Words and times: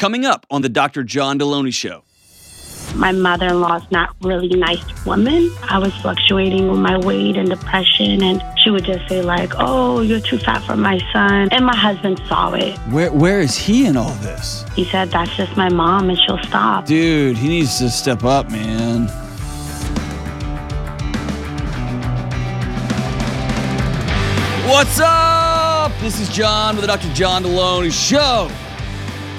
coming 0.00 0.24
up 0.24 0.46
on 0.50 0.62
the 0.62 0.68
Dr. 0.70 1.04
John 1.04 1.38
Delony 1.38 1.74
Show. 1.74 2.04
My 2.94 3.12
mother 3.12 3.48
in 3.48 3.60
law 3.60 3.76
is 3.76 3.90
not 3.90 4.16
really 4.22 4.50
a 4.50 4.56
nice 4.56 5.04
woman. 5.04 5.50
I 5.68 5.76
was 5.78 5.94
fluctuating 5.96 6.70
with 6.70 6.80
my 6.80 6.96
weight 6.96 7.36
and 7.36 7.50
depression, 7.50 8.22
and 8.22 8.42
she 8.64 8.70
would 8.70 8.84
just 8.84 9.06
say, 9.10 9.20
like, 9.20 9.52
oh, 9.58 10.00
you're 10.00 10.20
too 10.20 10.38
fat 10.38 10.64
for 10.64 10.74
my 10.74 10.98
son. 11.12 11.50
And 11.52 11.66
my 11.66 11.76
husband 11.76 12.18
saw 12.26 12.54
it. 12.54 12.78
Where 12.88 13.12
where 13.12 13.40
is 13.40 13.58
he 13.58 13.84
in 13.84 13.98
all 13.98 14.14
this? 14.22 14.64
He 14.74 14.86
said, 14.86 15.10
that's 15.10 15.36
just 15.36 15.54
my 15.54 15.68
mom, 15.68 16.08
and 16.08 16.18
she'll 16.18 16.42
stop. 16.44 16.86
Dude, 16.86 17.36
he 17.36 17.48
needs 17.48 17.78
to 17.80 17.90
step 17.90 18.24
up, 18.24 18.50
man. 18.50 19.06
What's 24.66 24.98
up? 24.98 25.92
This 26.00 26.18
is 26.20 26.30
John 26.30 26.76
with 26.76 26.86
the 26.86 26.86
Dr. 26.86 27.12
John 27.12 27.44
Delony 27.44 27.92
Show. 27.92 28.50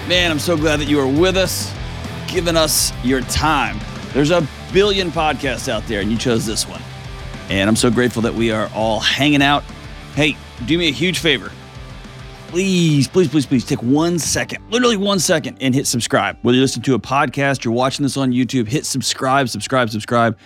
Man, 0.08 0.32
I'm 0.32 0.40
so 0.40 0.58
glad 0.58 0.80
that 0.80 0.88
you 0.90 1.00
are 1.00 1.08
with 1.08 1.38
us, 1.38 1.72
giving 2.28 2.58
us 2.58 2.92
your 3.04 3.22
time. 3.22 3.80
There's 4.14 4.32
a 4.32 4.46
billion 4.74 5.12
podcasts 5.12 5.70
out 5.70 5.86
there, 5.88 6.02
and 6.02 6.12
you 6.12 6.18
chose 6.18 6.46
this 6.46 6.68
one. 6.68 6.82
And 7.50 7.70
I'm 7.70 7.76
so 7.76 7.90
grateful 7.92 8.22
that 8.24 8.34
we 8.34 8.52
are 8.52 8.70
all 8.74 9.00
hanging 9.00 9.42
out. 9.42 9.64
Hey, 10.16 10.36
do 10.66 10.78
me 10.78 10.90
a 10.90 10.92
huge 10.92 11.20
favor. 11.20 11.52
Please, 12.48 13.08
please, 13.08 13.30
please, 13.30 13.46
please 13.46 13.64
take 13.64 13.82
one 13.82 14.20
second, 14.20 14.62
literally 14.70 14.98
one 14.98 15.20
second, 15.20 15.58
and 15.62 15.74
hit 15.74 15.88
subscribe. 15.88 16.38
Whether 16.42 16.56
you 16.56 16.62
listen 16.62 16.82
to 16.82 16.96
a 16.96 17.00
podcast, 17.00 17.64
you're 17.64 17.74
watching 17.74 18.04
this 18.04 18.18
on 18.18 18.32
YouTube, 18.32 18.68
hit 18.68 18.86
subscribe, 18.86 19.48
subscribe, 19.48 19.90
subscribe 19.90 20.38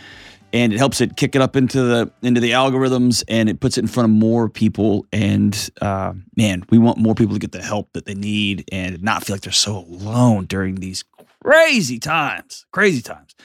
and 0.56 0.72
it 0.72 0.78
helps 0.78 1.02
it 1.02 1.18
kick 1.18 1.36
it 1.36 1.42
up 1.42 1.56
into 1.56 1.84
the 1.84 2.12
into 2.22 2.40
the 2.40 2.52
algorithms 2.52 3.24
and 3.28 3.50
it 3.50 3.60
puts 3.60 3.78
it 3.78 3.82
in 3.82 3.88
front 3.88 4.10
of 4.10 4.16
more 4.16 4.50
people 4.50 5.06
and 5.12 5.70
uh, 5.82 6.14
man 6.38 6.64
we 6.70 6.78
want 6.78 6.98
more 6.98 7.14
people 7.14 7.34
to 7.34 7.40
get 7.40 7.52
the 7.52 7.62
help 7.62 7.92
that 7.94 8.06
they 8.06 8.16
need 8.16 8.64
and 8.72 9.04
not 9.04 9.24
feel 9.24 9.36
like 9.36 9.42
they're 9.42 9.52
so 9.52 9.78
alone 9.78 10.46
during 10.46 10.76
these 10.76 11.04
crazy 11.44 12.00
times 12.00 12.66
crazy 12.72 13.02
times. 13.02 13.36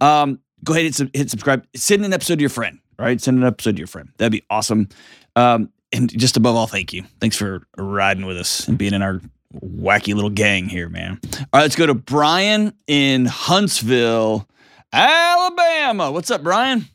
Um, 0.00 0.40
go 0.64 0.72
ahead 0.72 0.86
and 0.98 1.10
hit, 1.14 1.30
subscribe. 1.30 1.66
Send 1.74 2.04
an 2.04 2.12
episode 2.12 2.36
to 2.36 2.40
your 2.40 2.50
friend 2.50 2.80
right? 2.98 3.20
Send 3.20 3.38
an 3.38 3.44
episode 3.44 3.76
to 3.76 3.78
your 3.78 3.86
friend. 3.86 4.10
That'd 4.18 4.32
be 4.32 4.44
awesome. 4.50 4.88
Um, 5.34 5.70
and 5.90 6.10
just 6.16 6.36
above 6.36 6.54
all 6.54 6.66
thank 6.66 6.92
you. 6.92 7.04
Thanks 7.20 7.36
for 7.36 7.62
riding 7.78 8.26
with 8.26 8.36
us 8.36 8.68
and 8.68 8.76
being 8.76 8.92
in 8.92 9.02
our 9.02 9.20
wacky 9.64 10.14
little 10.14 10.30
gang 10.30 10.68
here 10.68 10.88
man. 10.88 11.18
All 11.24 11.46
right 11.54 11.62
let's 11.62 11.74
go 11.74 11.84
to 11.84 11.94
brian 11.94 12.72
in 12.86 13.26
huntsville 13.26 14.46
Alabama. 14.92 16.10
What's 16.10 16.30
up, 16.30 16.42
Brian? 16.42 16.86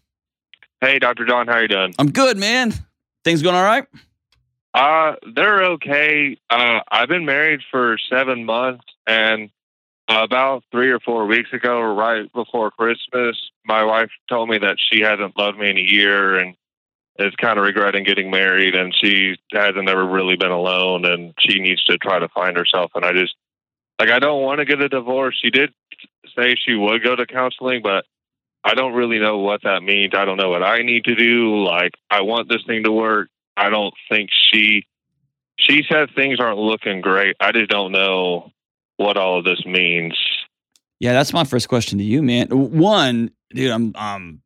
Hey, 0.82 1.00
Dr. 1.00 1.26
John, 1.26 1.48
how 1.48 1.60
you 1.60 1.68
doing? 1.68 1.96
I'm 1.98 2.12
good, 2.12 2.38
man. 2.38 2.74
Things 3.24 3.42
going 3.42 3.56
all 3.56 3.64
right? 3.64 3.86
Uh, 4.74 5.16
they're 5.34 5.64
okay. 5.64 6.38
Uh, 6.50 6.80
I've 6.92 7.08
been 7.08 7.26
married 7.26 7.62
for 7.72 7.98
seven 8.10 8.44
months, 8.46 8.84
and 9.08 9.50
about 10.10 10.64
three 10.72 10.92
or 10.92 11.00
four 11.00 11.26
weeks 11.26 11.54
ago, 11.54 11.82
right 11.82 12.32
before 12.34 12.72
Christmas, 12.72 13.38
my 13.66 13.84
wife 13.84 14.10
told 14.30 14.50
me 14.50 14.58
that 14.60 14.78
she 14.92 15.02
hasn't 15.02 15.38
loved 15.38 15.58
me 15.58 15.70
in 15.70 15.78
a 15.78 15.82
year 15.82 16.38
and 16.38 16.56
is 17.18 17.34
kind 17.38 17.58
of 17.58 17.64
regretting 17.64 18.04
getting 18.04 18.30
married, 18.30 18.76
and 18.76 18.94
she 19.02 19.38
hasn't 19.54 19.88
ever 19.88 20.06
really 20.06 20.36
been 20.36 20.52
alone, 20.52 21.06
and 21.06 21.34
she 21.40 21.60
needs 21.60 21.84
to 21.86 21.98
try 21.98 22.20
to 22.20 22.28
find 22.30 22.58
herself. 22.58 22.92
And 22.96 23.06
I 23.06 23.14
just 23.14 23.36
like 24.00 24.10
I 24.10 24.20
don't 24.20 24.42
want 24.42 24.60
to 24.60 24.66
get 24.66 24.82
a 24.82 24.90
divorce. 24.90 25.38
She 25.42 25.50
did 25.50 25.74
say 26.36 26.56
she 26.56 26.76
would 26.76 27.04
go 27.04 27.16
to 27.16 27.26
counseling, 27.26 27.82
but 27.82 28.06
I 28.64 28.74
don't 28.74 28.94
really 28.94 29.20
know 29.20 29.38
what 29.38 29.62
that 29.64 29.84
means. 29.84 30.14
I 30.16 30.26
don't 30.26 30.38
know 30.38 30.50
what 30.50 30.64
I 30.64 30.82
need 30.82 31.06
to 31.06 31.16
do. 31.16 31.64
Like 31.64 31.94
I 32.10 32.22
want 32.22 32.50
this 32.50 32.64
thing 32.66 32.84
to 32.84 32.92
work. 32.92 33.30
I 33.56 33.70
don't 33.70 33.94
think 34.10 34.30
she 34.52 34.86
she 35.58 35.84
said 35.90 36.10
things 36.16 36.40
aren't 36.40 36.58
looking 36.58 37.02
great. 37.02 37.36
I 37.40 37.52
just 37.52 37.70
don't 37.70 37.92
know 37.92 38.52
what 38.98 39.18
all 39.18 39.40
of 39.40 39.46
this 39.46 39.66
means. 39.66 40.18
Yeah, 41.00 41.14
that's 41.14 41.34
my 41.34 41.44
first 41.44 41.70
question 41.70 41.98
to 42.00 42.04
you, 42.04 42.22
man. 42.24 42.48
One, 42.50 43.32
dude, 43.52 43.72
I'm 43.72 43.96
um 43.96 44.42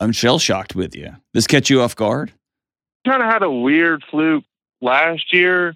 I'm 0.00 0.12
shell 0.12 0.38
shocked 0.38 0.74
with 0.74 0.94
you. 0.94 1.16
This 1.32 1.46
catch 1.46 1.70
you 1.70 1.80
off 1.80 1.96
guard? 1.96 2.32
Kind 3.06 3.22
of 3.22 3.30
had 3.30 3.42
a 3.42 3.50
weird 3.50 4.02
fluke 4.10 4.44
last 4.80 5.32
year, 5.32 5.74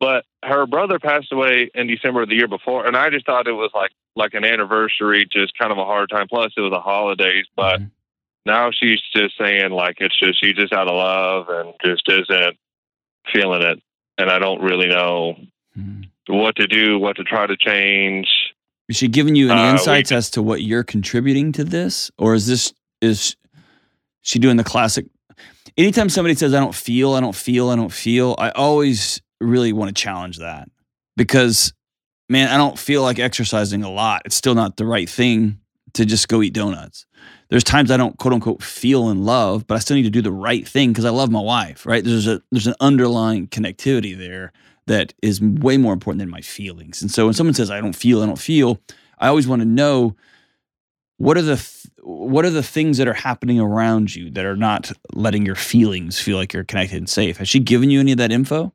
but 0.00 0.24
her 0.42 0.66
brother 0.66 0.98
passed 0.98 1.32
away 1.32 1.70
in 1.74 1.86
December 1.86 2.22
of 2.22 2.28
the 2.28 2.34
year 2.34 2.48
before, 2.48 2.86
and 2.86 2.96
I 2.96 3.10
just 3.10 3.26
thought 3.26 3.46
it 3.46 3.52
was 3.52 3.70
like 3.74 3.92
like 4.16 4.34
an 4.34 4.44
anniversary, 4.44 5.26
just 5.30 5.56
kind 5.58 5.72
of 5.72 5.78
a 5.78 5.84
hard 5.84 6.10
time. 6.10 6.26
Plus, 6.28 6.52
it 6.56 6.60
was 6.60 6.72
the 6.72 6.80
holidays, 6.80 7.46
but 7.56 7.80
mm-hmm. 7.80 7.88
now 8.46 8.70
she's 8.70 9.00
just 9.14 9.36
saying 9.38 9.70
like 9.70 9.96
it's 10.00 10.18
just 10.18 10.40
she's 10.42 10.54
just 10.54 10.72
out 10.72 10.88
of 10.88 10.94
love 10.94 11.48
and 11.48 11.74
just 11.84 12.08
isn't 12.08 12.56
feeling 13.32 13.62
it, 13.62 13.82
and 14.18 14.30
I 14.30 14.38
don't 14.38 14.62
really 14.62 14.88
know 14.88 15.36
mm-hmm. 15.76 16.02
what 16.34 16.56
to 16.56 16.66
do, 16.66 16.98
what 16.98 17.16
to 17.16 17.24
try 17.24 17.46
to 17.46 17.56
change. 17.56 18.28
Is 18.88 18.96
she 18.96 19.08
giving 19.08 19.34
you 19.34 19.50
any 19.50 19.60
uh, 19.60 19.72
insights 19.72 20.10
we, 20.10 20.16
as 20.16 20.30
to 20.32 20.42
what 20.42 20.62
you're 20.62 20.84
contributing 20.84 21.52
to 21.52 21.64
this, 21.64 22.10
or 22.18 22.34
is 22.34 22.46
this 22.46 22.74
is 23.00 23.36
she 24.22 24.38
doing 24.38 24.56
the 24.56 24.64
classic? 24.64 25.06
Anytime 25.76 26.08
somebody 26.08 26.34
says, 26.34 26.52
"I 26.52 26.60
don't 26.60 26.74
feel," 26.74 27.14
"I 27.14 27.20
don't 27.20 27.34
feel," 27.34 27.70
"I 27.70 27.76
don't 27.76 27.92
feel," 27.92 28.34
I 28.38 28.50
always 28.50 29.22
really 29.40 29.72
want 29.72 29.94
to 29.94 30.02
challenge 30.02 30.38
that 30.38 30.68
because 31.16 31.72
man, 32.28 32.48
I 32.48 32.56
don't 32.56 32.78
feel 32.78 33.02
like 33.02 33.18
exercising 33.18 33.82
a 33.82 33.90
lot. 33.90 34.22
It's 34.24 34.36
still 34.36 34.54
not 34.54 34.76
the 34.76 34.86
right 34.86 35.08
thing 35.08 35.60
to 35.94 36.04
just 36.04 36.28
go 36.28 36.42
eat 36.42 36.54
donuts. 36.54 37.06
There's 37.48 37.64
times 37.64 37.90
I 37.90 37.96
don't 37.96 38.18
quote 38.18 38.34
unquote 38.34 38.62
feel 38.62 39.10
in 39.10 39.24
love, 39.24 39.66
but 39.66 39.76
I 39.76 39.78
still 39.78 39.96
need 39.96 40.02
to 40.04 40.10
do 40.10 40.22
the 40.22 40.32
right 40.32 40.66
thing 40.66 40.90
because 40.90 41.04
I 41.04 41.10
love 41.10 41.30
my 41.30 41.40
wife, 41.40 41.86
right? 41.86 42.02
There's 42.02 42.26
a 42.26 42.42
there's 42.50 42.66
an 42.66 42.74
underlying 42.80 43.48
connectivity 43.48 44.16
there 44.16 44.52
that 44.86 45.14
is 45.22 45.40
way 45.40 45.76
more 45.76 45.92
important 45.92 46.20
than 46.20 46.28
my 46.28 46.40
feelings. 46.40 47.00
And 47.00 47.10
so 47.10 47.26
when 47.26 47.34
someone 47.34 47.54
says 47.54 47.70
I 47.70 47.80
don't 47.80 47.94
feel, 47.94 48.22
I 48.22 48.26
don't 48.26 48.38
feel, 48.38 48.80
I 49.18 49.28
always 49.28 49.48
want 49.48 49.62
to 49.62 49.66
know 49.66 50.16
what 51.16 51.36
are 51.36 51.42
the 51.42 51.56
th- 51.56 51.86
what 52.02 52.44
are 52.44 52.50
the 52.50 52.62
things 52.62 52.98
that 52.98 53.08
are 53.08 53.14
happening 53.14 53.60
around 53.60 54.14
you 54.14 54.30
that 54.30 54.44
are 54.44 54.56
not 54.56 54.92
letting 55.14 55.46
your 55.46 55.54
feelings 55.54 56.20
feel 56.20 56.36
like 56.36 56.52
you're 56.52 56.64
connected 56.64 56.98
and 56.98 57.08
safe. 57.08 57.38
Has 57.38 57.48
she 57.48 57.60
given 57.60 57.88
you 57.90 58.00
any 58.00 58.12
of 58.12 58.18
that 58.18 58.32
info? 58.32 58.72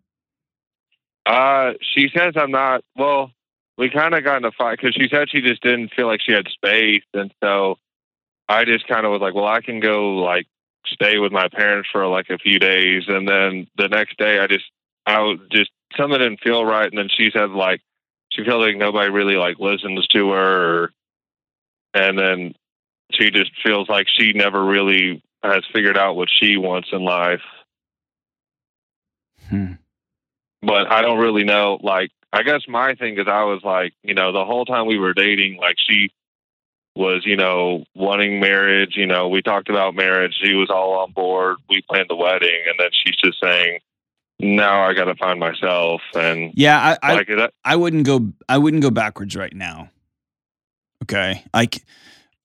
Uh, 1.25 1.73
she 1.81 2.09
says 2.15 2.33
I'm 2.35 2.51
not. 2.51 2.83
Well, 2.95 3.31
we 3.77 3.89
kind 3.89 4.13
of 4.13 4.23
got 4.23 4.37
in 4.37 4.45
a 4.45 4.51
fight 4.51 4.79
because 4.79 4.93
she 4.93 5.07
said 5.09 5.29
she 5.29 5.41
just 5.41 5.61
didn't 5.61 5.93
feel 5.95 6.07
like 6.07 6.21
she 6.21 6.33
had 6.33 6.47
space, 6.47 7.03
and 7.13 7.33
so 7.41 7.77
I 8.47 8.65
just 8.65 8.87
kind 8.87 9.05
of 9.05 9.11
was 9.11 9.21
like, 9.21 9.35
well, 9.35 9.47
I 9.47 9.61
can 9.61 9.79
go 9.79 10.15
like 10.17 10.47
stay 10.85 11.17
with 11.19 11.31
my 11.31 11.47
parents 11.49 11.89
for 11.91 12.05
like 12.07 12.29
a 12.29 12.37
few 12.37 12.59
days, 12.59 13.03
and 13.07 13.27
then 13.27 13.67
the 13.77 13.87
next 13.87 14.17
day 14.17 14.39
I 14.39 14.47
just 14.47 14.65
I 15.05 15.21
was 15.21 15.39
just 15.51 15.71
something 15.95 16.19
didn't 16.19 16.41
feel 16.41 16.65
right, 16.65 16.89
and 16.89 16.97
then 16.97 17.09
she 17.15 17.29
said 17.31 17.51
like 17.51 17.81
she 18.31 18.43
felt 18.43 18.61
like 18.61 18.77
nobody 18.77 19.09
really 19.09 19.35
like 19.35 19.59
listens 19.59 20.05
to 20.07 20.31
her, 20.31 20.91
and 21.93 22.17
then 22.17 22.55
she 23.11 23.31
just 23.31 23.51
feels 23.63 23.89
like 23.89 24.07
she 24.09 24.33
never 24.33 24.63
really 24.63 25.21
has 25.43 25.63
figured 25.73 25.97
out 25.97 26.15
what 26.15 26.29
she 26.29 26.57
wants 26.57 26.89
in 26.91 27.03
life. 27.03 27.41
Hmm. 29.49 29.73
But 30.61 30.91
I 30.91 31.01
don't 31.01 31.19
really 31.19 31.43
know 31.43 31.79
like 31.81 32.11
I 32.31 32.43
guess 32.43 32.61
my 32.67 32.95
thing 32.95 33.17
is 33.17 33.27
I 33.27 33.43
was 33.43 33.61
like, 33.63 33.93
you 34.03 34.13
know, 34.13 34.31
the 34.31 34.45
whole 34.45 34.65
time 34.65 34.85
we 34.85 34.99
were 34.99 35.13
dating, 35.13 35.57
like 35.57 35.75
she 35.89 36.11
was, 36.95 37.23
you 37.25 37.35
know, 37.35 37.85
wanting 37.95 38.39
marriage. 38.39 38.95
You 38.95 39.07
know, 39.07 39.29
we 39.29 39.41
talked 39.41 39.69
about 39.69 39.95
marriage. 39.95 40.35
She 40.41 40.53
was 40.53 40.69
all 40.69 40.99
on 40.99 41.11
board. 41.11 41.57
We 41.69 41.81
planned 41.89 42.09
the 42.09 42.15
wedding, 42.15 42.63
and 42.67 42.79
then 42.79 42.89
she's 42.91 43.15
just 43.15 43.39
saying, 43.41 43.79
"Now 44.39 44.83
I 44.83 44.93
got 44.93 45.05
to 45.05 45.15
find 45.15 45.39
myself." 45.39 46.01
And 46.13 46.51
yeah, 46.55 46.97
I, 47.01 47.13
like 47.15 47.29
I, 47.31 47.35
that, 47.35 47.53
I 47.63 47.75
wouldn't 47.75 48.05
go. 48.05 48.31
I 48.47 48.57
wouldn't 48.57 48.83
go 48.83 48.91
backwards 48.91 49.35
right 49.35 49.53
now. 49.53 49.89
Okay, 51.03 51.43
like, 51.53 51.83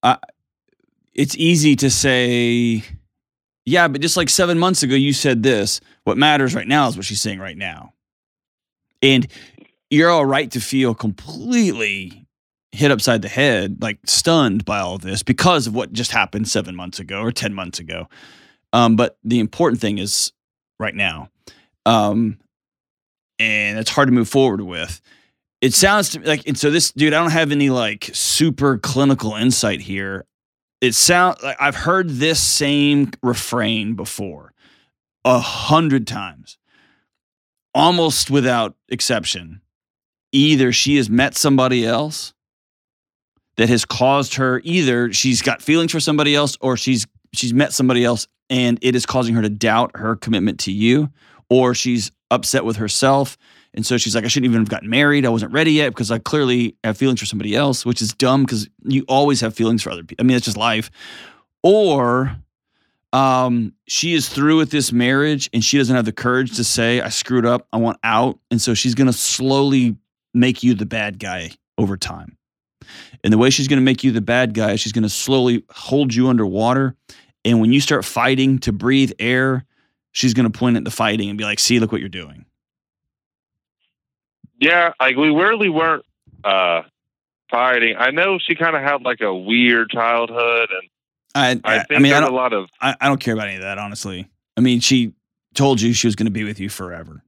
I, 0.02 0.16
it's 1.12 1.36
easy 1.36 1.74
to 1.76 1.90
say, 1.90 2.84
yeah, 3.66 3.88
but 3.88 4.00
just 4.00 4.16
like 4.16 4.28
seven 4.28 4.58
months 4.58 4.82
ago, 4.82 4.94
you 4.94 5.12
said 5.12 5.42
this. 5.42 5.80
What 6.04 6.16
matters 6.16 6.54
right 6.54 6.68
now 6.68 6.86
is 6.88 6.96
what 6.96 7.04
she's 7.04 7.20
saying 7.20 7.40
right 7.40 7.56
now. 7.56 7.93
And 9.04 9.26
you're 9.90 10.10
all 10.10 10.24
right 10.24 10.50
to 10.52 10.60
feel 10.60 10.94
completely 10.94 12.26
hit 12.72 12.90
upside 12.90 13.22
the 13.22 13.28
head, 13.28 13.80
like 13.80 13.98
stunned 14.04 14.64
by 14.64 14.80
all 14.80 14.98
this 14.98 15.22
because 15.22 15.66
of 15.66 15.74
what 15.74 15.92
just 15.92 16.10
happened 16.10 16.48
seven 16.48 16.74
months 16.74 16.98
ago 16.98 17.20
or 17.20 17.30
10 17.30 17.54
months 17.54 17.78
ago. 17.78 18.08
Um, 18.72 18.96
but 18.96 19.18
the 19.22 19.38
important 19.38 19.80
thing 19.80 19.98
is 19.98 20.32
right 20.80 20.94
now. 20.94 21.28
Um, 21.86 22.38
and 23.38 23.78
it's 23.78 23.90
hard 23.90 24.08
to 24.08 24.12
move 24.12 24.28
forward 24.28 24.60
with. 24.62 25.00
It 25.60 25.74
sounds 25.74 26.10
to 26.10 26.20
me 26.20 26.26
like, 26.26 26.46
and 26.46 26.58
so 26.58 26.70
this 26.70 26.90
dude, 26.92 27.14
I 27.14 27.20
don't 27.20 27.30
have 27.30 27.52
any 27.52 27.70
like 27.70 28.10
super 28.12 28.78
clinical 28.78 29.34
insight 29.34 29.80
here. 29.80 30.26
It 30.80 30.94
sounds 30.94 31.42
like 31.42 31.56
I've 31.60 31.76
heard 31.76 32.08
this 32.10 32.40
same 32.40 33.12
refrain 33.22 33.94
before 33.94 34.52
a 35.24 35.38
hundred 35.38 36.06
times, 36.06 36.58
almost 37.74 38.30
without 38.30 38.74
exception 38.88 39.60
either 40.32 40.72
she 40.72 40.96
has 40.96 41.08
met 41.10 41.36
somebody 41.36 41.86
else 41.86 42.32
that 43.56 43.68
has 43.68 43.84
caused 43.84 44.34
her 44.34 44.60
either 44.64 45.12
she's 45.12 45.42
got 45.42 45.62
feelings 45.62 45.92
for 45.92 46.00
somebody 46.00 46.34
else 46.34 46.56
or 46.60 46.76
she's 46.76 47.06
she's 47.32 47.54
met 47.54 47.72
somebody 47.72 48.04
else 48.04 48.26
and 48.50 48.78
it 48.82 48.94
is 48.94 49.06
causing 49.06 49.34
her 49.34 49.42
to 49.42 49.48
doubt 49.48 49.92
her 49.96 50.16
commitment 50.16 50.58
to 50.60 50.72
you 50.72 51.08
or 51.50 51.74
she's 51.74 52.10
upset 52.30 52.64
with 52.64 52.76
herself 52.76 53.36
And 53.74 53.84
so 53.84 53.98
she's 53.98 54.14
like, 54.14 54.24
I 54.24 54.28
shouldn't 54.28 54.50
even 54.50 54.62
have 54.62 54.68
gotten 54.68 54.88
married. 54.88 55.26
I 55.26 55.30
wasn't 55.30 55.52
ready 55.52 55.72
yet 55.72 55.88
because 55.90 56.10
I 56.10 56.18
clearly 56.18 56.76
have 56.84 56.96
feelings 56.96 57.18
for 57.20 57.26
somebody 57.26 57.56
else, 57.56 57.84
which 57.84 58.00
is 58.00 58.14
dumb 58.14 58.44
because 58.44 58.68
you 58.84 59.04
always 59.08 59.40
have 59.40 59.54
feelings 59.54 59.82
for 59.82 59.90
other 59.90 60.04
people. 60.04 60.24
I 60.24 60.26
mean, 60.26 60.36
it's 60.36 60.46
just 60.46 60.56
life. 60.56 60.90
Or 61.62 62.36
um, 63.14 63.72
she 63.86 64.12
is 64.14 64.28
through 64.28 64.56
with 64.56 64.72
this 64.72 64.90
marriage 64.90 65.48
and 65.52 65.64
she 65.64 65.78
doesn't 65.78 65.94
have 65.94 66.04
the 66.04 66.12
courage 66.12 66.56
to 66.56 66.64
say, 66.64 67.00
I 67.00 67.10
screwed 67.10 67.46
up. 67.46 67.68
I 67.72 67.76
want 67.76 67.98
out. 68.02 68.40
And 68.50 68.60
so 68.60 68.74
she's 68.74 68.96
going 68.96 69.06
to 69.06 69.12
slowly 69.12 69.96
make 70.34 70.64
you 70.64 70.74
the 70.74 70.84
bad 70.84 71.20
guy 71.20 71.52
over 71.78 71.96
time. 71.96 72.36
And 73.22 73.32
the 73.32 73.38
way 73.38 73.50
she's 73.50 73.68
going 73.68 73.78
to 73.78 73.84
make 73.84 74.02
you 74.02 74.10
the 74.10 74.20
bad 74.20 74.52
guy, 74.52 74.72
is 74.72 74.80
she's 74.80 74.92
going 74.92 75.04
to 75.04 75.08
slowly 75.08 75.64
hold 75.70 76.12
you 76.12 76.28
underwater. 76.28 76.96
And 77.44 77.60
when 77.60 77.72
you 77.72 77.80
start 77.80 78.04
fighting 78.04 78.58
to 78.60 78.72
breathe 78.72 79.12
air, 79.20 79.64
she's 80.10 80.34
going 80.34 80.50
to 80.50 80.58
point 80.58 80.76
at 80.76 80.84
the 80.84 80.90
fighting 80.90 81.28
and 81.28 81.38
be 81.38 81.44
like, 81.44 81.60
see, 81.60 81.78
look 81.78 81.92
what 81.92 82.00
you're 82.00 82.08
doing. 82.08 82.44
Yeah, 84.60 84.92
like 84.98 85.16
we 85.16 85.28
really 85.28 85.68
weren't 85.68 86.04
uh, 86.42 86.82
fighting. 87.48 87.94
I 87.96 88.10
know 88.10 88.38
she 88.38 88.56
kind 88.56 88.74
of 88.74 88.82
had 88.82 89.02
like 89.02 89.20
a 89.20 89.34
weird 89.34 89.90
childhood, 89.90 90.70
and 90.70 90.88
I, 91.34 91.60
I 91.64 91.84
I, 91.90 91.98
mean, 91.98 92.12
I 92.12 92.18
a 92.18 92.20
don't, 92.20 92.34
lot 92.34 92.52
of 92.52 92.68
I, 92.80 92.94
I 93.00 93.08
don't 93.08 93.20
care 93.20 93.34
about 93.34 93.48
any 93.48 93.56
of 93.56 93.62
that, 93.62 93.78
honestly. 93.78 94.28
I 94.56 94.60
mean, 94.60 94.80
she 94.80 95.12
told 95.54 95.80
you 95.80 95.92
she 95.92 96.06
was 96.06 96.16
going 96.16 96.26
to 96.26 96.32
be 96.32 96.44
with 96.44 96.60
you 96.60 96.68
forever. 96.68 97.22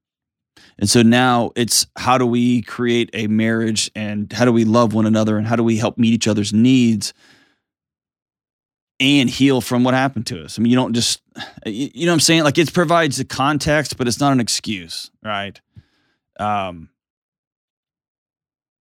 And 0.79 0.89
so 0.89 1.03
now 1.03 1.53
it's 1.57 1.87
how 1.97 2.19
do 2.19 2.27
we 2.27 2.63
create 2.63 3.11
a 3.15 3.27
marriage 3.29 3.91
and 3.95 4.31
how 4.33 4.45
do 4.45 4.53
we 4.53 4.65
love 4.65 4.93
one 4.93 5.07
another 5.07 5.39
and 5.39 5.47
how 5.47 5.57
do 5.57 5.63
we 5.63 5.79
help 5.79 5.97
meet 5.97 6.13
each 6.13 6.29
other's 6.29 6.53
needs 6.53 7.15
and 9.01 9.29
heal 9.31 9.61
from 9.61 9.85
what 9.85 9.95
happened 9.95 10.27
to 10.27 10.45
us? 10.45 10.59
I 10.59 10.63
mean, 10.63 10.71
you 10.71 10.77
don't 10.77 10.93
just, 10.93 11.23
you 11.65 11.91
you 11.95 12.07
know 12.07 12.13
what 12.13 12.17
I'm 12.17 12.21
saying? 12.21 12.45
Like 12.45 12.59
it 12.59 12.73
provides 12.73 13.17
the 13.17 13.25
context, 13.25 13.97
but 13.97 14.07
it's 14.07 14.21
not 14.21 14.33
an 14.33 14.41
excuse, 14.41 15.11
right? 15.25 15.59
Um, 16.39 16.91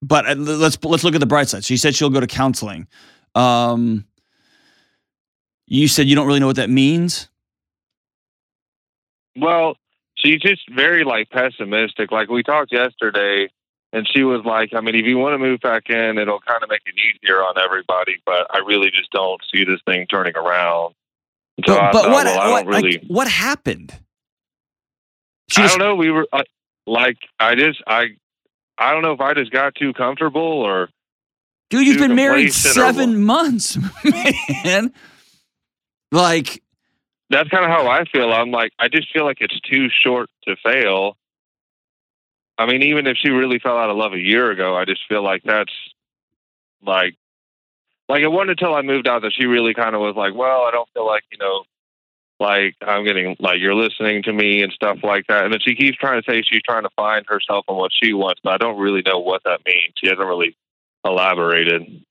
but 0.02 0.28
uh, 0.28 0.34
let's 0.34 0.78
let's 0.82 1.04
look 1.04 1.14
at 1.14 1.20
the 1.20 1.26
bright 1.26 1.48
side. 1.48 1.64
She 1.64 1.76
said 1.76 1.94
she'll 1.94 2.10
go 2.10 2.20
to 2.20 2.26
counseling. 2.26 2.88
Um, 3.34 4.04
you 5.66 5.88
said 5.88 6.06
you 6.06 6.14
don't 6.14 6.26
really 6.26 6.40
know 6.40 6.46
what 6.46 6.56
that 6.56 6.70
means. 6.70 7.28
well, 9.36 9.76
she's 10.16 10.40
just 10.40 10.62
very 10.74 11.04
like 11.04 11.30
pessimistic. 11.30 12.12
Like 12.12 12.28
we 12.28 12.42
talked 12.42 12.72
yesterday, 12.72 13.48
and 13.92 14.06
she 14.08 14.22
was 14.22 14.44
like, 14.44 14.72
"I 14.74 14.80
mean, 14.80 14.94
if 14.94 15.04
you 15.04 15.18
want 15.18 15.34
to 15.34 15.38
move 15.38 15.60
back 15.60 15.90
in, 15.90 16.18
it'll 16.18 16.40
kind 16.40 16.62
of 16.62 16.68
make 16.68 16.82
it 16.86 16.94
easier 16.98 17.38
on 17.38 17.54
everybody, 17.58 18.16
but 18.24 18.46
I 18.50 18.58
really 18.58 18.90
just 18.90 19.10
don't 19.10 19.40
see 19.52 19.64
this 19.64 19.80
thing 19.86 20.06
turning 20.08 20.36
around." 20.36 20.94
And 21.58 21.66
So 21.66 21.74
But, 21.74 21.92
but 21.92 22.02
thought, 22.04 22.10
what 22.12 22.26
well, 22.26 22.40
I 22.40 22.50
what 22.50 22.66
really. 22.66 22.92
like 22.92 23.04
what 23.08 23.28
happened? 23.28 23.98
She 25.50 25.62
I 25.62 25.66
don't 25.68 25.78
know. 25.78 25.94
We 25.94 26.10
were 26.10 26.26
like, 26.32 26.46
like, 26.86 27.16
I 27.38 27.54
just, 27.54 27.82
I, 27.86 28.06
I 28.78 28.92
don't 28.92 29.02
know 29.02 29.12
if 29.12 29.20
I 29.20 29.34
just 29.34 29.50
got 29.52 29.74
too 29.74 29.92
comfortable 29.92 30.40
or 30.40 30.88
Dude, 31.70 31.86
you've 31.86 31.98
been 31.98 32.14
married 32.14 32.52
complacent 32.52 32.76
or 32.76 32.92
seven 32.92 33.22
months, 33.24 33.78
man. 34.64 34.92
Like, 36.14 36.62
that's 37.28 37.48
kind 37.48 37.64
of 37.64 37.70
how 37.70 37.88
I 37.88 38.04
feel. 38.04 38.32
I'm 38.32 38.52
like, 38.52 38.72
I 38.78 38.86
just 38.86 39.12
feel 39.12 39.24
like 39.24 39.38
it's 39.40 39.58
too 39.60 39.88
short 39.90 40.30
to 40.46 40.54
fail. 40.62 41.16
I 42.56 42.66
mean, 42.66 42.84
even 42.84 43.08
if 43.08 43.16
she 43.16 43.30
really 43.30 43.58
fell 43.58 43.76
out 43.76 43.90
of 43.90 43.96
love 43.96 44.12
a 44.12 44.18
year 44.18 44.52
ago, 44.52 44.76
I 44.76 44.84
just 44.84 45.00
feel 45.08 45.24
like 45.24 45.42
that's 45.42 45.72
like, 46.86 47.16
like 48.08 48.22
it 48.22 48.28
wasn't 48.28 48.50
until 48.50 48.76
I 48.76 48.82
moved 48.82 49.08
out 49.08 49.22
that 49.22 49.32
she 49.36 49.46
really 49.46 49.74
kind 49.74 49.96
of 49.96 50.02
was 50.02 50.14
like, 50.14 50.34
well, 50.34 50.62
I 50.62 50.70
don't 50.70 50.88
feel 50.94 51.04
like, 51.04 51.24
you 51.32 51.38
know, 51.38 51.64
like 52.38 52.76
I'm 52.80 53.04
getting, 53.04 53.34
like 53.40 53.58
you're 53.58 53.74
listening 53.74 54.22
to 54.22 54.32
me 54.32 54.62
and 54.62 54.72
stuff 54.72 54.98
like 55.02 55.26
that. 55.26 55.42
And 55.42 55.52
then 55.52 55.60
she 55.66 55.74
keeps 55.74 55.98
trying 55.98 56.22
to 56.22 56.30
say 56.30 56.42
she's 56.42 56.62
trying 56.62 56.84
to 56.84 56.90
find 56.94 57.24
herself 57.26 57.64
and 57.66 57.76
what 57.76 57.90
she 57.92 58.12
wants, 58.12 58.40
but 58.44 58.52
I 58.52 58.58
don't 58.58 58.78
really 58.78 59.02
know 59.04 59.18
what 59.18 59.42
that 59.46 59.62
means. 59.66 59.94
She 59.96 60.08
hasn't 60.08 60.24
really 60.24 60.56
elaborated. 61.04 62.04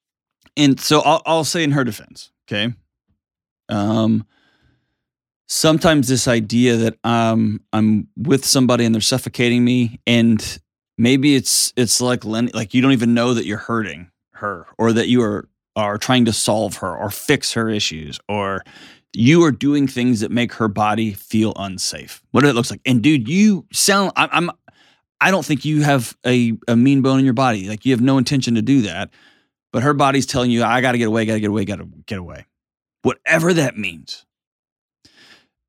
and 0.57 0.77
so 0.77 0.99
I'll, 0.99 1.21
I'll 1.25 1.43
say 1.45 1.63
in 1.63 1.71
her 1.71 1.85
defense, 1.85 2.31
okay. 2.51 2.73
Um, 3.69 4.25
sometimes 5.47 6.07
this 6.07 6.27
idea 6.27 6.75
that 6.77 6.97
um 7.03 7.61
I'm 7.71 8.07
with 8.17 8.45
somebody 8.45 8.85
and 8.85 8.93
they're 8.93 9.01
suffocating 9.01 9.63
me, 9.63 9.99
and 10.07 10.59
maybe 10.97 11.35
it's 11.35 11.73
it's 11.75 12.01
like 12.01 12.25
Len- 12.25 12.51
like 12.53 12.73
you 12.73 12.81
don't 12.81 12.91
even 12.91 13.13
know 13.13 13.33
that 13.33 13.45
you're 13.45 13.57
hurting 13.57 14.09
her, 14.33 14.67
or 14.77 14.93
that 14.93 15.07
you 15.07 15.21
are 15.21 15.47
are 15.75 15.97
trying 15.97 16.25
to 16.25 16.33
solve 16.33 16.77
her 16.77 16.95
or 16.95 17.09
fix 17.09 17.53
her 17.53 17.69
issues, 17.69 18.19
or 18.27 18.63
you 19.13 19.43
are 19.43 19.51
doing 19.51 19.87
things 19.87 20.21
that 20.21 20.31
make 20.31 20.53
her 20.53 20.67
body 20.67 21.13
feel 21.13 21.53
unsafe. 21.55 22.23
What 22.31 22.43
it 22.43 22.53
looks 22.53 22.71
like, 22.71 22.81
and 22.85 23.01
dude, 23.01 23.27
you 23.27 23.65
sound 23.71 24.11
I, 24.15 24.27
I'm. 24.31 24.51
I 25.21 25.31
don't 25.31 25.45
think 25.45 25.63
you 25.63 25.83
have 25.83 26.17
a, 26.25 26.51
a 26.67 26.75
mean 26.75 27.01
bone 27.01 27.17
in 27.17 27.23
your 27.23 27.33
body. 27.33 27.69
Like 27.69 27.85
you 27.85 27.93
have 27.93 28.01
no 28.01 28.17
intention 28.17 28.55
to 28.55 28.61
do 28.61 28.81
that. 28.81 29.09
But 29.71 29.81
her 29.83 29.93
body's 29.93 30.25
telling 30.25 30.51
you, 30.51 30.65
I 30.65 30.81
gotta 30.81 30.97
get 30.97 31.07
away, 31.07 31.25
gotta 31.25 31.39
get 31.39 31.49
away, 31.49 31.63
gotta 31.63 31.87
get 32.05 32.19
away. 32.19 32.45
Whatever 33.03 33.53
that 33.53 33.77
means. 33.77 34.25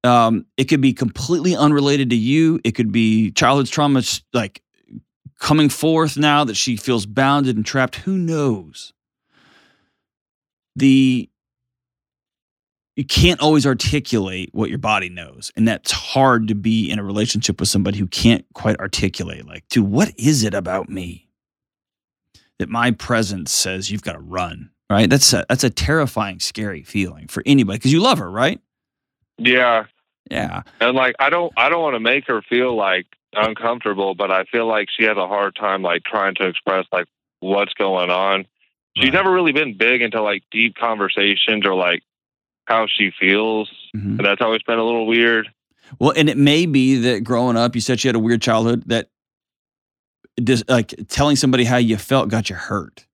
Um, 0.03 0.47
it 0.57 0.65
could 0.65 0.81
be 0.81 0.93
completely 0.93 1.57
unrelated 1.57 2.11
to 2.11 2.17
you. 2.17 2.61
It 2.65 2.73
could 2.73 2.93
be 2.93 3.31
childhood 3.31 3.67
trauma 3.69 4.03
like 4.33 4.63
coming 5.39 5.69
forth 5.69 6.17
now 6.17 6.45
that 6.45 6.57
she 6.57 6.77
feels 6.77 7.07
bounded 7.07 7.57
and 7.57 7.65
trapped. 7.65 7.97
Who 7.97 8.17
knows? 8.17 8.93
The 10.77 11.29
you 12.97 13.05
can't 13.05 13.41
always 13.41 13.67
articulate 13.67 14.51
what 14.53 14.71
your 14.71 14.79
body 14.79 15.09
knows. 15.09 15.51
And 15.57 15.67
that's 15.67 15.91
hard 15.91 16.49
to 16.49 16.55
be 16.55 16.91
in 16.91 16.99
a 16.99 17.05
relationship 17.05 17.59
with 17.59 17.69
somebody 17.69 17.99
who 17.99 18.07
can't 18.07 18.45
quite 18.55 18.79
articulate, 18.79 19.47
like, 19.47 19.67
dude, 19.69 19.91
what 19.91 20.13
is 20.17 20.45
it 20.45 20.55
about 20.55 20.89
me 20.89 21.29
that 22.59 22.69
my 22.69 22.93
presence 22.93 23.53
says 23.53 23.91
you've 23.91 24.03
got 24.03 24.13
to 24.13 24.21
run? 24.21 24.71
Right? 24.95 25.11
That's 25.11 25.33
a 25.33 25.45
that's 25.49 25.65
a 25.65 25.71
terrifying, 25.71 26.39
scary 26.41 26.83
feeling 26.85 27.27
for 27.27 27.43
anybody 27.45 27.79
because 27.79 27.93
you 27.93 28.01
love 28.01 28.19
her, 28.19 28.31
right? 28.31 28.61
Yeah. 29.39 29.87
Yeah. 30.31 30.63
And 30.81 30.97
like 30.97 31.17
I 31.19 31.31
don't 31.31 31.53
I 31.57 31.69
don't 31.69 31.83
want 31.83 31.95
to 31.97 32.01
make 32.01 32.27
her 32.29 32.43
feel 32.43 32.77
like 32.77 33.07
uncomfortable, 33.35 34.15
but 34.15 34.31
I 34.31 34.45
feel 34.45 34.67
like 34.69 34.89
she 34.97 35.05
has 35.05 35.17
a 35.17 35.27
hard 35.27 35.57
time 35.57 35.83
like 35.83 36.05
trying 36.05 36.37
to 36.37 36.47
express 36.47 36.87
like 36.93 37.07
what's 37.41 37.75
going 37.75 38.11
on. 38.11 38.47
She's 38.97 39.07
Right. 39.07 39.15
never 39.15 39.33
really 39.33 39.51
been 39.51 39.77
big 39.77 40.01
into 40.03 40.23
like 40.23 40.45
deep 40.53 40.77
conversations 40.77 41.67
or 41.67 41.75
like 41.75 42.03
how 42.67 42.87
she 42.87 43.11
feels. 43.19 43.69
Mhm. 43.97 44.19
And 44.19 44.25
that's 44.25 44.41
always 44.41 44.63
been 44.63 44.79
a 44.79 44.85
little 44.85 45.07
weird. 45.07 45.51
Well, 45.99 46.13
and 46.17 46.29
it 46.31 46.39
may 46.39 46.65
be 46.67 46.95
that 47.01 47.25
growing 47.25 47.57
up, 47.57 47.75
you 47.75 47.81
said 47.81 47.99
she 48.01 48.07
had 48.09 48.15
a 48.15 48.21
weird 48.21 48.41
childhood 48.41 48.85
that 48.87 49.09
just 50.43 50.69
like 50.69 50.95
telling 51.09 51.37
somebody 51.37 51.65
how 51.65 51.77
you 51.77 51.97
felt 51.97 52.29
got 52.29 52.49
you 52.49 52.57
hurt 52.57 53.07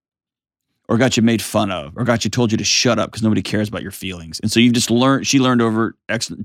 or 0.90 0.98
got 0.98 1.16
you 1.16 1.22
made 1.22 1.40
fun 1.40 1.70
of 1.70 1.96
or 1.96 2.02
got 2.02 2.24
you 2.24 2.30
told 2.30 2.50
you 2.50 2.58
to 2.58 2.64
shut 2.64 2.98
up 2.98 3.10
because 3.10 3.22
nobody 3.22 3.42
cares 3.42 3.68
about 3.68 3.82
your 3.82 3.92
feelings. 3.92 4.40
And 4.40 4.50
so 4.50 4.58
you've 4.58 4.74
just 4.74 4.90
learned, 4.90 5.24
she 5.24 5.38
learned 5.38 5.62
over 5.62 5.96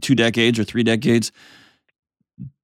two 0.02 0.14
decades 0.14 0.60
or 0.60 0.64
three 0.64 0.84
decades 0.84 1.32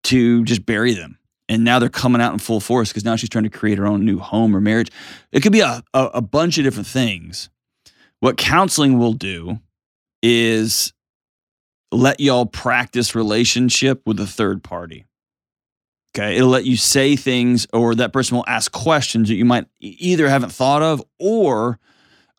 to 0.03 0.43
just 0.45 0.63
bury 0.63 0.93
them. 0.93 1.17
And 1.49 1.63
now 1.63 1.79
they're 1.79 1.89
coming 1.89 2.21
out 2.21 2.33
in 2.33 2.39
full 2.39 2.59
force 2.59 2.89
because 2.89 3.03
now 3.03 3.15
she's 3.15 3.29
trying 3.29 3.45
to 3.45 3.49
create 3.49 3.79
her 3.79 3.87
own 3.87 4.05
new 4.05 4.19
home 4.19 4.55
or 4.55 4.61
marriage. 4.61 4.91
It 5.31 5.41
could 5.41 5.51
be 5.51 5.61
a, 5.61 5.83
a, 5.93 6.05
a 6.13 6.21
bunch 6.21 6.59
of 6.59 6.63
different 6.63 6.87
things. 6.87 7.49
What 8.19 8.37
counseling 8.37 8.99
will 8.99 9.13
do 9.13 9.59
is 10.21 10.93
let 11.91 12.19
y'all 12.19 12.45
practice 12.45 13.15
relationship 13.15 14.03
with 14.05 14.19
a 14.19 14.27
third 14.27 14.63
party. 14.63 15.05
Okay. 16.13 16.35
It'll 16.35 16.49
let 16.49 16.65
you 16.65 16.75
say 16.75 17.15
things, 17.15 17.67
or 17.71 17.95
that 17.95 18.11
person 18.11 18.35
will 18.35 18.45
ask 18.47 18.71
questions 18.71 19.29
that 19.29 19.35
you 19.35 19.45
might 19.45 19.65
either 19.79 20.27
haven't 20.27 20.51
thought 20.51 20.81
of 20.81 21.01
or 21.19 21.79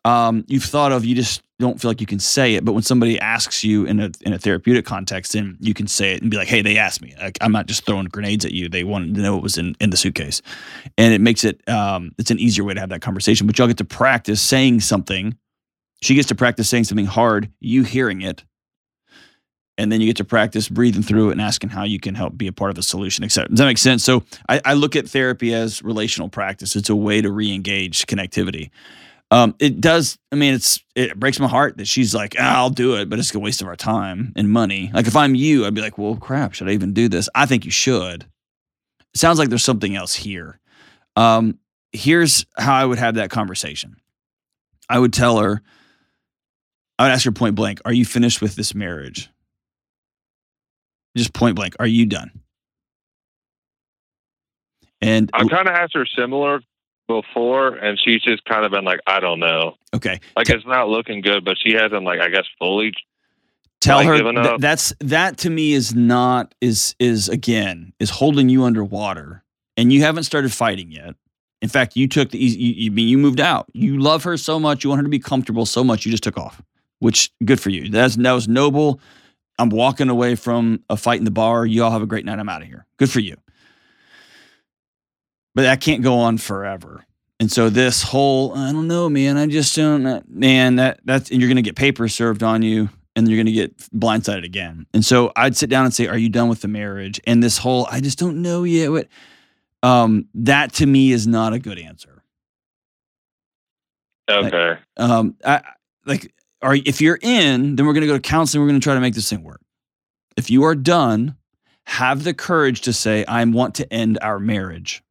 um, 0.05 0.43
you've 0.47 0.63
thought 0.63 0.91
of, 0.91 1.05
you 1.05 1.15
just 1.15 1.41
don't 1.59 1.79
feel 1.79 1.89
like 1.89 2.01
you 2.01 2.07
can 2.07 2.19
say 2.19 2.55
it. 2.55 2.65
But 2.65 2.73
when 2.73 2.83
somebody 2.83 3.19
asks 3.19 3.63
you 3.63 3.85
in 3.85 3.99
a, 3.99 4.11
in 4.21 4.33
a 4.33 4.37
therapeutic 4.37 4.85
context, 4.85 5.31
then 5.31 5.57
you 5.59 5.73
can 5.73 5.87
say 5.87 6.13
it 6.13 6.21
and 6.21 6.29
be 6.29 6.35
like, 6.37 6.49
hey, 6.49 6.61
they 6.61 6.77
asked 6.77 7.01
me. 7.01 7.15
I'm 7.39 7.51
not 7.51 7.67
just 7.67 7.85
throwing 7.85 8.05
grenades 8.07 8.43
at 8.43 8.51
you. 8.51 8.67
They 8.67 8.83
wanted 8.83 9.15
to 9.15 9.21
know 9.21 9.33
what 9.33 9.43
was 9.43 9.57
in, 9.57 9.75
in 9.79 9.89
the 9.89 9.97
suitcase. 9.97 10.41
And 10.97 11.13
it 11.13 11.21
makes 11.21 11.45
it, 11.45 11.67
um, 11.69 12.11
it's 12.17 12.31
an 12.31 12.39
easier 12.39 12.65
way 12.65 12.73
to 12.73 12.79
have 12.79 12.89
that 12.89 13.01
conversation. 13.01 13.47
But 13.47 13.57
y'all 13.57 13.67
get 13.67 13.77
to 13.77 13.85
practice 13.85 14.41
saying 14.41 14.81
something. 14.81 15.37
She 16.01 16.15
gets 16.15 16.27
to 16.27 16.35
practice 16.35 16.67
saying 16.67 16.83
something 16.83 17.05
hard, 17.05 17.49
you 17.61 17.83
hearing 17.83 18.21
it, 18.21 18.43
and 19.77 19.91
then 19.91 20.01
you 20.01 20.07
get 20.07 20.17
to 20.17 20.23
practice 20.23 20.69
breathing 20.69 21.01
through 21.01 21.29
it 21.29 21.33
and 21.33 21.41
asking 21.41 21.69
how 21.69 21.83
you 21.83 21.99
can 21.99 22.15
help 22.15 22.37
be 22.37 22.47
a 22.47 22.53
part 22.53 22.71
of 22.71 22.77
a 22.77 22.83
solution, 22.83 23.23
etc. 23.23 23.49
Does 23.49 23.57
that 23.57 23.65
make 23.65 23.77
sense? 23.77 24.03
So 24.03 24.23
I, 24.47 24.61
I 24.65 24.73
look 24.73 24.95
at 24.95 25.07
therapy 25.07 25.53
as 25.53 25.81
relational 25.81 26.29
practice. 26.29 26.75
It's 26.75 26.89
a 26.89 26.95
way 26.95 27.21
to 27.21 27.31
re-engage 27.31 28.05
connectivity. 28.05 28.69
Um, 29.31 29.55
it 29.57 29.81
does. 29.81 30.19
I 30.31 30.35
mean, 30.35 30.53
it's 30.53 30.79
it 30.93 31.19
breaks 31.19 31.39
my 31.39 31.47
heart 31.47 31.77
that 31.77 31.87
she's 31.87 32.13
like, 32.13 32.35
ah, 32.37 32.57
I'll 32.57 32.69
do 32.69 32.97
it, 32.97 33.09
but 33.09 33.17
it's 33.17 33.33
a 33.33 33.39
waste 33.39 33.63
of 33.63 33.67
our 33.67 33.75
time 33.75 34.31
and 34.35 34.47
money. 34.47 34.91
Like 34.93 35.07
if 35.07 35.15
I'm 35.15 35.33
you, 35.33 35.65
I'd 35.65 35.73
be 35.73 35.81
like, 35.81 35.97
well, 35.97 36.15
crap, 36.15 36.53
should 36.53 36.69
I 36.69 36.73
even 36.73 36.93
do 36.93 37.09
this? 37.09 37.27
I 37.33 37.47
think 37.47 37.65
you 37.65 37.71
should. 37.71 38.23
It 39.13 39.19
sounds 39.19 39.39
like 39.39 39.49
there's 39.49 39.63
something 39.63 39.95
else 39.95 40.13
here. 40.13 40.59
Um, 41.15 41.57
here's 41.91 42.45
how 42.57 42.75
I 42.75 42.85
would 42.85 42.99
have 42.99 43.15
that 43.15 43.31
conversation. 43.31 43.95
I 44.87 44.99
would 44.99 45.13
tell 45.13 45.39
her, 45.39 45.63
I 46.99 47.05
would 47.05 47.13
ask 47.13 47.25
her 47.25 47.31
point 47.31 47.55
blank, 47.55 47.81
are 47.85 47.93
you 47.93 48.05
finished 48.05 48.39
with 48.39 48.55
this 48.55 48.75
marriage? 48.75 49.31
Just 51.15 51.33
point 51.33 51.55
blank, 51.55 51.75
are 51.79 51.87
you 51.87 52.05
done? 52.05 52.31
And 55.01 55.29
I've 55.33 55.49
kind 55.49 55.67
of 55.67 55.75
asked 55.75 55.93
her 55.95 56.05
similar 56.05 56.61
before, 57.07 57.75
and 57.75 57.99
she's 57.99 58.21
just 58.21 58.45
kind 58.45 58.65
of 58.65 58.71
been 58.71 58.85
like, 58.85 58.99
I 59.05 59.19
don't 59.19 59.39
know. 59.39 59.75
okay, 59.93 60.19
Like 60.35 60.49
it's 60.49 60.65
not 60.65 60.87
looking 60.87 61.21
good, 61.21 61.43
but 61.43 61.57
she 61.61 61.73
hasn't 61.73 62.03
like 62.03 62.19
I 62.21 62.29
guess 62.29 62.45
fully. 62.57 62.93
tell 63.81 63.97
like 63.97 64.07
her 64.07 64.21
th- 64.21 64.35
up. 64.37 64.59
that's 64.61 64.93
that 65.01 65.37
to 65.39 65.49
me 65.49 65.73
is 65.73 65.93
not 65.93 66.55
is 66.61 66.95
is 66.99 67.27
again 67.27 67.91
is 67.99 68.09
holding 68.09 68.47
you 68.49 68.63
underwater, 68.63 69.43
and 69.75 69.91
you 69.91 70.01
haven't 70.01 70.23
started 70.23 70.53
fighting 70.53 70.89
yet. 70.91 71.15
In 71.61 71.69
fact, 71.69 71.95
you 71.95 72.07
took 72.07 72.31
the 72.31 72.43
easy. 72.43 72.59
You, 72.59 72.73
you 72.85 72.91
mean 72.91 73.07
you 73.09 73.17
moved 73.17 73.39
out. 73.41 73.67
You 73.73 73.99
love 73.99 74.23
her 74.23 74.37
so 74.37 74.57
much. 74.59 74.83
You 74.83 74.89
want 74.89 74.99
her 74.99 75.03
to 75.03 75.09
be 75.09 75.19
comfortable 75.19 75.65
so 75.65 75.83
much. 75.83 76.05
You 76.05 76.11
just 76.11 76.23
took 76.23 76.37
off, 76.37 76.61
which 76.99 77.29
good 77.43 77.59
for 77.59 77.69
you. 77.71 77.89
That's 77.89 78.15
that 78.15 78.31
was 78.31 78.47
noble. 78.47 79.01
I'm 79.59 79.69
walking 79.69 80.09
away 80.09 80.35
from 80.35 80.83
a 80.89 80.97
fight 80.97 81.19
in 81.19 81.25
the 81.25 81.31
bar. 81.31 81.65
You 81.65 81.83
all 81.83 81.91
have 81.91 82.01
a 82.01 82.07
great 82.07 82.25
night. 82.25 82.39
I'm 82.39 82.49
out 82.49 82.61
of 82.61 82.67
here. 82.67 82.85
Good 82.97 83.09
for 83.09 83.19
you. 83.19 83.37
But 85.55 85.63
that 85.63 85.81
can't 85.81 86.01
go 86.01 86.19
on 86.19 86.37
forever. 86.37 87.05
And 87.39 87.51
so 87.51 87.69
this 87.69 88.01
whole, 88.01 88.55
I 88.55 88.71
don't 88.71 88.87
know, 88.87 89.09
man. 89.09 89.37
I 89.37 89.47
just 89.47 89.75
don't, 89.75 90.23
man. 90.29 90.77
That 90.77 91.01
that's 91.03 91.29
and 91.29 91.41
you're 91.41 91.49
gonna 91.49 91.61
get 91.61 91.75
papers 91.75 92.15
served 92.15 92.41
on 92.41 92.61
you, 92.61 92.89
and 93.15 93.27
you're 93.27 93.37
gonna 93.37 93.51
get 93.51 93.77
blindsided 93.77 94.45
again. 94.45 94.85
And 94.93 95.03
so 95.03 95.31
I'd 95.35 95.55
sit 95.57 95.69
down 95.69 95.85
and 95.85 95.93
say, 95.93 96.07
"Are 96.07 96.17
you 96.17 96.29
done 96.29 96.47
with 96.47 96.61
the 96.61 96.67
marriage?" 96.67 97.19
And 97.27 97.43
this 97.43 97.57
whole, 97.57 97.87
I 97.91 97.99
just 97.99 98.17
don't 98.17 98.41
know 98.41 98.63
yet. 98.63 98.91
What, 98.91 99.07
um, 99.83 100.27
that 100.35 100.73
to 100.73 100.85
me 100.85 101.11
is 101.11 101.27
not 101.27 101.53
a 101.53 101.59
good 101.59 101.77
answer. 101.77 102.23
Okay. 104.29 104.77
Um, 104.97 105.35
I 105.45 105.61
like, 106.05 106.33
are 106.63 106.75
if 106.75 107.01
you're 107.01 107.19
in, 107.21 107.75
then 107.75 107.85
we're 107.85 107.93
gonna 107.93 108.07
go 108.07 108.13
to 108.13 108.19
counseling. 108.19 108.61
We're 108.63 108.69
gonna 108.69 108.79
try 108.79 108.95
to 108.95 109.01
make 109.01 109.13
this 109.13 109.29
thing 109.29 109.43
work. 109.43 109.61
If 110.37 110.49
you 110.49 110.63
are 110.63 110.75
done, 110.75 111.35
have 111.85 112.23
the 112.23 112.33
courage 112.33 112.81
to 112.81 112.93
say, 112.93 113.23
"I 113.25 113.43
want 113.45 113.75
to 113.75 113.93
end 113.93 114.17
our 114.21 114.39
marriage." 114.39 115.03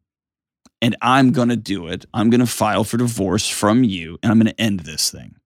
And 0.80 0.96
I'm 1.00 1.30
going 1.30 1.48
to 1.48 1.56
do 1.56 1.86
it. 1.86 2.06
I'm 2.12 2.28
going 2.28 2.40
to 2.40 2.46
file 2.46 2.82
for 2.82 2.96
divorce 2.96 3.48
from 3.48 3.84
you 3.84 4.18
and 4.20 4.32
I'm 4.32 4.38
going 4.40 4.52
to 4.52 4.60
end 4.60 4.80
this 4.80 5.12
thing. 5.12 5.36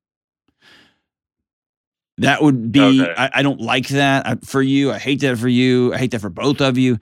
That 2.17 2.43
would 2.43 2.73
be, 2.73 3.03
Okay. 3.03 3.15
I, 3.15 3.31
I 3.35 3.43
don't 3.43 3.61
like 3.61 3.89
that 3.89 4.27
I, 4.27 4.37
for 4.37 4.63
you. 4.63 4.91
I 4.93 4.99
hate 4.99 5.21
that 5.21 5.37
for 5.37 5.49
you. 5.49 5.93
I 5.93 5.99
hate 5.99 6.13
that 6.13 6.23
for 6.23 6.31
both 6.31 6.63
of 6.63 6.79
you. 6.79 6.99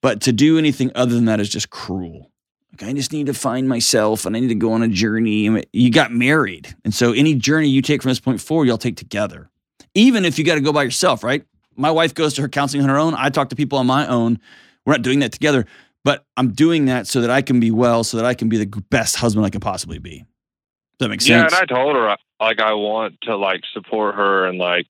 But 0.00 0.20
to 0.22 0.32
do 0.32 0.58
anything 0.58 0.92
other 0.94 1.12
than 1.14 1.24
that 1.24 1.40
is 1.40 1.48
just 1.48 1.70
cruel. 1.70 2.30
Like, 2.72 2.88
I 2.88 2.92
just 2.92 3.12
need 3.12 3.26
to 3.26 3.34
find 3.34 3.68
myself 3.68 4.26
and 4.26 4.36
I 4.36 4.40
need 4.40 4.48
to 4.48 4.54
go 4.54 4.72
on 4.72 4.82
a 4.82 4.88
journey. 4.88 5.64
You 5.72 5.90
got 5.90 6.12
married. 6.12 6.74
And 6.84 6.94
so 6.94 7.12
any 7.12 7.34
journey 7.34 7.68
you 7.68 7.82
take 7.82 8.02
from 8.02 8.10
this 8.10 8.20
point 8.20 8.40
forward, 8.40 8.68
y'all 8.68 8.78
take 8.78 8.96
together. 8.96 9.50
Even 9.94 10.24
if 10.24 10.38
you 10.38 10.44
got 10.44 10.54
to 10.54 10.60
go 10.60 10.72
by 10.72 10.84
yourself, 10.84 11.24
right? 11.24 11.44
My 11.76 11.90
wife 11.90 12.14
goes 12.14 12.34
to 12.34 12.42
her 12.42 12.48
counseling 12.48 12.82
on 12.82 12.88
her 12.88 12.98
own. 12.98 13.14
I 13.16 13.30
talk 13.30 13.48
to 13.50 13.56
people 13.56 13.78
on 13.78 13.86
my 13.86 14.06
own. 14.06 14.38
We're 14.86 14.94
not 14.94 15.02
doing 15.02 15.18
that 15.20 15.32
together, 15.32 15.66
but 16.04 16.24
I'm 16.36 16.52
doing 16.52 16.86
that 16.86 17.06
so 17.06 17.20
that 17.20 17.30
I 17.30 17.42
can 17.42 17.60
be 17.60 17.70
well, 17.70 18.04
so 18.04 18.16
that 18.16 18.26
I 18.26 18.34
can 18.34 18.48
be 18.48 18.56
the 18.56 18.66
best 18.90 19.16
husband 19.16 19.44
I 19.44 19.50
can 19.50 19.60
possibly 19.60 19.98
be. 19.98 20.18
Does 20.18 21.06
that 21.06 21.08
make 21.08 21.20
sense? 21.20 21.52
Yeah, 21.52 21.58
and 21.58 21.70
I 21.70 21.74
told 21.74 21.96
her 21.96 22.16
like 22.40 22.60
I 22.60 22.74
want 22.74 23.20
to 23.22 23.36
like 23.36 23.62
support 23.72 24.14
her 24.14 24.46
and 24.46 24.58
like 24.58 24.86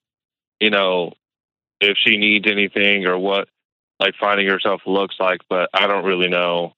you 0.58 0.70
know 0.70 1.12
if 1.80 1.96
she 2.04 2.16
needs 2.16 2.46
anything 2.50 3.06
or 3.06 3.18
what 3.18 3.49
like 3.99 4.14
finding 4.18 4.46
herself 4.49 4.82
looks 4.87 5.16
like, 5.20 5.40
but 5.49 5.70
I 5.72 5.87
don't 5.87 6.04
really 6.04 6.28
know. 6.28 6.75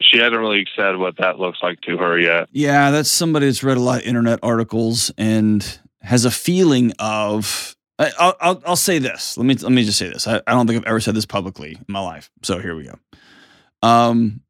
She 0.00 0.18
hasn't 0.18 0.38
really 0.38 0.66
said 0.76 0.96
what 0.96 1.16
that 1.18 1.38
looks 1.38 1.58
like 1.62 1.80
to 1.82 1.96
her 1.96 2.18
yet. 2.18 2.48
Yeah, 2.52 2.90
that's 2.90 3.10
somebody 3.10 3.46
that's 3.46 3.62
read 3.62 3.76
a 3.76 3.80
lot 3.80 4.00
of 4.00 4.06
internet 4.06 4.38
articles 4.42 5.10
and 5.16 5.78
has 6.02 6.24
a 6.24 6.30
feeling 6.30 6.92
of. 6.98 7.74
I'll, 7.98 8.36
I'll, 8.40 8.62
I'll 8.66 8.76
say 8.76 8.98
this. 8.98 9.38
Let 9.38 9.46
me 9.46 9.54
let 9.54 9.72
me 9.72 9.82
just 9.84 9.98
say 9.98 10.08
this. 10.08 10.28
I, 10.28 10.42
I 10.46 10.52
don't 10.52 10.66
think 10.66 10.78
I've 10.78 10.88
ever 10.88 11.00
said 11.00 11.14
this 11.14 11.24
publicly 11.24 11.72
in 11.72 11.84
my 11.88 12.00
life. 12.00 12.30
So 12.42 12.58
here 12.58 12.76
we 12.76 12.84
go. 12.84 12.98
Um, 13.82 14.42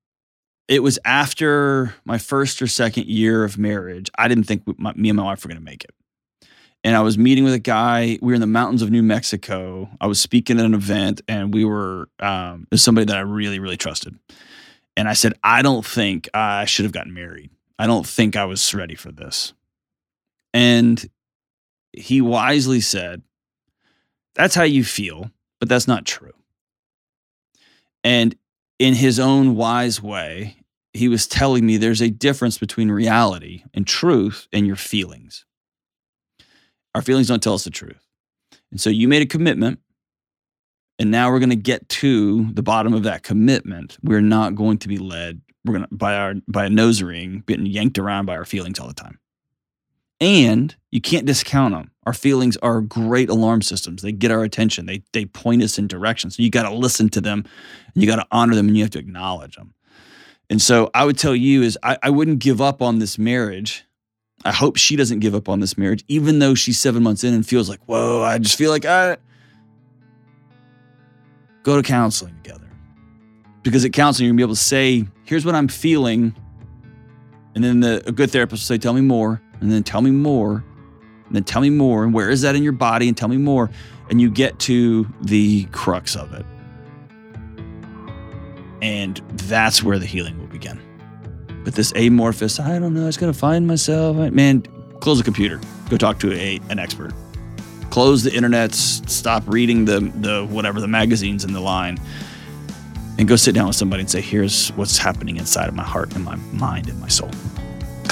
it 0.68 0.82
was 0.82 0.98
after 1.04 1.94
my 2.04 2.18
first 2.18 2.60
or 2.60 2.66
second 2.66 3.06
year 3.06 3.44
of 3.44 3.56
marriage. 3.56 4.10
I 4.18 4.26
didn't 4.26 4.44
think 4.44 4.64
my, 4.78 4.92
me 4.94 5.10
and 5.10 5.16
my 5.16 5.24
wife 5.24 5.44
were 5.44 5.48
going 5.48 5.60
to 5.60 5.64
make 5.64 5.84
it. 5.84 5.90
And 6.82 6.96
I 6.96 7.02
was 7.02 7.16
meeting 7.16 7.44
with 7.44 7.54
a 7.54 7.60
guy. 7.60 8.18
We 8.20 8.28
were 8.28 8.34
in 8.34 8.40
the 8.40 8.46
mountains 8.46 8.82
of 8.82 8.90
New 8.90 9.02
Mexico. 9.02 9.88
I 10.00 10.06
was 10.06 10.20
speaking 10.20 10.58
at 10.58 10.64
an 10.64 10.74
event, 10.74 11.20
and 11.28 11.54
we 11.54 11.64
were 11.64 12.08
um, 12.20 12.62
it 12.62 12.74
was 12.74 12.82
somebody 12.82 13.04
that 13.06 13.16
I 13.16 13.20
really, 13.20 13.58
really 13.58 13.76
trusted. 13.76 14.16
And 14.96 15.08
I 15.08 15.12
said, 15.12 15.34
I 15.42 15.62
don't 15.62 15.84
think 15.84 16.28
I 16.32 16.64
should 16.64 16.84
have 16.84 16.92
gotten 16.92 17.12
married. 17.12 17.50
I 17.78 17.86
don't 17.86 18.06
think 18.06 18.36
I 18.36 18.46
was 18.46 18.74
ready 18.74 18.94
for 18.94 19.12
this. 19.12 19.52
And 20.54 21.08
he 21.92 22.20
wisely 22.20 22.80
said, 22.80 23.22
That's 24.34 24.54
how 24.54 24.62
you 24.62 24.84
feel, 24.84 25.30
but 25.60 25.68
that's 25.68 25.86
not 25.88 26.06
true. 26.06 26.32
And 28.02 28.36
in 28.78 28.94
his 28.94 29.18
own 29.18 29.56
wise 29.56 30.02
way, 30.02 30.56
he 30.92 31.08
was 31.08 31.26
telling 31.26 31.66
me 31.66 31.76
there's 31.76 32.00
a 32.00 32.10
difference 32.10 32.56
between 32.56 32.90
reality 32.90 33.64
and 33.74 33.86
truth 33.86 34.48
and 34.52 34.66
your 34.66 34.76
feelings. 34.76 35.44
Our 36.94 37.02
feelings 37.02 37.28
don't 37.28 37.42
tell 37.42 37.54
us 37.54 37.64
the 37.64 37.70
truth. 37.70 38.06
And 38.70 38.80
so 38.80 38.88
you 38.90 39.08
made 39.08 39.22
a 39.22 39.26
commitment, 39.26 39.80
and 40.98 41.10
now 41.10 41.30
we're 41.30 41.38
going 41.38 41.50
to 41.50 41.56
get 41.56 41.88
to 41.88 42.50
the 42.52 42.62
bottom 42.62 42.94
of 42.94 43.02
that 43.04 43.22
commitment. 43.22 43.98
We're 44.02 44.20
not 44.20 44.54
going 44.54 44.78
to 44.78 44.88
be 44.88 44.98
led 44.98 45.40
we're 45.66 45.74
going 45.74 45.88
to 45.88 45.94
by 45.94 46.14
our 46.14 46.34
by 46.48 46.66
a 46.66 46.70
nose 46.70 47.02
ring 47.02 47.42
getting 47.46 47.66
yanked 47.66 47.98
around 47.98 48.26
by 48.26 48.36
our 48.36 48.44
feelings 48.44 48.78
all 48.78 48.88
the 48.88 48.94
time. 48.94 49.18
And 50.18 50.74
you 50.90 51.02
can't 51.02 51.26
discount 51.26 51.74
them. 51.74 51.90
Our 52.06 52.14
feelings 52.14 52.56
are 52.58 52.80
great 52.80 53.28
alarm 53.28 53.60
systems. 53.60 54.00
They 54.00 54.12
get 54.12 54.30
our 54.30 54.44
attention. 54.44 54.86
They 54.86 55.02
they 55.12 55.26
point 55.26 55.62
us 55.62 55.78
in 55.78 55.88
directions. 55.88 56.36
So 56.36 56.42
you 56.42 56.50
got 56.50 56.62
to 56.62 56.74
listen 56.74 57.08
to 57.10 57.20
them, 57.20 57.44
and 57.92 58.02
you 58.02 58.08
got 58.08 58.16
to 58.16 58.26
honor 58.30 58.54
them, 58.54 58.68
and 58.68 58.76
you 58.76 58.82
have 58.84 58.92
to 58.92 58.98
acknowledge 58.98 59.56
them. 59.56 59.74
And 60.48 60.62
so 60.62 60.90
I 60.94 61.04
would 61.04 61.18
tell 61.18 61.34
you 61.34 61.62
is 61.62 61.76
I, 61.82 61.98
I 62.02 62.10
wouldn't 62.10 62.38
give 62.38 62.60
up 62.60 62.80
on 62.80 63.00
this 63.00 63.18
marriage. 63.18 63.84
I 64.44 64.52
hope 64.52 64.76
she 64.76 64.94
doesn't 64.94 65.18
give 65.18 65.34
up 65.34 65.48
on 65.48 65.60
this 65.60 65.76
marriage, 65.76 66.04
even 66.08 66.38
though 66.38 66.54
she's 66.54 66.78
seven 66.78 67.02
months 67.02 67.24
in 67.24 67.34
and 67.34 67.44
feels 67.44 67.68
like, 67.68 67.80
whoa, 67.86 68.22
I 68.22 68.38
just 68.38 68.56
feel 68.56 68.70
like 68.70 68.84
I 68.84 69.16
go 71.66 71.74
to 71.74 71.82
counseling 71.82 72.32
together. 72.44 72.70
Because 73.64 73.84
at 73.84 73.92
counseling, 73.92 74.26
you're 74.26 74.32
gonna 74.32 74.36
be 74.36 74.42
able 74.44 74.54
to 74.54 74.60
say, 74.60 75.04
here's 75.24 75.44
what 75.44 75.56
I'm 75.56 75.66
feeling. 75.66 76.32
And 77.56 77.64
then 77.64 77.80
the, 77.80 78.04
a 78.06 78.12
good 78.12 78.30
therapist 78.30 78.62
will 78.62 78.76
say, 78.76 78.78
tell 78.78 78.92
me 78.92 79.00
more. 79.00 79.42
And 79.60 79.72
then 79.72 79.82
tell 79.82 80.00
me 80.00 80.12
more. 80.12 80.64
And 81.26 81.34
then 81.34 81.42
tell 81.42 81.60
me 81.60 81.70
more. 81.70 82.04
And 82.04 82.14
where 82.14 82.30
is 82.30 82.42
that 82.42 82.54
in 82.54 82.62
your 82.62 82.72
body? 82.72 83.08
And 83.08 83.16
tell 83.16 83.28
me 83.28 83.36
more. 83.36 83.68
And 84.08 84.20
you 84.20 84.30
get 84.30 84.60
to 84.60 85.12
the 85.22 85.64
crux 85.72 86.14
of 86.14 86.32
it. 86.34 86.46
And 88.80 89.16
that's 89.34 89.82
where 89.82 89.98
the 89.98 90.06
healing 90.06 90.38
will 90.38 90.46
begin. 90.46 90.80
But 91.64 91.74
this 91.74 91.92
amorphous, 91.96 92.60
I 92.60 92.78
don't 92.78 92.94
know, 92.94 93.02
I 93.02 93.08
just 93.08 93.18
gotta 93.18 93.32
find 93.32 93.66
myself. 93.66 94.16
Man, 94.32 94.62
close 95.00 95.18
the 95.18 95.24
computer. 95.24 95.60
Go 95.90 95.96
talk 95.96 96.20
to 96.20 96.32
a, 96.32 96.60
an 96.68 96.78
expert. 96.78 97.12
Close 97.96 98.22
the 98.22 98.34
internet. 98.34 98.74
Stop 98.74 99.42
reading 99.46 99.86
the 99.86 100.00
the 100.00 100.44
whatever 100.50 100.82
the 100.82 100.86
magazines 100.86 101.46
in 101.46 101.54
the 101.54 101.60
line, 101.60 101.98
and 103.16 103.26
go 103.26 103.36
sit 103.36 103.54
down 103.54 103.68
with 103.68 103.76
somebody 103.76 104.02
and 104.02 104.10
say, 104.10 104.20
"Here's 104.20 104.68
what's 104.72 104.98
happening 104.98 105.38
inside 105.38 105.66
of 105.66 105.74
my 105.74 105.82
heart 105.82 106.14
and 106.14 106.22
my 106.22 106.34
mind 106.52 106.90
and 106.90 107.00
my 107.00 107.08
soul. 107.08 107.30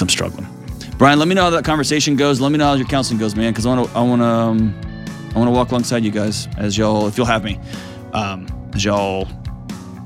I'm 0.00 0.08
struggling." 0.08 0.48
Brian, 0.96 1.18
let 1.18 1.28
me 1.28 1.34
know 1.34 1.42
how 1.42 1.50
that 1.50 1.66
conversation 1.66 2.16
goes. 2.16 2.40
Let 2.40 2.50
me 2.50 2.56
know 2.56 2.64
how 2.64 2.74
your 2.76 2.86
counseling 2.86 3.20
goes, 3.20 3.36
man, 3.36 3.52
because 3.52 3.66
I 3.66 3.76
want 3.76 3.90
to 3.90 3.94
I 3.94 4.00
want 4.00 4.22
to 4.22 4.26
um, 4.26 4.74
I 5.34 5.38
want 5.38 5.48
to 5.48 5.52
walk 5.52 5.68
alongside 5.68 6.02
you 6.02 6.10
guys 6.10 6.48
as 6.56 6.78
y'all, 6.78 7.06
if 7.06 7.18
you'll 7.18 7.26
have 7.26 7.44
me, 7.44 7.60
um, 8.14 8.46
as 8.72 8.86
y'all 8.86 9.28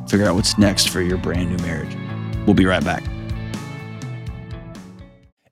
figure 0.09 0.27
out 0.27 0.35
what's 0.35 0.59
next 0.59 0.89
for 0.89 1.03
your 1.03 1.19
brand 1.19 1.57
new 1.57 1.65
marriage. 1.65 1.97
We'll 2.47 2.55
be 2.55 2.67
right 2.67 2.83
back. 2.83 3.05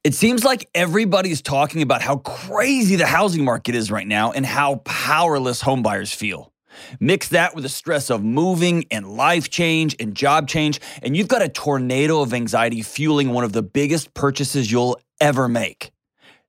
It 0.06 0.14
seems 0.14 0.44
like 0.44 0.70
everybody's 0.72 1.42
talking 1.42 1.82
about 1.82 2.00
how 2.00 2.18
crazy 2.18 2.94
the 2.94 3.06
housing 3.06 3.44
market 3.44 3.74
is 3.74 3.90
right 3.90 4.06
now 4.06 4.30
and 4.30 4.46
how 4.46 4.76
powerless 4.84 5.60
homebuyers 5.60 6.14
feel. 6.14 6.52
Mix 7.00 7.30
that 7.30 7.56
with 7.56 7.64
the 7.64 7.68
stress 7.68 8.08
of 8.08 8.22
moving 8.22 8.84
and 8.92 9.16
life 9.16 9.50
change 9.50 9.96
and 9.98 10.14
job 10.14 10.46
change, 10.46 10.80
and 11.02 11.16
you've 11.16 11.26
got 11.26 11.42
a 11.42 11.48
tornado 11.48 12.20
of 12.20 12.32
anxiety 12.32 12.82
fueling 12.82 13.30
one 13.30 13.42
of 13.42 13.52
the 13.52 13.64
biggest 13.64 14.14
purchases 14.14 14.70
you'll 14.70 14.96
ever 15.20 15.48
make. 15.48 15.90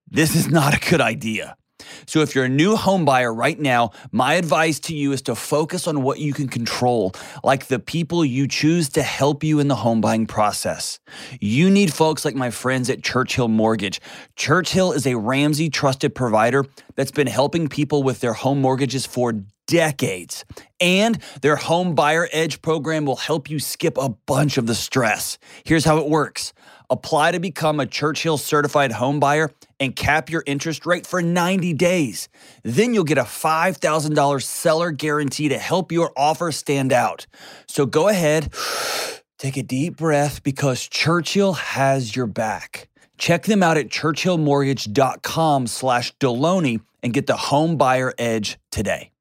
This 0.07 0.35
is 0.35 0.47
not 0.47 0.75
a 0.75 0.89
good 0.91 1.01
idea. 1.01 1.57
So, 2.05 2.21
if 2.21 2.35
you're 2.35 2.45
a 2.45 2.49
new 2.49 2.75
home 2.75 3.05
buyer 3.05 3.33
right 3.33 3.59
now, 3.59 3.91
my 4.11 4.35
advice 4.35 4.79
to 4.81 4.95
you 4.95 5.11
is 5.11 5.21
to 5.23 5.35
focus 5.35 5.87
on 5.87 6.03
what 6.03 6.19
you 6.19 6.33
can 6.33 6.47
control, 6.47 7.13
like 7.43 7.67
the 7.67 7.79
people 7.79 8.23
you 8.23 8.47
choose 8.47 8.89
to 8.89 9.03
help 9.03 9.43
you 9.43 9.59
in 9.59 9.67
the 9.67 9.75
home 9.75 10.01
buying 10.01 10.25
process. 10.25 10.99
You 11.39 11.69
need 11.69 11.93
folks 11.93 12.25
like 12.25 12.35
my 12.35 12.51
friends 12.51 12.89
at 12.89 13.03
Churchill 13.03 13.47
Mortgage. 13.47 14.01
Churchill 14.35 14.91
is 14.91 15.07
a 15.07 15.15
Ramsey 15.15 15.69
trusted 15.69 16.15
provider 16.15 16.65
that's 16.95 17.11
been 17.11 17.27
helping 17.27 17.67
people 17.67 18.03
with 18.03 18.19
their 18.19 18.33
home 18.33 18.61
mortgages 18.61 19.05
for 19.05 19.33
decades. 19.67 20.45
And 20.79 21.19
their 21.41 21.57
Home 21.57 21.93
Buyer 21.93 22.27
Edge 22.31 22.61
program 22.61 23.05
will 23.05 23.17
help 23.17 23.49
you 23.49 23.59
skip 23.59 23.97
a 23.97 24.09
bunch 24.09 24.57
of 24.57 24.65
the 24.65 24.75
stress. 24.75 25.37
Here's 25.63 25.85
how 25.85 25.97
it 25.97 26.09
works. 26.09 26.53
Apply 26.89 27.31
to 27.31 27.39
become 27.39 27.79
a 27.79 27.85
Churchill 27.85 28.37
certified 28.37 28.93
home 28.93 29.19
buyer 29.19 29.51
and 29.79 29.95
cap 29.95 30.29
your 30.29 30.43
interest 30.45 30.85
rate 30.85 31.05
for 31.05 31.21
90 31.21 31.73
days. 31.73 32.29
Then 32.63 32.93
you'll 32.93 33.03
get 33.03 33.17
a 33.17 33.23
$5,000 33.23 34.43
seller 34.43 34.91
guarantee 34.91 35.49
to 35.49 35.57
help 35.57 35.91
your 35.91 36.11
offer 36.15 36.51
stand 36.51 36.93
out. 36.93 37.27
So 37.67 37.85
go 37.85 38.07
ahead, 38.07 38.53
take 39.37 39.57
a 39.57 39.63
deep 39.63 39.97
breath 39.97 40.43
because 40.43 40.87
Churchill 40.87 41.53
has 41.53 42.15
your 42.15 42.27
back. 42.27 42.87
Check 43.17 43.43
them 43.43 43.63
out 43.63 43.77
at 43.77 43.89
churchillmortgage.com 43.89 45.67
slash 45.67 46.15
Delony 46.17 46.81
and 47.03 47.13
get 47.13 47.27
the 47.27 47.37
home 47.37 47.77
buyer 47.77 48.13
edge 48.17 48.57
today. 48.71 49.11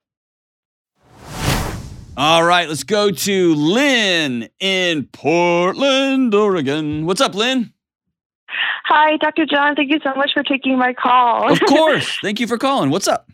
All 2.18 2.44
right, 2.44 2.66
let's 2.66 2.82
go 2.82 3.11
to 3.11 3.54
Lynn 3.54 4.49
in 4.58 5.04
Portland, 5.12 6.35
Oregon. 6.35 7.04
What's 7.04 7.20
up, 7.20 7.35
Lynn? 7.35 7.75
Hi, 8.87 9.18
Dr. 9.18 9.44
John. 9.44 9.75
Thank 9.75 9.90
you 9.90 9.99
so 10.02 10.14
much 10.14 10.30
for 10.32 10.42
taking 10.42 10.78
my 10.78 10.94
call. 10.94 11.52
Of 11.52 11.61
course. 11.68 12.18
Thank 12.23 12.40
you 12.40 12.46
for 12.46 12.56
calling. 12.56 12.88
What's 12.88 13.06
up? 13.06 13.30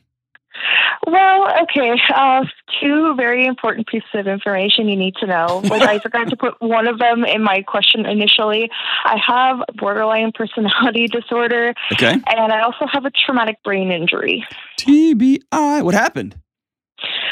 well, 1.07 1.63
okay. 1.63 1.93
Uh, 2.13 2.45
two 2.81 3.15
very 3.17 3.47
important 3.47 3.87
pieces 3.87 4.09
of 4.15 4.27
information 4.27 4.89
you 4.89 4.97
need 4.97 5.15
to 5.17 5.27
know. 5.27 5.61
Like 5.73 5.83
I 5.83 5.99
forgot 6.01 6.29
to 6.31 6.37
put 6.37 6.61
one 6.61 6.87
of 6.89 6.99
them 6.99 7.25
in 7.25 7.43
my 7.43 7.63
question 7.63 8.05
initially. 8.05 8.69
I 9.05 9.17
have 9.27 9.59
borderline 9.77 10.33
personality 10.35 11.07
disorder. 11.07 11.73
Okay. 11.93 12.13
And 12.13 12.53
I 12.53 12.63
also 12.63 12.87
have 12.93 13.05
a 13.05 13.11
traumatic 13.11 13.63
brain 13.63 13.93
injury. 13.93 14.45
TBI. 14.81 15.83
What 15.83 15.95
happened? 15.95 16.37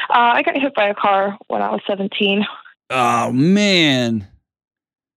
Uh, 0.09 0.33
I 0.35 0.43
got 0.43 0.57
hit 0.57 0.75
by 0.75 0.89
a 0.89 0.95
car 0.95 1.37
when 1.49 1.63
I 1.63 1.71
was 1.71 1.81
17. 1.87 2.47
Oh 2.91 3.33
man. 3.33 4.27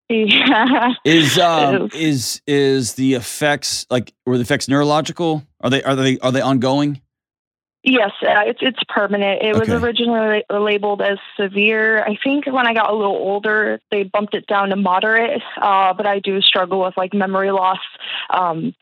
Yeah. 0.09 0.93
Is 1.05 1.37
um 1.39 1.89
is 1.93 2.41
is 2.45 2.93
the 2.93 3.15
effects 3.15 3.85
like 3.89 4.13
were 4.25 4.37
the 4.37 4.43
effects 4.43 4.67
neurological? 4.67 5.43
Are 5.61 5.69
they 5.69 5.81
are 5.83 5.95
they 5.95 6.19
are 6.19 6.31
they 6.31 6.41
ongoing? 6.41 7.01
Yes, 7.85 8.11
uh, 8.21 8.43
it's 8.45 8.59
it's 8.61 8.79
permanent. 8.87 9.43
It 9.43 9.59
was 9.59 9.67
originally 9.67 10.43
labeled 10.49 11.01
as 11.01 11.17
severe. 11.37 12.01
I 12.01 12.17
think 12.23 12.45
when 12.45 12.65
I 12.65 12.73
got 12.73 12.89
a 12.89 12.95
little 12.95 13.17
older, 13.17 13.81
they 13.91 14.03
bumped 14.03 14.35
it 14.35 14.47
down 14.47 14.69
to 14.69 14.77
moderate. 14.77 15.41
Uh, 15.61 15.93
but 15.93 16.07
I 16.07 16.19
do 16.19 16.39
struggle 16.41 16.81
with 16.81 16.95
like 16.95 17.13
memory 17.13 17.51
loss. 17.51 17.79
Um, 18.29 18.73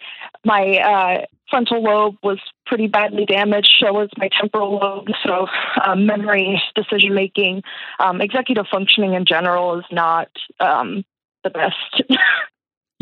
my 0.45 0.77
uh, 0.77 1.25
frontal 1.49 1.81
lobe 1.81 2.17
was 2.21 2.37
pretty 2.67 2.85
badly 2.85 3.25
damaged. 3.25 3.75
So 3.79 3.91
was 3.91 4.09
my 4.17 4.29
temporal 4.39 4.77
lobe. 4.77 5.07
So 5.25 5.47
um, 5.83 6.05
memory, 6.05 6.61
decision 6.75 7.15
making, 7.15 7.63
um, 7.99 8.21
executive 8.21 8.67
functioning 8.71 9.13
in 9.15 9.25
general 9.25 9.79
is 9.79 9.85
not 9.91 10.29
um, 10.59 11.03
the 11.43 11.49
best. 11.49 12.03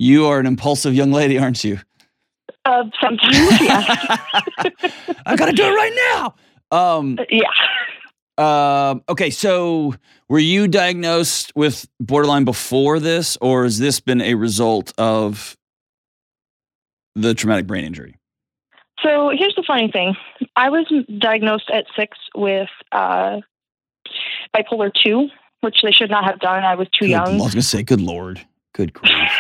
You 0.02 0.28
are 0.28 0.40
an 0.40 0.46
impulsive 0.46 0.96
young 0.96 1.12
lady, 1.12 1.38
aren't 1.38 1.62
you? 1.66 1.80
Uh, 2.66 2.84
sometimes, 3.02 3.62
yeah, 3.62 3.86
I 5.26 5.36
gotta 5.36 5.54
do 5.54 5.64
it 5.64 5.72
right 5.74 5.94
now. 6.14 6.36
Um 6.72 7.18
yeah. 7.30 7.50
Um, 8.38 9.04
okay, 9.10 9.32
so 9.32 9.96
were 10.30 10.40
you 10.40 10.70
diagnosed 10.70 11.52
with 11.56 11.90
borderline 12.00 12.46
before 12.46 13.00
this, 13.02 13.38
or 13.42 13.66
has 13.66 13.80
this 13.80 14.00
been 14.00 14.22
a 14.22 14.36
result 14.36 14.94
of 14.98 15.58
the 17.16 17.34
traumatic 17.34 17.68
brain 17.68 17.84
injury? 17.84 18.16
So 19.04 19.30
here's 19.38 19.56
the 19.56 19.64
funny 19.68 19.92
thing. 19.92 20.16
I 20.56 20.70
was 20.70 20.86
diagnosed 21.18 21.70
at 21.74 21.86
six 21.98 22.18
with 22.34 22.70
uh, 22.94 23.42
bipolar 24.56 24.90
2, 25.04 25.28
which 25.60 25.82
they 25.84 25.92
should 25.92 26.10
not 26.10 26.24
have 26.24 26.40
done. 26.40 26.64
I 26.64 26.76
was 26.76 26.88
too 26.98 27.08
Good- 27.08 27.16
I 27.16 27.30
was 27.30 27.54
gonna 27.54 27.62
say, 27.62 27.84
good 27.84 28.00
lord, 28.02 28.40
good 28.74 28.94
grief, 28.94 29.32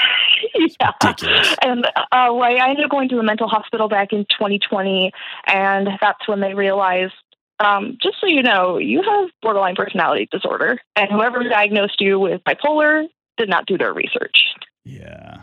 yeah. 0.79 0.91
ridiculous. 1.03 1.55
And 1.61 1.85
uh, 1.85 2.31
well, 2.31 2.43
I 2.43 2.69
ended 2.69 2.85
up 2.85 2.91
going 2.91 3.09
to 3.09 3.15
the 3.15 3.23
mental 3.23 3.47
hospital 3.47 3.87
back 3.87 4.13
in 4.13 4.25
2020, 4.25 5.11
and 5.47 5.87
that's 6.01 6.27
when 6.27 6.39
they 6.39 6.53
realized. 6.53 7.13
Um, 7.61 7.97
just 8.01 8.15
so 8.21 8.27
you 8.27 8.41
know, 8.41 8.77
you 8.77 9.01
have 9.01 9.29
borderline 9.41 9.75
personality 9.75 10.29
disorder, 10.31 10.79
and 10.95 11.11
whoever 11.11 11.43
diagnosed 11.43 11.99
you 11.99 12.17
with 12.17 12.41
bipolar 12.45 13.05
did 13.37 13.49
not 13.49 13.65
do 13.65 13.77
their 13.77 13.93
research. 13.93 14.37
Yeah. 14.85 15.41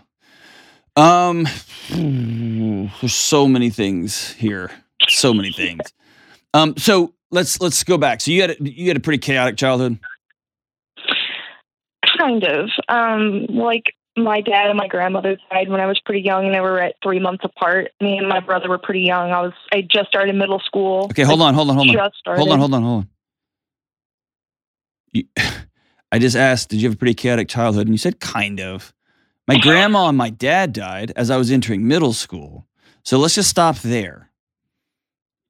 Um, 0.97 1.47
there's 1.90 3.14
so 3.14 3.47
many 3.47 3.69
things 3.69 4.33
here. 4.33 4.71
So 5.09 5.35
many 5.35 5.53
things. 5.53 5.81
Um, 6.55 6.75
so 6.79 7.12
let's 7.31 7.61
let's 7.61 7.85
go 7.85 7.99
back. 7.99 8.23
So 8.23 8.31
you 8.31 8.40
had 8.40 8.51
a, 8.53 8.57
you 8.61 8.88
had 8.88 8.97
a 8.97 9.01
pretty 9.01 9.19
chaotic 9.19 9.59
childhood. 9.59 9.99
Kind 12.16 12.45
of. 12.45 12.71
Um, 12.88 13.45
like 13.51 13.92
my 14.16 14.40
dad 14.40 14.68
and 14.68 14.76
my 14.79 14.87
grandmother 14.88 15.37
died 15.50 15.68
when 15.68 15.81
I 15.81 15.87
was 15.87 16.00
pretty 16.05 16.22
young, 16.22 16.46
and 16.46 16.55
they 16.55 16.61
were 16.61 16.81
at 16.81 16.94
three 17.02 17.18
months 17.20 17.44
apart. 17.44 17.90
Me 18.00 18.16
and 18.18 18.29
my 18.29 18.40
brother 18.40 18.68
were 18.68 18.79
pretty 18.79 19.00
young. 19.02 19.31
I 19.31 19.40
was 19.42 19.52
I 19.72 19.83
just 19.83 20.09
started 20.09 20.35
middle 20.35 20.61
school. 20.61 21.05
Okay, 21.11 21.22
hold 21.22 21.40
on, 21.42 21.55
hold 21.55 21.70
on, 21.70 21.76
hold 21.76 21.88
on. 21.88 21.94
Just 21.94 22.16
started. 22.16 22.40
Hold 22.40 22.52
on, 22.52 22.59
hold 22.59 22.74
on, 22.74 22.83
hold 22.83 22.98
on. 23.02 23.09
You, 25.12 25.24
I 26.12 26.18
just 26.18 26.37
asked, 26.37 26.70
did 26.70 26.81
you 26.81 26.88
have 26.88 26.94
a 26.94 26.98
pretty 26.98 27.14
chaotic 27.14 27.48
childhood? 27.48 27.87
And 27.87 27.94
you 27.94 27.98
said 27.98 28.20
kind 28.20 28.61
of. 28.61 28.92
My 29.48 29.59
grandma 29.59 30.09
and 30.09 30.18
my 30.18 30.31
dad 30.31 30.72
died 30.72 31.12
as 31.14 31.31
I 31.31 31.37
was 31.37 31.52
entering 31.52 31.87
middle 31.87 32.12
school. 32.12 32.66
So 33.05 33.18
let's 33.18 33.35
just 33.37 33.48
stop 33.50 33.79
there. 33.79 34.31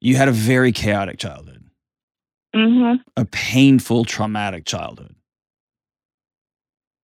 You 0.01 0.15
had 0.17 0.27
a 0.27 0.31
very 0.31 0.71
chaotic 0.71 1.17
childhood, 1.17 1.63
Mm-hmm. 2.55 3.01
a 3.15 3.25
painful, 3.25 4.05
traumatic 4.05 4.65
childhood. 4.65 5.15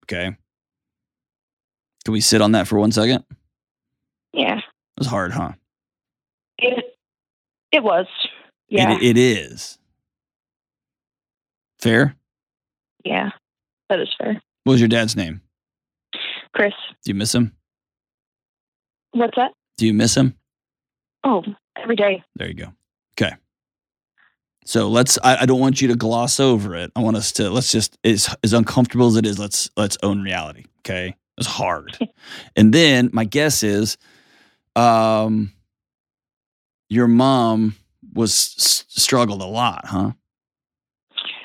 Okay. 0.05 0.35
Can 2.05 2.13
we 2.13 2.21
sit 2.21 2.41
on 2.41 2.51
that 2.53 2.67
for 2.67 2.77
one 2.79 2.91
second? 2.91 3.23
Yeah. 4.33 4.57
It 4.57 4.63
was 4.99 5.07
hard, 5.07 5.31
huh? 5.31 5.53
It 6.57 6.97
it 7.71 7.83
was. 7.83 8.07
Yeah. 8.69 8.95
It, 8.95 9.03
it 9.03 9.17
is. 9.17 9.77
Fair? 11.79 12.15
yeah. 13.03 13.29
That 13.89 13.99
is 13.99 14.09
fair. 14.17 14.41
What 14.63 14.73
was 14.73 14.79
your 14.81 14.87
dad's 14.87 15.15
name? 15.15 15.41
Chris, 16.53 16.73
Do 17.03 17.11
you 17.11 17.15
miss 17.15 17.33
him? 17.35 17.53
what's 19.11 19.35
that? 19.35 19.51
Do 19.77 19.85
you 19.85 19.93
miss 19.93 20.15
him? 20.15 20.35
Oh, 21.23 21.43
every 21.81 21.95
day. 21.95 22.23
There 22.35 22.47
you 22.47 22.53
go. 22.53 22.73
Okay. 23.19 23.35
So 24.65 24.87
let's. 24.89 25.19
I, 25.23 25.37
I 25.41 25.45
don't 25.45 25.59
want 25.59 25.81
you 25.81 25.89
to 25.89 25.95
gloss 25.95 26.39
over 26.39 26.75
it. 26.75 26.91
I 26.95 27.01
want 27.01 27.17
us 27.17 27.31
to. 27.33 27.49
Let's 27.49 27.71
just. 27.71 27.97
As 28.03 28.33
as 28.43 28.53
uncomfortable 28.53 29.07
as 29.07 29.15
it 29.17 29.25
is, 29.25 29.37
let's 29.37 29.69
let's 29.75 29.97
own 30.03 30.21
reality. 30.21 30.65
Okay. 30.79 31.15
It's 31.37 31.47
hard. 31.47 31.97
and 32.55 32.73
then 32.73 33.09
my 33.13 33.25
guess 33.25 33.63
is, 33.63 33.97
um, 34.75 35.51
your 36.89 37.07
mom 37.07 37.75
was 38.13 38.85
struggled 38.87 39.41
a 39.41 39.45
lot, 39.45 39.85
huh? 39.85 40.11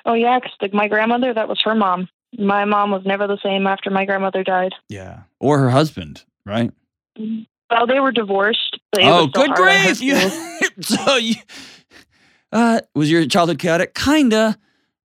Oh 0.05 0.15
yeah, 0.15 0.39
'cause 0.41 0.53
like 0.61 0.73
my 0.75 0.89
grandmother, 0.89 1.33
that 1.35 1.49
was 1.49 1.61
her 1.65 1.75
mom. 1.75 2.09
My 2.39 2.65
mom 2.65 2.91
was 2.91 3.03
never 3.07 3.27
the 3.27 3.39
same 3.43 3.67
after 3.67 3.91
my 3.91 4.05
grandmother 4.05 4.43
died. 4.45 4.75
Yeah. 4.89 5.21
Or 5.41 5.59
her 5.59 5.71
husband, 5.71 6.25
right? 6.45 6.71
Well, 7.19 7.87
they 7.87 8.01
were 8.01 8.13
divorced. 8.13 8.79
but 8.93 9.03
it 9.03 9.07
was 9.07 9.25
oh, 9.25 9.27
good 9.29 9.51
grief! 9.53 10.01
You, 10.01 10.17
so 10.81 11.17
you, 11.17 11.35
uh, 12.53 12.81
was 12.95 13.11
your 13.11 13.27
childhood 13.27 13.59
chaotic? 13.59 13.95
Kinda. 13.95 14.57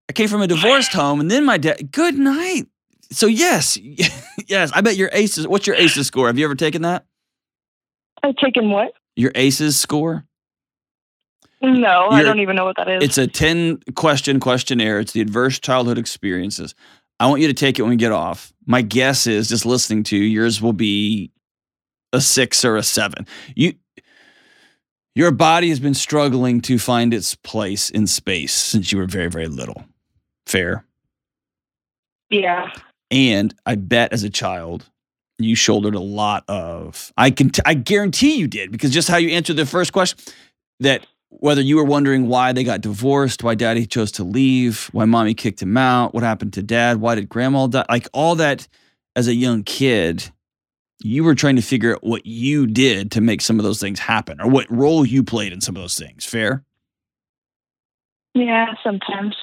I 0.09 0.13
came 0.13 0.27
from 0.27 0.41
a 0.41 0.47
divorced 0.47 0.91
home, 0.93 1.19
and 1.19 1.29
then 1.31 1.45
my 1.45 1.57
dad. 1.57 1.91
Good 1.91 2.17
night. 2.17 2.67
So 3.13 3.27
yes, 3.27 3.77
yes. 4.47 4.71
I 4.73 4.81
bet 4.81 4.95
your 4.95 5.09
ACEs. 5.13 5.47
What's 5.47 5.67
your 5.67 5.75
ACEs 5.75 6.07
score? 6.07 6.27
Have 6.27 6.37
you 6.37 6.45
ever 6.45 6.55
taken 6.55 6.81
that? 6.81 7.05
I've 8.21 8.35
taken 8.37 8.69
what? 8.69 8.93
Your 9.15 9.31
ACEs 9.35 9.79
score. 9.79 10.25
No, 11.61 12.09
I 12.09 12.23
don't 12.23 12.39
even 12.39 12.57
know 12.57 12.65
what 12.65 12.75
that 12.75 12.89
is. 12.89 13.03
It's 13.03 13.17
a 13.17 13.25
ten 13.27 13.79
question 13.95 14.39
questionnaire. 14.41 14.99
It's 14.99 15.13
the 15.13 15.21
adverse 15.21 15.59
childhood 15.59 15.97
experiences. 15.97 16.75
I 17.19 17.27
want 17.27 17.41
you 17.41 17.47
to 17.47 17.53
take 17.53 17.79
it 17.79 17.83
when 17.83 17.91
we 17.91 17.95
get 17.95 18.11
off. 18.11 18.51
My 18.65 18.81
guess 18.81 19.27
is, 19.27 19.47
just 19.47 19.65
listening 19.65 20.03
to 20.05 20.17
you, 20.17 20.23
yours 20.23 20.61
will 20.61 20.73
be 20.73 21.31
a 22.11 22.19
six 22.19 22.65
or 22.65 22.75
a 22.75 22.83
seven. 22.83 23.25
You, 23.55 23.75
your 25.15 25.31
body 25.31 25.69
has 25.69 25.79
been 25.79 25.93
struggling 25.93 26.59
to 26.61 26.77
find 26.77 27.13
its 27.13 27.35
place 27.35 27.89
in 27.89 28.07
space 28.07 28.53
since 28.53 28.91
you 28.91 28.97
were 28.97 29.05
very, 29.05 29.29
very 29.29 29.47
little. 29.47 29.85
Fair. 30.45 30.83
yeah. 32.29 32.71
And 33.13 33.53
I 33.67 33.75
bet 33.75 34.11
as 34.11 34.23
a 34.23 34.29
child, 34.29 34.89
you 35.37 35.55
shouldered 35.55 35.93
a 35.93 35.99
lot 35.99 36.43
of. 36.47 37.13
I 37.15 37.29
can. 37.29 37.51
T- 37.51 37.61
I 37.63 37.75
guarantee 37.75 38.37
you 38.37 38.47
did 38.47 38.71
because 38.71 38.89
just 38.89 39.07
how 39.07 39.17
you 39.17 39.29
answered 39.29 39.55
the 39.55 39.67
first 39.67 39.93
question, 39.93 40.17
that 40.79 41.05
whether 41.29 41.61
you 41.61 41.75
were 41.75 41.83
wondering 41.83 42.27
why 42.27 42.53
they 42.53 42.63
got 42.63 42.81
divorced, 42.81 43.43
why 43.43 43.53
daddy 43.53 43.85
chose 43.85 44.11
to 44.13 44.23
leave, 44.23 44.89
why 44.93 45.05
mommy 45.05 45.35
kicked 45.35 45.61
him 45.61 45.77
out, 45.77 46.15
what 46.15 46.23
happened 46.23 46.53
to 46.53 46.63
dad, 46.63 47.01
why 47.01 47.13
did 47.13 47.29
grandma 47.29 47.67
die, 47.67 47.85
like 47.87 48.07
all 48.13 48.35
that 48.35 48.67
as 49.15 49.27
a 49.27 49.33
young 49.35 49.63
kid, 49.63 50.31
you 51.03 51.23
were 51.23 51.35
trying 51.35 51.55
to 51.55 51.61
figure 51.61 51.93
out 51.93 52.03
what 52.03 52.25
you 52.25 52.65
did 52.65 53.11
to 53.11 53.21
make 53.21 53.41
some 53.41 53.59
of 53.59 53.63
those 53.63 53.79
things 53.79 53.99
happen 53.99 54.41
or 54.41 54.49
what 54.49 54.69
role 54.71 55.05
you 55.05 55.23
played 55.23 55.53
in 55.53 55.61
some 55.61 55.75
of 55.75 55.83
those 55.83 55.97
things. 55.97 56.25
Fair. 56.25 56.63
Yeah, 58.33 58.73
sometimes. 58.83 59.35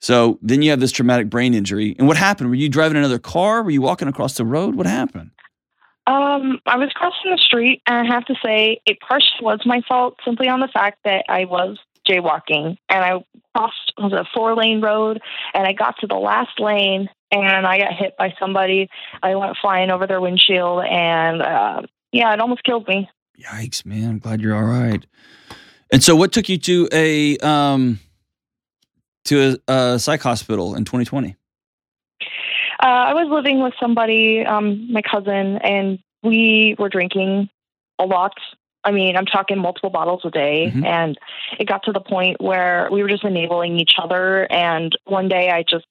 So 0.00 0.38
then 0.42 0.62
you 0.62 0.70
have 0.70 0.80
this 0.80 0.92
traumatic 0.92 1.28
brain 1.28 1.54
injury. 1.54 1.96
And 1.98 2.06
what 2.06 2.16
happened? 2.16 2.50
Were 2.50 2.56
you 2.56 2.68
driving 2.68 2.96
another 2.96 3.18
car? 3.18 3.62
Were 3.62 3.70
you 3.70 3.82
walking 3.82 4.08
across 4.08 4.34
the 4.34 4.44
road? 4.44 4.74
What 4.76 4.86
happened? 4.86 5.30
Um, 6.06 6.60
I 6.64 6.76
was 6.76 6.90
crossing 6.94 7.30
the 7.30 7.36
street, 7.36 7.82
and 7.86 8.08
I 8.08 8.14
have 8.14 8.24
to 8.26 8.34
say, 8.42 8.80
it 8.86 8.98
partially 9.00 9.42
was 9.42 9.60
my 9.66 9.82
fault 9.86 10.16
simply 10.24 10.48
on 10.48 10.60
the 10.60 10.68
fact 10.68 11.00
that 11.04 11.24
I 11.28 11.44
was 11.44 11.76
jaywalking, 12.08 12.78
and 12.88 13.04
I 13.04 13.22
crossed 13.54 13.92
a 13.98 14.24
four 14.32 14.56
lane 14.56 14.80
road, 14.80 15.20
and 15.52 15.66
I 15.66 15.74
got 15.74 15.96
to 16.00 16.06
the 16.06 16.14
last 16.14 16.58
lane, 16.58 17.10
and 17.30 17.66
I 17.66 17.78
got 17.78 17.92
hit 17.92 18.14
by 18.16 18.32
somebody. 18.40 18.88
I 19.22 19.34
went 19.34 19.58
flying 19.60 19.90
over 19.90 20.06
their 20.06 20.20
windshield, 20.20 20.84
and 20.86 21.42
uh, 21.42 21.82
yeah, 22.10 22.32
it 22.32 22.40
almost 22.40 22.64
killed 22.64 22.88
me. 22.88 23.10
Yikes, 23.38 23.84
man! 23.84 24.08
I'm 24.08 24.18
glad 24.18 24.40
you're 24.40 24.56
all 24.56 24.62
right. 24.62 25.04
And 25.92 26.02
so, 26.02 26.16
what 26.16 26.32
took 26.32 26.48
you 26.48 26.56
to 26.56 26.88
a 26.90 27.36
um 27.38 28.00
to 29.28 29.58
a, 29.68 29.72
a 29.72 29.98
psych 29.98 30.22
hospital 30.22 30.74
in 30.74 30.84
2020? 30.84 31.36
Uh, 32.80 32.86
I 32.86 33.14
was 33.14 33.28
living 33.28 33.60
with 33.60 33.74
somebody, 33.80 34.44
um, 34.44 34.92
my 34.92 35.02
cousin, 35.02 35.58
and 35.58 35.98
we 36.22 36.76
were 36.78 36.88
drinking 36.88 37.48
a 37.98 38.04
lot. 38.04 38.34
I 38.84 38.92
mean, 38.92 39.16
I'm 39.16 39.26
talking 39.26 39.58
multiple 39.58 39.90
bottles 39.90 40.22
a 40.24 40.30
day. 40.30 40.72
Mhm. 40.74 40.84
And 40.86 41.18
it 41.58 41.66
got 41.66 41.82
to 41.84 41.92
the 41.92 42.00
point 42.00 42.40
where 42.40 42.88
we 42.90 43.02
were 43.02 43.08
just 43.08 43.24
enabling 43.24 43.78
each 43.78 43.94
other. 44.00 44.50
And 44.50 44.96
one 45.04 45.28
day 45.28 45.50
I 45.50 45.64
just 45.68 45.86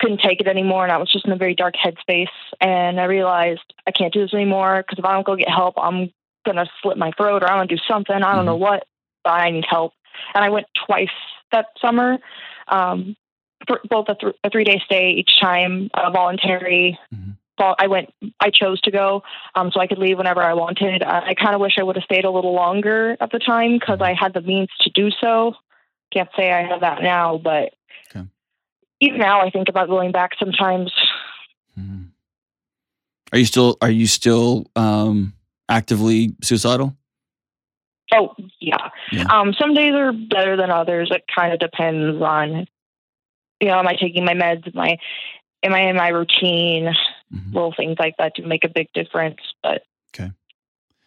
couldn't 0.00 0.20
take 0.20 0.40
it 0.40 0.48
anymore. 0.48 0.82
And 0.82 0.92
I 0.92 0.98
was 0.98 1.10
just 1.10 1.26
in 1.26 1.32
a 1.32 1.36
very 1.36 1.54
dark 1.54 1.74
headspace. 1.74 2.26
And 2.60 3.00
I 3.00 3.04
realized 3.04 3.72
I 3.86 3.92
can't 3.92 4.12
do 4.12 4.20
this 4.20 4.34
anymore 4.34 4.82
because 4.82 4.98
if 4.98 5.04
I 5.04 5.12
don't 5.12 5.26
go 5.26 5.36
get 5.36 5.48
help, 5.48 5.74
I'm 5.78 6.12
going 6.44 6.56
to 6.56 6.66
slit 6.82 6.98
my 6.98 7.12
throat 7.12 7.42
or 7.42 7.48
I'm 7.48 7.58
going 7.58 7.68
to 7.68 7.76
do 7.76 7.82
something. 7.88 8.16
I 8.16 8.34
don't 8.34 8.46
know 8.46 8.56
what, 8.56 8.86
but 9.22 9.30
I 9.30 9.50
need 9.50 9.64
help. 9.68 9.92
And 10.34 10.44
I 10.44 10.50
went 10.50 10.66
twice 10.86 11.08
that 11.52 11.66
summer. 11.80 12.18
Um, 12.68 13.16
for 13.66 13.80
both 13.88 14.06
a, 14.08 14.14
th- 14.14 14.36
a 14.44 14.50
three 14.50 14.64
day 14.64 14.80
stay 14.84 15.10
each 15.10 15.32
time, 15.40 15.90
uh, 15.94 16.10
voluntary. 16.10 16.98
Mhm. 17.14 17.36
Well, 17.58 17.74
I 17.78 17.88
went. 17.88 18.14
I 18.38 18.50
chose 18.50 18.80
to 18.82 18.90
go, 18.92 19.24
um, 19.56 19.72
so 19.72 19.80
I 19.80 19.88
could 19.88 19.98
leave 19.98 20.16
whenever 20.18 20.40
I 20.42 20.54
wanted. 20.54 21.02
I, 21.02 21.30
I 21.30 21.34
kind 21.34 21.54
of 21.56 21.60
wish 21.60 21.72
I 21.78 21.82
would 21.82 21.96
have 21.96 22.04
stayed 22.04 22.24
a 22.24 22.30
little 22.30 22.54
longer 22.54 23.16
at 23.20 23.32
the 23.32 23.40
time 23.40 23.78
because 23.78 24.00
I 24.00 24.14
had 24.14 24.32
the 24.32 24.40
means 24.42 24.68
to 24.82 24.90
do 24.90 25.10
so. 25.20 25.54
Can't 26.12 26.28
say 26.36 26.52
I 26.52 26.62
have 26.62 26.80
that 26.82 27.02
now, 27.02 27.36
but 27.36 27.74
Okay. 28.14 28.26
even 29.00 29.18
now, 29.18 29.40
I 29.40 29.50
think 29.50 29.68
about 29.68 29.88
going 29.88 30.12
back 30.12 30.32
sometimes. 30.38 30.92
Mhm. 31.78 32.10
Are 33.32 33.38
you 33.38 33.44
still 33.44 33.76
Are 33.82 33.90
you 33.90 34.06
still 34.06 34.70
um 34.76 35.34
actively 35.68 36.34
suicidal? 36.42 36.96
Oh 38.14 38.34
yeah. 38.60 38.88
Yeah. 39.12 39.24
Um, 39.30 39.52
some 39.58 39.74
days 39.74 39.92
are 39.94 40.12
better 40.12 40.56
than 40.56 40.70
others. 40.70 41.10
It 41.10 41.24
kind 41.34 41.52
of 41.52 41.58
depends 41.60 42.20
on, 42.22 42.66
you 43.60 43.68
know, 43.68 43.78
am 43.78 43.86
I 43.88 43.94
taking 44.00 44.24
my 44.24 44.34
meds? 44.34 44.66
Am 44.66 44.78
I, 44.80 44.96
am 45.62 45.74
I 45.74 45.80
in 45.90 45.96
my 45.96 46.08
routine? 46.08 46.94
Mhm. 47.34 47.52
Little 47.52 47.74
things 47.76 47.96
like 47.98 48.14
that 48.18 48.32
do 48.34 48.42
make 48.46 48.64
a 48.64 48.68
big 48.68 48.88
difference. 48.94 49.36
But 49.62 49.82
Okay. 50.14 50.30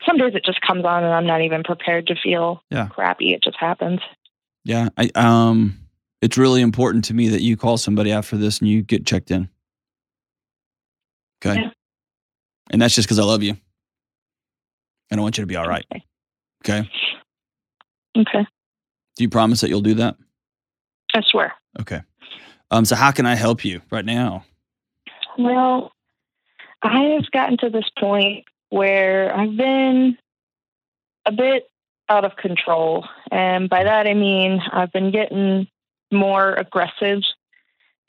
some 0.05 0.17
days 0.17 0.35
it 0.35 0.45
just 0.45 0.61
comes 0.61 0.85
on 0.85 1.03
and 1.03 1.13
I'm 1.13 1.25
not 1.25 1.41
even 1.41 1.63
prepared 1.63 2.07
to 2.07 2.15
feel 2.15 2.63
Yeah. 2.69 2.87
crappy. 2.87 3.33
It 3.33 3.41
just 3.43 3.57
happens. 3.57 3.99
Yeah, 4.63 4.89
I 4.97 5.09
um 5.15 5.79
it's 6.21 6.37
really 6.37 6.61
important 6.61 7.05
to 7.05 7.15
me 7.15 7.29
that 7.29 7.41
you 7.41 7.57
call 7.57 7.77
somebody 7.77 8.11
after 8.11 8.37
this 8.37 8.59
and 8.59 8.69
you 8.69 8.83
get 8.83 9.07
checked 9.07 9.31
in. 9.31 9.49
Okay. 11.43 11.59
Yeah. 11.61 11.69
And 12.69 12.79
that's 12.79 12.93
just 12.93 13.07
because 13.07 13.17
I 13.17 13.23
love 13.23 13.41
you. 13.41 13.57
And 15.09 15.19
I 15.19 15.23
want 15.23 15.37
you 15.39 15.41
to 15.41 15.47
be 15.47 15.55
all 15.55 15.67
right. 15.67 15.83
Okay. 15.91 16.05
Okay. 16.61 16.89
Okay. 18.17 18.45
Do 19.15 19.23
you 19.23 19.29
promise 19.29 19.61
that 19.61 19.69
you'll 19.69 19.81
do 19.81 19.95
that? 19.95 20.15
I 21.13 21.21
swear. 21.21 21.53
Okay. 21.79 22.01
Um, 22.69 22.85
so 22.85 22.95
how 22.95 23.11
can 23.11 23.25
I 23.25 23.35
help 23.35 23.65
you 23.65 23.81
right 23.91 24.05
now? 24.05 24.45
Well, 25.37 25.91
I 26.81 27.01
have 27.15 27.29
gotten 27.31 27.57
to 27.59 27.69
this 27.69 27.89
point 27.99 28.45
where 28.69 29.35
I've 29.35 29.55
been 29.55 30.17
a 31.25 31.31
bit 31.31 31.67
out 32.09 32.25
of 32.25 32.35
control. 32.35 33.05
And 33.31 33.69
by 33.69 33.83
that, 33.83 34.07
I 34.07 34.13
mean 34.13 34.61
I've 34.71 34.91
been 34.91 35.11
getting 35.11 35.67
more 36.11 36.53
aggressive 36.53 37.21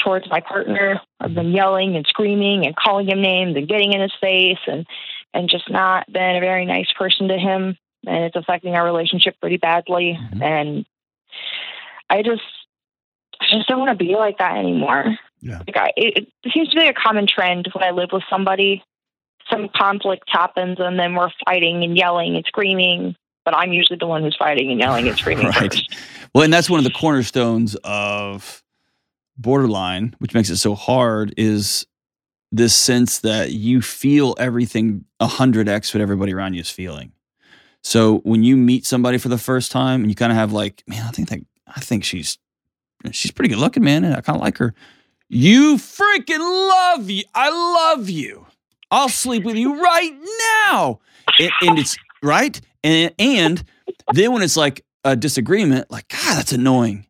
towards 0.02 0.28
my 0.28 0.40
partner. 0.40 1.00
I've 1.20 1.34
been 1.34 1.52
yelling 1.52 1.96
and 1.96 2.06
screaming 2.06 2.66
and 2.66 2.74
calling 2.74 3.08
him 3.08 3.20
names 3.20 3.56
and 3.56 3.68
getting 3.68 3.92
in 3.92 4.00
his 4.00 4.12
face 4.20 4.58
and, 4.66 4.86
and 5.32 5.48
just 5.48 5.70
not 5.70 6.12
been 6.12 6.36
a 6.36 6.40
very 6.40 6.64
nice 6.64 6.90
person 6.98 7.28
to 7.28 7.38
him. 7.38 7.76
And 8.06 8.24
it's 8.24 8.36
affecting 8.36 8.74
our 8.74 8.84
relationship 8.84 9.38
pretty 9.40 9.56
badly. 9.58 10.18
Mhm. 10.34 10.42
And 10.42 10.86
I 12.10 12.22
just, 12.22 12.42
I 13.40 13.46
just 13.54 13.68
don't 13.68 13.78
want 13.80 13.96
to 13.98 14.04
be 14.04 14.14
like 14.16 14.38
that 14.38 14.56
anymore. 14.56 15.16
Yeah. 15.40 15.58
Like 15.66 15.76
I, 15.76 15.92
it, 15.96 16.28
it 16.44 16.52
seems 16.52 16.68
to 16.70 16.76
be 16.80 16.86
a 16.86 16.94
common 16.94 17.26
trend 17.26 17.68
when 17.72 17.82
I 17.84 17.90
live 17.90 18.10
with 18.12 18.22
somebody. 18.30 18.82
Some 19.50 19.68
conflict 19.74 20.24
happens, 20.28 20.76
and 20.78 20.98
then 20.98 21.14
we're 21.14 21.30
fighting 21.44 21.82
and 21.82 21.96
yelling 21.96 22.36
and 22.36 22.44
screaming. 22.46 23.16
But 23.44 23.56
I'm 23.56 23.72
usually 23.72 23.98
the 23.98 24.06
one 24.06 24.22
who's 24.22 24.36
fighting 24.38 24.70
and 24.70 24.78
yelling 24.78 25.08
and 25.08 25.18
screaming 25.18 25.46
Right. 25.46 25.72
first. 25.72 25.96
Well, 26.32 26.44
and 26.44 26.52
that's 26.52 26.70
one 26.70 26.78
of 26.78 26.84
the 26.84 26.92
cornerstones 26.92 27.74
of 27.82 28.62
borderline, 29.36 30.14
which 30.18 30.32
makes 30.34 30.48
it 30.50 30.58
so 30.58 30.74
hard, 30.74 31.34
is 31.36 31.86
this 32.52 32.74
sense 32.74 33.18
that 33.20 33.50
you 33.52 33.82
feel 33.82 34.36
everything 34.38 35.04
100x 35.20 35.92
what 35.94 36.00
everybody 36.00 36.32
around 36.34 36.54
you 36.54 36.60
is 36.60 36.70
feeling. 36.70 37.12
So 37.82 38.18
when 38.18 38.42
you 38.42 38.56
meet 38.56 38.86
somebody 38.86 39.18
for 39.18 39.28
the 39.28 39.38
first 39.38 39.72
time 39.72 40.02
and 40.02 40.10
you 40.10 40.14
kind 40.14 40.32
of 40.32 40.36
have 40.38 40.52
like, 40.52 40.82
man, 40.86 41.04
I 41.06 41.10
think 41.10 41.28
that 41.30 41.40
I 41.66 41.80
think 41.80 42.04
she's 42.04 42.38
she's 43.10 43.30
pretty 43.30 43.48
good 43.48 43.58
looking, 43.58 43.82
man, 43.84 44.04
and 44.04 44.14
I 44.14 44.20
kind 44.20 44.36
of 44.36 44.42
like 44.42 44.58
her. 44.58 44.74
You 45.28 45.76
freaking 45.76 46.38
love 46.38 47.08
you. 47.10 47.24
I 47.34 47.48
love 47.94 48.08
you. 48.08 48.46
I'll 48.90 49.08
sleep 49.08 49.44
with 49.44 49.56
you 49.56 49.82
right 49.82 50.12
now. 50.68 51.00
And, 51.40 51.50
and 51.62 51.78
it's 51.78 51.96
right. 52.22 52.60
And 52.84 53.12
and 53.18 53.64
then 54.12 54.32
when 54.32 54.42
it's 54.42 54.56
like 54.56 54.84
a 55.04 55.16
disagreement, 55.16 55.90
like, 55.90 56.08
God, 56.08 56.36
that's 56.36 56.52
annoying. 56.52 57.06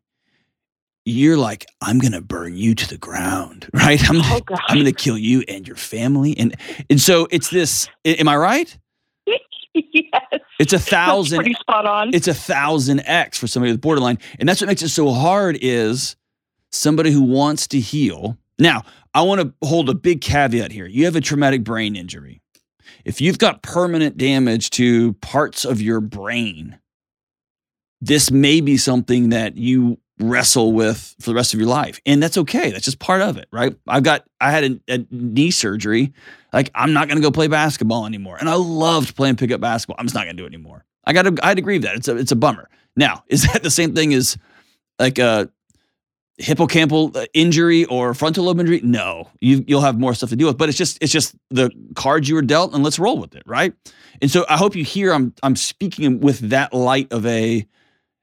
You're 1.05 1.37
like, 1.37 1.65
I'm 1.81 1.99
gonna 1.99 2.21
burn 2.21 2.55
you 2.55 2.73
to 2.75 2.87
the 2.87 2.97
ground, 2.97 3.67
right? 3.73 4.01
I'm 4.09 4.21
Oh. 4.23 4.39
I'm 4.69 4.77
gonna 4.77 4.93
kill 4.93 5.17
you 5.17 5.43
and 5.49 5.67
your 5.67 5.75
family. 5.75 6.35
And 6.37 6.55
and 6.89 6.99
so 7.01 7.27
it's 7.29 7.49
this, 7.49 7.89
am 8.05 8.29
I 8.29 8.37
right? 8.37 8.77
yes, 9.91 10.23
It's 10.59 10.73
a 10.73 10.77
that's 10.77 10.89
thousand 10.89 11.37
pretty 11.39 11.53
spot 11.55 11.85
on. 11.85 12.13
it's 12.13 12.27
a 12.27 12.33
thousand 12.33 13.01
X 13.01 13.37
for 13.37 13.47
somebody 13.47 13.71
with 13.71 13.81
borderline. 13.81 14.19
And 14.39 14.47
that's 14.47 14.61
what 14.61 14.67
makes 14.67 14.81
it 14.81 14.89
so 14.89 15.11
hard 15.11 15.57
is 15.61 16.15
somebody 16.71 17.11
who 17.11 17.21
wants 17.23 17.67
to 17.69 17.79
heal. 17.79 18.37
Now, 18.59 18.83
I 19.13 19.21
want 19.23 19.41
to 19.41 19.67
hold 19.67 19.89
a 19.89 19.93
big 19.93 20.21
caveat 20.21 20.71
here. 20.71 20.85
You 20.85 21.05
have 21.05 21.15
a 21.15 21.21
traumatic 21.21 21.63
brain 21.63 21.95
injury. 21.95 22.41
If 23.05 23.19
you've 23.21 23.39
got 23.39 23.61
permanent 23.63 24.17
damage 24.17 24.69
to 24.71 25.13
parts 25.13 25.65
of 25.65 25.81
your 25.81 25.99
brain, 25.99 26.79
this 28.01 28.31
may 28.31 28.61
be 28.61 28.77
something 28.77 29.29
that 29.29 29.57
you 29.57 29.97
wrestle 30.29 30.73
with 30.73 31.15
for 31.19 31.29
the 31.29 31.35
rest 31.35 31.53
of 31.53 31.59
your 31.59 31.69
life. 31.69 31.99
And 32.05 32.21
that's 32.21 32.37
okay. 32.37 32.71
That's 32.71 32.85
just 32.85 32.99
part 32.99 33.21
of 33.21 33.37
it, 33.37 33.47
right? 33.51 33.75
I've 33.87 34.03
got, 34.03 34.25
I 34.39 34.51
had 34.51 34.63
a, 34.63 34.79
a 34.93 35.05
knee 35.11 35.51
surgery. 35.51 36.13
Like, 36.51 36.69
I'm 36.75 36.93
not 36.93 37.07
going 37.07 37.17
to 37.17 37.21
go 37.21 37.31
play 37.31 37.47
basketball 37.47 38.05
anymore. 38.05 38.37
And 38.39 38.49
I 38.49 38.55
loved 38.55 39.15
playing 39.15 39.37
pickup 39.37 39.61
basketball. 39.61 39.95
I'm 39.99 40.05
just 40.05 40.15
not 40.15 40.25
going 40.25 40.37
to 40.37 40.41
do 40.41 40.45
it 40.45 40.53
anymore. 40.53 40.85
I 41.05 41.13
got 41.13 41.23
to, 41.23 41.35
I'd 41.43 41.59
agree 41.59 41.75
with 41.75 41.83
that. 41.83 41.95
It's 41.95 42.07
a, 42.07 42.17
it's 42.17 42.31
a 42.31 42.35
bummer. 42.35 42.69
Now, 42.95 43.23
is 43.29 43.43
that 43.51 43.63
the 43.63 43.71
same 43.71 43.95
thing 43.95 44.13
as 44.13 44.37
like 44.99 45.19
a 45.19 45.49
hippocampal 46.41 47.15
uh, 47.15 47.25
injury 47.33 47.85
or 47.85 48.13
frontal 48.13 48.45
lobe 48.45 48.59
injury? 48.59 48.81
No, 48.83 49.29
you, 49.39 49.63
you'll 49.67 49.81
have 49.81 49.99
more 49.99 50.13
stuff 50.13 50.29
to 50.29 50.35
deal 50.35 50.47
with, 50.47 50.57
but 50.57 50.69
it's 50.69 50.77
just, 50.77 50.97
it's 51.01 51.11
just 51.11 51.35
the 51.49 51.69
cards 51.95 52.27
you 52.29 52.35
were 52.35 52.41
dealt 52.41 52.73
and 52.73 52.83
let's 52.83 52.99
roll 52.99 53.19
with 53.19 53.35
it. 53.35 53.43
Right. 53.45 53.73
And 54.21 54.29
so 54.29 54.45
I 54.49 54.57
hope 54.57 54.75
you 54.75 54.83
hear 54.83 55.13
I'm, 55.13 55.33
I'm 55.43 55.55
speaking 55.55 56.19
with 56.19 56.49
that 56.49 56.73
light 56.73 57.11
of 57.11 57.25
a, 57.25 57.67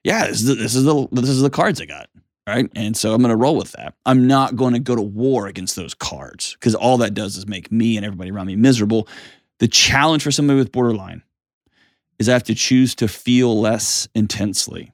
yeah, 0.04 0.26
this 0.26 0.40
is 0.40 0.46
the, 0.46 0.54
this 0.54 0.74
is 0.74 0.84
the, 0.84 1.08
this 1.12 1.28
is 1.28 1.42
the 1.42 1.50
cards 1.50 1.80
I 1.80 1.86
got. 1.86 2.08
Right. 2.46 2.68
And 2.74 2.96
so 2.96 3.14
I'm 3.14 3.20
going 3.20 3.30
to 3.30 3.36
roll 3.36 3.54
with 3.54 3.72
that. 3.72 3.94
I'm 4.06 4.26
not 4.26 4.56
going 4.56 4.72
to 4.72 4.80
go 4.80 4.96
to 4.96 5.02
war 5.02 5.46
against 5.46 5.76
those 5.76 5.94
cards 5.94 6.54
because 6.54 6.74
all 6.74 6.96
that 6.98 7.14
does 7.14 7.36
is 7.36 7.46
make 7.46 7.70
me 7.70 7.96
and 7.96 8.04
everybody 8.04 8.32
around 8.32 8.46
me 8.46 8.56
miserable. 8.56 9.06
The 9.60 9.68
challenge 9.68 10.24
for 10.24 10.32
somebody 10.32 10.58
with 10.58 10.72
borderline 10.72 11.22
is 12.18 12.28
I 12.28 12.32
have 12.32 12.42
to 12.44 12.54
choose 12.54 12.94
to 12.96 13.08
feel 13.08 13.60
less 13.60 14.08
intensely. 14.14 14.92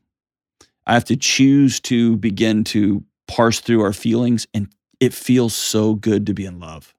I 0.87 0.95
have 0.95 1.05
to 1.07 1.16
choose 1.16 1.81
to 1.83 2.16
begin 2.16 2.64
to 2.64 3.05
parse 3.27 3.61
through 3.61 3.83
our 3.83 3.92
feelings. 3.92 4.47
And 4.53 4.69
it 5.01 5.14
feels 5.14 5.55
so 5.55 5.95
good 5.95 6.27
to 6.27 6.35
be 6.35 6.45
in 6.45 6.61
love. 6.61 6.95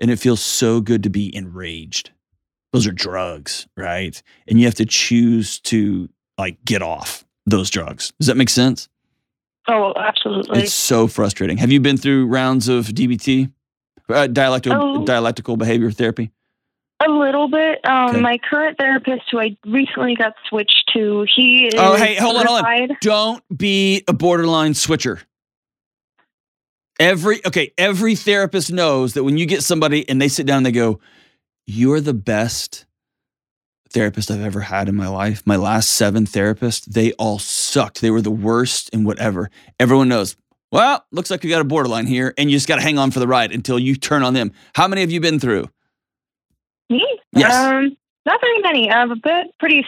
And 0.00 0.10
it 0.10 0.18
feels 0.18 0.40
so 0.40 0.80
good 0.80 1.02
to 1.04 1.10
be 1.10 1.34
enraged. 1.34 2.10
Those 2.72 2.86
are 2.86 2.92
drugs, 2.92 3.66
right? 3.76 4.20
And 4.46 4.58
you 4.58 4.66
have 4.66 4.74
to 4.74 4.84
choose 4.84 5.60
to 5.60 6.08
like 6.38 6.64
get 6.64 6.80
off 6.82 7.24
those 7.46 7.68
drugs. 7.70 8.12
Does 8.18 8.26
that 8.28 8.36
make 8.36 8.48
sense? 8.50 8.88
oh, 9.70 9.92
absolutely. 9.98 10.62
It's 10.62 10.72
so 10.72 11.06
frustrating. 11.06 11.58
Have 11.58 11.70
you 11.70 11.78
been 11.80 11.98
through 11.98 12.26
rounds 12.26 12.68
of 12.68 12.86
DBT, 12.86 13.52
uh, 14.08 14.26
dialectical, 14.26 14.80
Oh. 15.00 15.04
dialectical 15.04 15.56
behavior 15.58 15.90
therapy? 15.90 16.30
a 17.06 17.08
little 17.10 17.48
bit. 17.48 17.78
Um, 17.88 18.08
Okay. 18.10 18.20
My 18.20 18.38
current 18.38 18.76
therapist, 18.76 19.22
who 19.30 19.38
I 19.38 19.56
recently 19.64 20.16
got 20.16 20.32
switched 20.48 20.90
to, 20.94 21.24
he 21.36 21.66
is 21.66 21.74
Oh, 21.76 21.94
hey, 21.96 22.16
hold 22.16 22.34
on, 22.36 22.46
hold 22.46 22.64
on. 22.64 22.88
Don't 23.02 23.42
be 23.56 24.02
a 24.08 24.12
borderline 24.12 24.74
switcher. 24.74 25.20
Every 26.98 27.44
okay, 27.46 27.72
every 27.78 28.16
therapist 28.16 28.72
knows 28.72 29.14
that 29.14 29.22
when 29.22 29.38
you 29.38 29.46
get 29.46 29.62
somebody 29.62 30.08
and 30.08 30.20
they 30.20 30.26
sit 30.28 30.46
down 30.46 30.58
and 30.58 30.66
they 30.66 30.72
go, 30.72 30.98
"You're 31.66 32.00
the 32.00 32.14
best 32.14 32.86
therapist 33.90 34.30
I've 34.30 34.40
ever 34.42 34.60
had 34.60 34.88
in 34.88 34.94
my 34.96 35.08
life. 35.08 35.42
My 35.46 35.56
last 35.56 35.90
seven 35.90 36.24
therapists, 36.24 36.84
they 36.84 37.12
all 37.12 37.38
sucked. 37.38 38.00
They 38.00 38.10
were 38.10 38.22
the 38.22 38.30
worst 38.30 38.90
and 38.92 39.04
whatever." 39.06 39.50
Everyone 39.80 40.08
knows. 40.08 40.36
Well, 40.70 41.04
looks 41.12 41.30
like 41.30 41.42
we 41.42 41.48
got 41.48 41.60
a 41.62 41.64
borderline 41.64 42.06
here, 42.06 42.34
and 42.36 42.50
you 42.50 42.56
just 42.56 42.68
got 42.68 42.76
to 42.76 42.82
hang 42.82 42.98
on 42.98 43.10
for 43.10 43.20
the 43.20 43.26
ride 43.26 43.52
until 43.52 43.78
you 43.78 43.94
turn 43.96 44.22
on 44.22 44.34
them. 44.34 44.52
How 44.74 44.86
many 44.86 45.00
have 45.00 45.10
you 45.10 45.20
been 45.20 45.40
through? 45.40 45.68
Me? 46.90 47.04
Yes. 47.32 47.54
Um, 47.54 47.96
not 48.26 48.40
very 48.42 48.58
many. 48.58 48.90
I 48.90 49.00
have 49.00 49.10
a 49.10 49.16
good, 49.16 49.46
pretty 49.58 49.86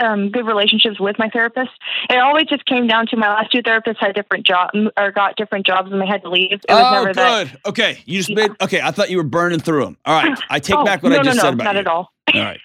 um, 0.00 0.30
good 0.30 0.46
relationships 0.46 0.98
with 0.98 1.18
my 1.18 1.28
therapist. 1.28 1.70
It 2.08 2.16
always 2.18 2.46
just 2.46 2.64
came 2.64 2.86
down 2.86 3.06
to 3.08 3.16
my 3.18 3.28
last 3.28 3.52
two 3.52 3.62
therapists 3.62 3.98
had 4.00 4.14
different 4.14 4.46
jobs 4.46 4.70
or 4.96 5.10
got 5.12 5.36
different 5.36 5.66
jobs 5.66 5.92
and 5.92 6.00
they 6.00 6.06
had 6.06 6.22
to 6.22 6.30
leave. 6.30 6.52
It 6.52 6.64
was 6.70 6.78
oh, 6.86 6.90
never 6.92 7.06
good. 7.08 7.16
that. 7.16 7.56
Okay, 7.66 7.98
you 8.06 8.18
just 8.20 8.30
Yeah. 8.30 8.36
made. 8.36 8.50
Okay, 8.62 8.80
I 8.80 8.92
thought 8.92 9.10
you 9.10 9.18
were 9.18 9.22
burning 9.24 9.60
through 9.60 9.84
them. 9.84 9.98
All 10.06 10.14
right, 10.22 10.38
I 10.48 10.58
take 10.58 10.76
Oh, 10.78 10.84
back 10.84 11.02
what 11.02 11.10
no, 11.10 11.20
I 11.20 11.22
just 11.22 11.36
no, 11.36 11.42
said 11.42 11.48
no, 11.50 11.54
about 11.54 11.64
not 11.64 11.74
you. 11.74 11.80
at 11.80 11.86
all. 11.86 12.12
All 12.34 12.40
right, 12.40 12.60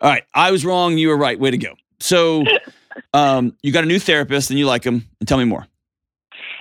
all 0.00 0.10
right. 0.10 0.24
I 0.34 0.50
was 0.50 0.64
wrong. 0.64 0.98
You 0.98 1.08
were 1.08 1.16
right. 1.16 1.38
Way 1.38 1.50
to 1.50 1.58
go. 1.58 1.74
So, 2.00 2.44
um, 3.14 3.56
you 3.62 3.72
got 3.72 3.84
a 3.84 3.86
new 3.86 3.98
therapist 3.98 4.50
and 4.50 4.58
you 4.58 4.66
like 4.66 4.84
him. 4.84 5.08
And 5.20 5.28
tell 5.28 5.38
me 5.38 5.44
more. 5.44 5.66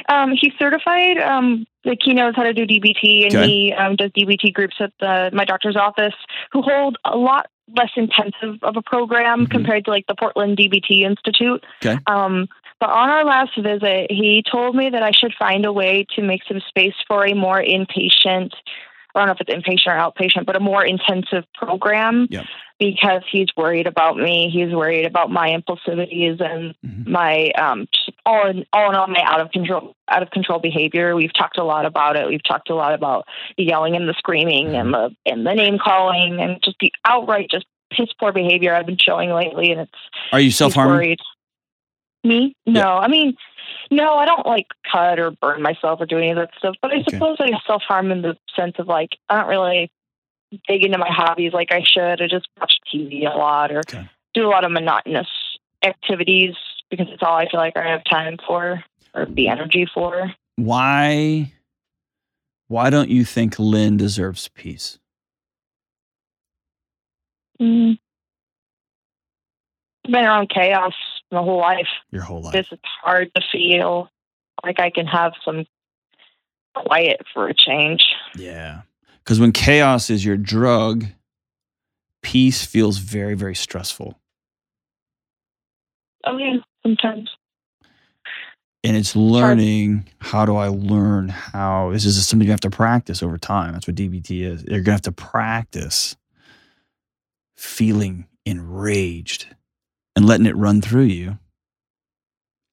Um, 0.09 0.31
he's 0.39 0.53
certified. 0.57 1.17
Um, 1.17 1.65
like 1.83 1.99
he 2.03 2.13
knows 2.13 2.33
how 2.35 2.43
to 2.43 2.53
do 2.53 2.65
DBT, 2.65 3.25
and 3.25 3.35
Okay. 3.35 3.47
he 3.47 3.73
um, 3.73 3.95
does 3.95 4.11
DBT 4.11 4.53
groups 4.53 4.75
at 4.79 4.91
the, 4.99 5.29
my 5.33 5.45
doctor's 5.45 5.75
office, 5.75 6.13
who 6.51 6.61
hold 6.61 6.97
a 7.05 7.17
lot 7.17 7.47
less 7.75 7.89
intensive 7.97 8.61
of 8.63 8.77
a 8.77 8.81
program 8.81 9.45
Mhm. 9.45 9.51
compared 9.51 9.85
to 9.85 9.91
like 9.91 10.05
the 10.07 10.15
Portland 10.15 10.57
DBT 10.57 11.01
Institute. 11.03 11.65
Okay. 11.85 11.97
Um, 12.07 12.47
but 12.79 12.89
on 12.89 13.09
our 13.09 13.25
last 13.25 13.57
visit, 13.57 14.07
he 14.11 14.43
told 14.49 14.75
me 14.75 14.89
that 14.89 15.01
I 15.03 15.11
should 15.11 15.33
find 15.37 15.65
a 15.65 15.73
way 15.73 16.05
to 16.15 16.21
make 16.21 16.41
some 16.47 16.61
space 16.67 16.93
for 17.07 17.25
a 17.25 17.33
more 17.33 17.61
inpatient. 17.61 18.51
I 19.17 19.25
don't 19.25 19.27
know 19.27 19.33
if 19.39 19.41
it's 19.41 19.67
inpatient 19.67 19.87
or 19.87 19.97
outpatient, 20.11 20.45
but 20.45 20.55
a 20.55 20.59
more 20.59 20.85
intensive 20.85 21.43
program 21.55 22.27
Yep. 22.29 22.45
because 22.79 23.23
he's 23.31 23.47
worried 23.57 23.87
about 23.87 24.17
me. 24.17 24.49
He's 24.49 24.71
worried 24.73 25.05
about 25.05 25.31
my 25.31 25.49
impulsivities 25.49 26.39
and 26.39 26.75
Mhm. 26.85 27.07
my 27.07 27.49
um 27.51 27.87
all 28.25 28.47
in 28.47 28.65
all 28.73 28.89
in 28.91 28.95
all 28.95 29.07
my 29.07 29.21
out 29.23 29.41
of 29.41 29.51
control 29.51 29.95
out 30.09 30.21
of 30.21 30.29
control 30.29 30.59
behavior. 30.59 31.15
We've 31.15 31.33
talked 31.33 31.57
a 31.57 31.63
lot 31.63 31.85
about 31.85 32.15
it. 32.15 32.27
We've 32.27 32.43
talked 32.43 32.69
a 32.69 32.75
lot 32.75 32.93
about 32.93 33.25
the 33.57 33.63
yelling 33.63 33.95
and 33.95 34.07
the 34.07 34.13
screaming 34.13 34.75
and 34.75 34.93
the 34.93 35.15
and 35.25 35.45
the 35.45 35.53
name 35.53 35.79
calling 35.79 36.39
and 36.39 36.61
just 36.63 36.77
the 36.79 36.91
outright 37.05 37.49
just 37.49 37.65
piss 37.89 38.09
poor 38.19 38.31
behavior 38.31 38.75
I've 38.75 38.85
been 38.85 38.97
showing 38.97 39.31
lately 39.31 39.71
and 39.71 39.81
it's 39.81 39.91
Are 40.31 40.39
you 40.39 40.51
self 40.51 40.73
harming? 40.73 41.17
Me? 42.23 42.53
No. 42.65 42.97
I 42.97 43.07
mean 43.07 43.35
no, 43.91 44.15
I 44.15 44.25
don't 44.25 44.45
like 44.45 44.67
cut 44.91 45.19
or 45.19 45.31
burn 45.31 45.61
myself 45.61 46.01
or 46.01 46.05
do 46.05 46.17
any 46.17 46.31
of 46.31 46.37
that 46.37 46.51
stuff. 46.57 46.75
But 46.81 46.91
I 46.91 46.97
Okay. 47.01 47.11
suppose 47.11 47.37
I 47.39 47.51
self 47.65 47.83
harm 47.83 48.11
in 48.11 48.21
the 48.21 48.37
sense 48.55 48.75
of 48.79 48.87
like 48.87 49.17
I 49.29 49.39
don't 49.39 49.49
really 49.49 49.91
dig 50.67 50.83
into 50.85 50.97
my 50.97 51.09
hobbies 51.09 51.53
like 51.53 51.71
I 51.71 51.83
should. 51.83 52.21
I 52.21 52.27
just 52.27 52.47
watch 52.59 52.73
TV 52.93 53.21
a 53.31 53.37
lot 53.37 53.71
or 53.71 53.79
Okay. 53.79 54.07
do 54.33 54.45
a 54.47 54.49
lot 54.49 54.65
of 54.65 54.71
monotonous 54.71 55.27
activities 55.83 56.55
because 56.89 57.07
it's 57.09 57.23
all 57.23 57.35
I 57.35 57.49
feel 57.49 57.59
like 57.59 57.77
I 57.77 57.89
have 57.89 58.03
time 58.09 58.37
for 58.45 58.83
or 59.13 59.25
the 59.25 59.49
energy 59.49 59.87
for. 59.93 60.33
Why? 60.55 61.53
Why 62.67 62.89
don't 62.89 63.09
you 63.09 63.23
think 63.23 63.57
Lynn 63.59 63.97
deserves 63.97 64.49
peace? 64.49 64.99
Mm. 67.61 67.97
Been 70.07 70.23
around 70.23 70.49
chaos 70.49 70.93
my 71.31 71.39
whole 71.39 71.59
life. 71.59 71.87
Your 72.11 72.23
whole 72.23 72.41
life. 72.41 72.53
This 72.53 72.67
is 72.71 72.79
hard 73.03 73.29
to 73.35 73.41
feel 73.51 74.09
like 74.63 74.79
I 74.79 74.89
can 74.89 75.05
have 75.05 75.33
some 75.43 75.65
quiet 76.75 77.21
for 77.33 77.47
a 77.47 77.53
change. 77.53 78.03
Yeah. 78.35 78.81
Because 79.23 79.39
when 79.39 79.51
chaos 79.51 80.09
is 80.09 80.23
your 80.23 80.37
drug, 80.37 81.05
peace 82.21 82.65
feels 82.65 82.97
very, 82.97 83.35
very 83.35 83.55
stressful. 83.55 84.17
Oh 86.25 86.37
yeah, 86.37 86.57
sometimes. 86.83 87.29
And 88.83 88.95
it's 88.95 89.15
learning 89.15 90.07
how 90.19 90.45
do 90.45 90.55
I 90.55 90.67
learn 90.67 91.27
how 91.29 91.91
this 91.91 92.05
is 92.05 92.25
something 92.25 92.45
you 92.45 92.51
have 92.51 92.61
to 92.61 92.69
practice 92.69 93.21
over 93.21 93.37
time. 93.37 93.73
That's 93.73 93.87
what 93.87 93.97
DBT 93.97 94.43
is. 94.43 94.63
You're 94.63 94.79
gonna 94.81 94.93
have 94.93 95.01
to 95.01 95.11
practice 95.11 96.15
feeling 97.57 98.27
enraged 98.45 99.47
and 100.17 100.25
letting 100.25 100.47
it 100.47 100.57
run 100.57 100.81
through 100.81 101.03
you. 101.03 101.37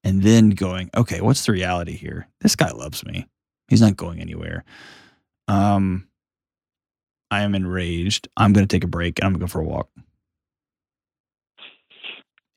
And 0.03 0.23
then 0.23 0.49
going, 0.49 0.89
okay, 0.97 1.21
what's 1.21 1.45
the 1.45 1.51
reality 1.51 1.95
here? 1.95 2.27
This 2.41 2.55
guy 2.55 2.71
loves 2.71 3.05
me. 3.05 3.27
He's 3.67 3.81
not 3.81 3.95
going 3.95 4.19
anywhere. 4.19 4.63
Um, 5.47 6.07
I 7.29 7.43
am 7.43 7.53
enraged. 7.53 8.27
I'm 8.35 8.51
going 8.51 8.67
to 8.67 8.75
take 8.75 8.83
a 8.83 8.87
break 8.87 9.19
and 9.19 9.27
I'm 9.27 9.33
going 9.33 9.41
to 9.41 9.45
go 9.45 9.51
for 9.51 9.61
a 9.61 9.63
walk. 9.63 9.89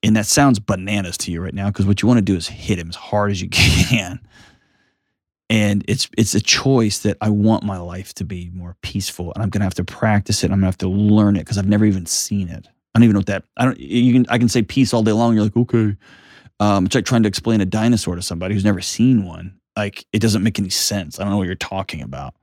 And 0.02 0.16
that 0.16 0.24
sounds 0.24 0.58
bananas 0.58 1.18
to 1.18 1.32
you 1.32 1.42
right 1.42 1.54
now 1.54 1.68
because 1.68 1.84
what 1.84 2.00
you 2.00 2.08
want 2.08 2.18
to 2.18 2.24
do 2.24 2.36
is 2.36 2.48
hit 2.48 2.78
him 2.78 2.88
as 2.88 2.96
hard 2.96 3.30
as 3.30 3.42
you 3.42 3.48
can. 3.50 4.20
And 5.50 5.84
it's 5.86 6.08
it's 6.16 6.34
a 6.34 6.40
choice 6.40 7.00
that 7.00 7.18
I 7.20 7.28
want 7.28 7.62
my 7.62 7.78
life 7.78 8.14
to 8.14 8.24
be 8.24 8.50
more 8.54 8.76
peaceful, 8.82 9.32
and 9.34 9.42
I'm 9.42 9.48
gonna 9.48 9.64
have 9.64 9.74
to 9.74 9.84
practice 9.84 10.44
it. 10.44 10.50
I'm 10.50 10.58
gonna 10.58 10.66
have 10.66 10.76
to 10.78 10.88
learn 10.90 11.36
it 11.36 11.40
because 11.40 11.56
I've 11.56 11.66
never 11.66 11.86
even 11.86 12.04
seen 12.04 12.50
it. 12.50 12.68
I 12.94 12.98
don't 12.98 13.04
even 13.04 13.14
know 13.14 13.20
what 13.20 13.26
that. 13.26 13.44
I 13.56 13.64
don't. 13.66 13.78
You 13.78 14.12
can 14.12 14.26
I 14.28 14.38
can 14.38 14.48
say 14.48 14.62
peace 14.62 14.92
all 14.92 15.02
day 15.02 15.12
long. 15.12 15.34
You're 15.34 15.44
like 15.44 15.56
okay. 15.56 15.96
Um, 16.60 16.86
it's 16.86 16.94
like 16.94 17.04
trying 17.04 17.22
to 17.22 17.28
explain 17.28 17.60
a 17.60 17.66
dinosaur 17.66 18.16
to 18.16 18.22
somebody 18.22 18.54
who's 18.54 18.64
never 18.64 18.80
seen 18.80 19.24
one. 19.24 19.58
Like 19.76 20.06
it 20.12 20.20
doesn't 20.20 20.42
make 20.42 20.58
any 20.58 20.70
sense. 20.70 21.18
I 21.18 21.22
don't 21.22 21.30
know 21.30 21.38
what 21.38 21.46
you're 21.46 21.54
talking 21.54 22.02
about. 22.02 22.34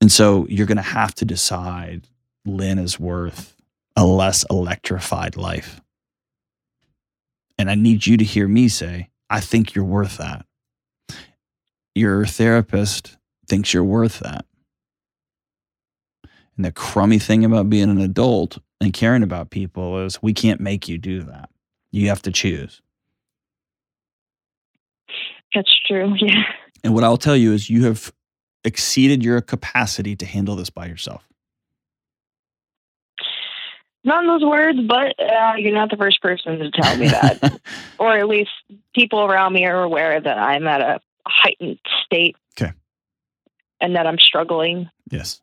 And 0.00 0.10
so 0.10 0.46
you're 0.48 0.66
gonna 0.66 0.82
have 0.82 1.14
to 1.16 1.24
decide. 1.24 2.08
Lynn 2.44 2.78
is 2.78 2.98
worth 2.98 3.54
a 3.96 4.04
less 4.04 4.44
electrified 4.50 5.36
life. 5.36 5.80
And 7.58 7.70
I 7.70 7.74
need 7.74 8.06
you 8.06 8.16
to 8.16 8.24
hear 8.24 8.48
me 8.48 8.68
say, 8.68 9.10
I 9.30 9.40
think 9.40 9.74
you're 9.74 9.84
worth 9.84 10.18
that. 10.18 10.46
Your 11.94 12.26
therapist 12.26 13.16
thinks 13.46 13.72
you're 13.72 13.84
worth 13.84 14.20
that. 14.20 14.46
And 16.56 16.64
the 16.64 16.72
crummy 16.72 17.18
thing 17.18 17.44
about 17.44 17.70
being 17.70 17.90
an 17.90 18.00
adult 18.00 18.58
and 18.82 18.92
caring 18.92 19.22
about 19.22 19.50
people 19.50 20.04
is 20.04 20.20
we 20.20 20.32
can't 20.32 20.60
make 20.60 20.88
you 20.88 20.98
do 20.98 21.22
that. 21.22 21.48
You 21.92 22.08
have 22.08 22.20
to 22.22 22.32
choose. 22.32 22.82
That's 25.54 25.70
true. 25.86 26.14
Yeah. 26.20 26.42
And 26.84 26.94
what 26.94 27.04
I'll 27.04 27.16
tell 27.16 27.36
you 27.36 27.52
is 27.52 27.70
you 27.70 27.84
have 27.84 28.12
exceeded 28.64 29.22
your 29.22 29.40
capacity 29.40 30.16
to 30.16 30.26
handle 30.26 30.56
this 30.56 30.68
by 30.68 30.86
yourself. 30.86 31.24
Not 34.02 34.24
in 34.24 34.28
those 34.28 34.44
words, 34.44 34.80
but 34.88 35.14
uh, 35.20 35.52
you're 35.58 35.72
not 35.72 35.90
the 35.90 35.96
first 35.96 36.20
person 36.20 36.58
to 36.58 36.72
tell 36.72 36.96
me 36.96 37.06
that. 37.06 37.60
or 38.00 38.18
at 38.18 38.26
least 38.26 38.50
people 38.96 39.20
around 39.20 39.52
me 39.52 39.64
are 39.64 39.80
aware 39.80 40.20
that 40.20 40.38
I'm 40.38 40.66
at 40.66 40.80
a 40.80 41.00
heightened 41.24 41.78
state. 42.04 42.34
Okay. 42.60 42.72
And 43.80 43.94
that 43.94 44.08
I'm 44.08 44.18
struggling. 44.18 44.90
yes. 45.08 45.40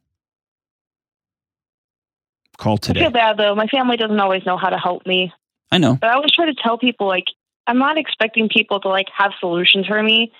Call 2.59 2.77
I 2.89 2.93
feel 2.93 3.09
bad 3.09 3.37
though. 3.37 3.55
My 3.55 3.67
family 3.67 3.95
doesn't 3.95 4.19
always 4.19 4.45
know 4.45 4.57
how 4.57 4.69
to 4.69 4.77
help 4.77 5.07
me. 5.07 5.31
I 5.71 5.77
know. 5.77 5.95
But 5.95 6.09
I 6.09 6.13
always 6.15 6.31
try 6.31 6.45
to 6.45 6.53
tell 6.53 6.77
people 6.77 7.07
like 7.07 7.23
I'm 7.67 7.77
not 7.77 7.97
expecting 7.97 8.49
people 8.49 8.81
to 8.81 8.89
like 8.89 9.07
have 9.17 9.31
solutions 9.39 9.87
for 9.87 10.03
me. 10.03 10.33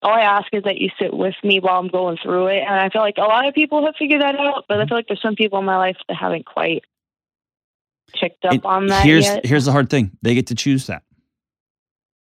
All 0.00 0.12
I 0.12 0.20
ask 0.20 0.46
is 0.52 0.62
that 0.64 0.78
you 0.78 0.90
sit 1.00 1.12
with 1.12 1.34
me 1.42 1.58
while 1.58 1.80
I'm 1.80 1.88
going 1.88 2.16
through 2.22 2.46
it. 2.48 2.60
And 2.60 2.74
I 2.78 2.90
feel 2.90 3.00
like 3.02 3.16
a 3.18 3.22
lot 3.22 3.48
of 3.48 3.54
people 3.54 3.84
have 3.86 3.96
figured 3.98 4.20
that 4.22 4.36
out, 4.38 4.66
but 4.68 4.80
I 4.80 4.86
feel 4.86 4.96
like 4.96 5.08
there's 5.08 5.20
some 5.20 5.34
people 5.34 5.58
in 5.58 5.64
my 5.64 5.76
life 5.78 5.96
that 6.08 6.16
haven't 6.16 6.46
quite 6.46 6.84
picked 8.12 8.44
up 8.44 8.52
And 8.52 8.64
on 8.64 8.86
that 8.88 9.04
here's 9.04 9.24
yet. 9.24 9.44
here's 9.44 9.64
the 9.64 9.72
hard 9.72 9.90
thing. 9.90 10.12
They 10.22 10.34
get 10.36 10.46
to 10.48 10.54
choose 10.54 10.86
that. 10.86 11.02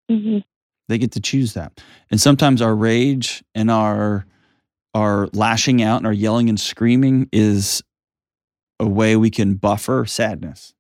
hmm 0.10 0.40
They 0.88 0.98
get 0.98 1.12
to 1.12 1.22
choose 1.22 1.54
that. 1.54 1.80
And 2.10 2.20
sometimes 2.20 2.60
our 2.60 2.76
rage 2.76 3.44
and 3.54 3.70
our 3.70 4.26
our 4.96 5.28
lashing 5.34 5.84
out 5.84 5.98
and 5.98 6.08
our 6.08 6.14
yelling 6.14 6.50
and 6.50 6.60
screaming 6.60 7.30
is 7.32 7.84
a 8.84 8.88
way 8.90 9.16
we 9.16 9.30
can 9.32 9.56
buffer 9.56 10.06
sadness. 10.06 10.74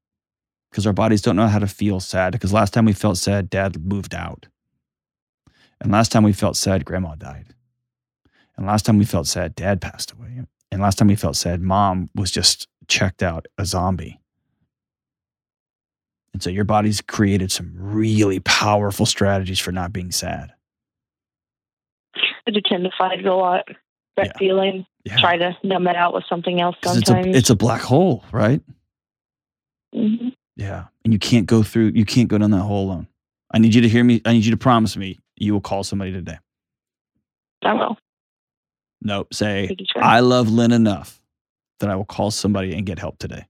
Because 0.69 0.85
our 0.87 0.93
bodies 0.93 1.21
don't 1.21 1.35
know 1.35 1.47
how 1.47 1.59
to 1.59 1.67
feel 1.67 1.99
sad. 1.99 2.33
Because 2.33 2.53
last 2.53 2.73
time 2.73 2.85
we 2.85 2.93
felt 2.93 3.17
sad, 3.17 3.49
dad 3.49 3.83
moved 3.83 4.13
out. 4.15 4.47
And 5.79 5.91
last 5.91 6.11
time 6.11 6.23
we 6.23 6.33
felt 6.33 6.55
sad, 6.55 6.85
grandma 6.85 7.15
died. 7.15 7.53
And 8.57 8.65
last 8.65 8.85
time 8.85 8.97
we 8.97 9.05
felt 9.05 9.27
sad, 9.27 9.55
dad 9.55 9.81
passed 9.81 10.11
away. 10.11 10.41
And 10.71 10.81
last 10.81 10.97
time 10.97 11.07
we 11.07 11.15
felt 11.15 11.35
sad, 11.35 11.61
mom 11.61 12.09
was 12.15 12.31
just 12.31 12.67
checked 12.87 13.21
out, 13.23 13.45
a 13.57 13.65
zombie. 13.65 14.19
And 16.33 16.41
so 16.41 16.49
your 16.49 16.63
body's 16.63 17.01
created 17.01 17.51
some 17.51 17.73
really 17.75 18.39
powerful 18.39 19.05
strategies 19.05 19.59
for 19.59 19.71
not 19.71 19.93
being 19.93 20.11
sad. 20.11 20.53
I 22.47 22.51
do 22.51 22.59
tend 22.67 22.83
to 22.83 22.91
fight 22.97 23.23
a 23.25 23.35
lot. 23.35 23.67
That 24.17 24.27
Yeah. 24.27 24.37
feeling. 24.37 24.85
Yeah. 25.05 25.17
Try 25.17 25.37
to 25.37 25.57
numb 25.63 25.87
it 25.87 25.95
out 25.95 26.13
with 26.13 26.23
something 26.29 26.61
else 26.61 26.75
'Cause 26.81 26.97
it's 26.97 27.07
sometimes. 27.09 27.35
a, 27.35 27.37
it's 27.37 27.49
a 27.49 27.55
black 27.55 27.81
hole, 27.81 28.23
right? 28.31 28.61
hmm 29.93 30.29
Yeah. 30.55 30.85
And 31.03 31.11
you 31.13 31.19
can't 31.19 31.45
go 31.45 31.61
through, 31.63 31.91
you 31.95 32.05
can't 32.05 32.29
go 32.29 32.37
down 32.37 32.51
that 32.51 32.61
hole 32.61 32.85
alone. 32.89 33.07
I 33.53 33.59
need 33.59 33.75
you 33.75 33.81
to 33.81 33.89
hear 33.89 34.03
me. 34.03 34.21
I 34.25 34.33
need 34.33 34.45
you 34.45 34.51
to 34.51 34.57
promise 34.57 34.95
me 34.97 35.19
you 35.35 35.53
will 35.53 35.61
call 35.61 35.83
somebody 35.83 36.11
today. 36.11 36.37
I 37.63 37.73
will. 37.73 37.97
No, 39.01 39.27
say, 39.31 39.67
Thank 39.67 39.81
you, 39.81 39.85
sir. 39.93 39.99
I 40.01 40.21
love 40.21 40.49
Lynn 40.49 40.71
enough 40.71 41.21
that 41.79 41.89
I 41.89 41.95
will 41.95 42.05
call 42.05 42.31
somebody 42.31 42.73
and 42.73 42.85
get 42.85 42.97
help 42.99 43.17
today. 43.19 43.45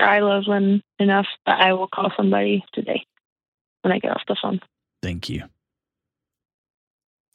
I 0.00 0.20
love 0.20 0.44
Lynn 0.46 0.82
enough 0.98 1.26
that 1.46 1.60
I 1.60 1.72
will 1.72 1.88
call 1.88 2.10
somebody 2.16 2.62
today 2.72 3.06
when 3.82 3.92
I 3.92 3.98
get 3.98 4.10
off 4.10 4.22
the 4.28 4.36
phone. 4.40 4.60
Thank 5.02 5.28
you. 5.30 5.44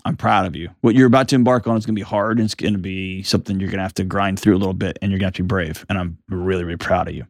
I'm 0.08 0.15
proud 0.15 0.46
of 0.46 0.56
you. 0.56 0.70
What 0.82 0.96
you're 0.96 1.08
about 1.08 1.28
to 1.30 1.36
embark 1.36 1.67
on 1.67 1.76
is 1.76 1.86
going 1.86 1.96
to 1.96 2.00
be 2.00 2.04
hard 2.04 2.38
and 2.38 2.46
it's 2.46 2.56
going 2.56 2.74
to 2.74 2.80
be 2.80 3.24
something 3.24 3.60
you're 3.60 3.70
going 3.70 3.80
to 3.80 3.84
have 3.84 3.93
to 3.96 4.06
grind 4.06 4.39
through 4.39 4.56
a 4.56 4.58
little 4.58 4.74
bit 4.74 4.98
and 5.02 5.12
you're 5.12 5.20
going 5.20 5.26
to 5.26 5.28
have 5.28 5.34
to 5.36 5.43
be 5.43 5.48
brave. 5.48 5.86
And 5.89 5.98
I'm 5.98 6.17
really, 6.30 6.63
really 6.63 6.78
proud 6.78 7.10
of 7.10 7.13
you. 7.13 7.26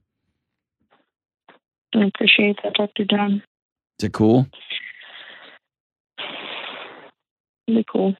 I 1.96 2.06
appreciate 2.06 2.58
that, 2.63 2.76
Dr. 2.76 3.06
John. 3.10 3.42
Is 4.00 4.06
it 4.06 4.13
cool? 4.13 4.46
Really 7.68 7.86
cool. 7.92 8.16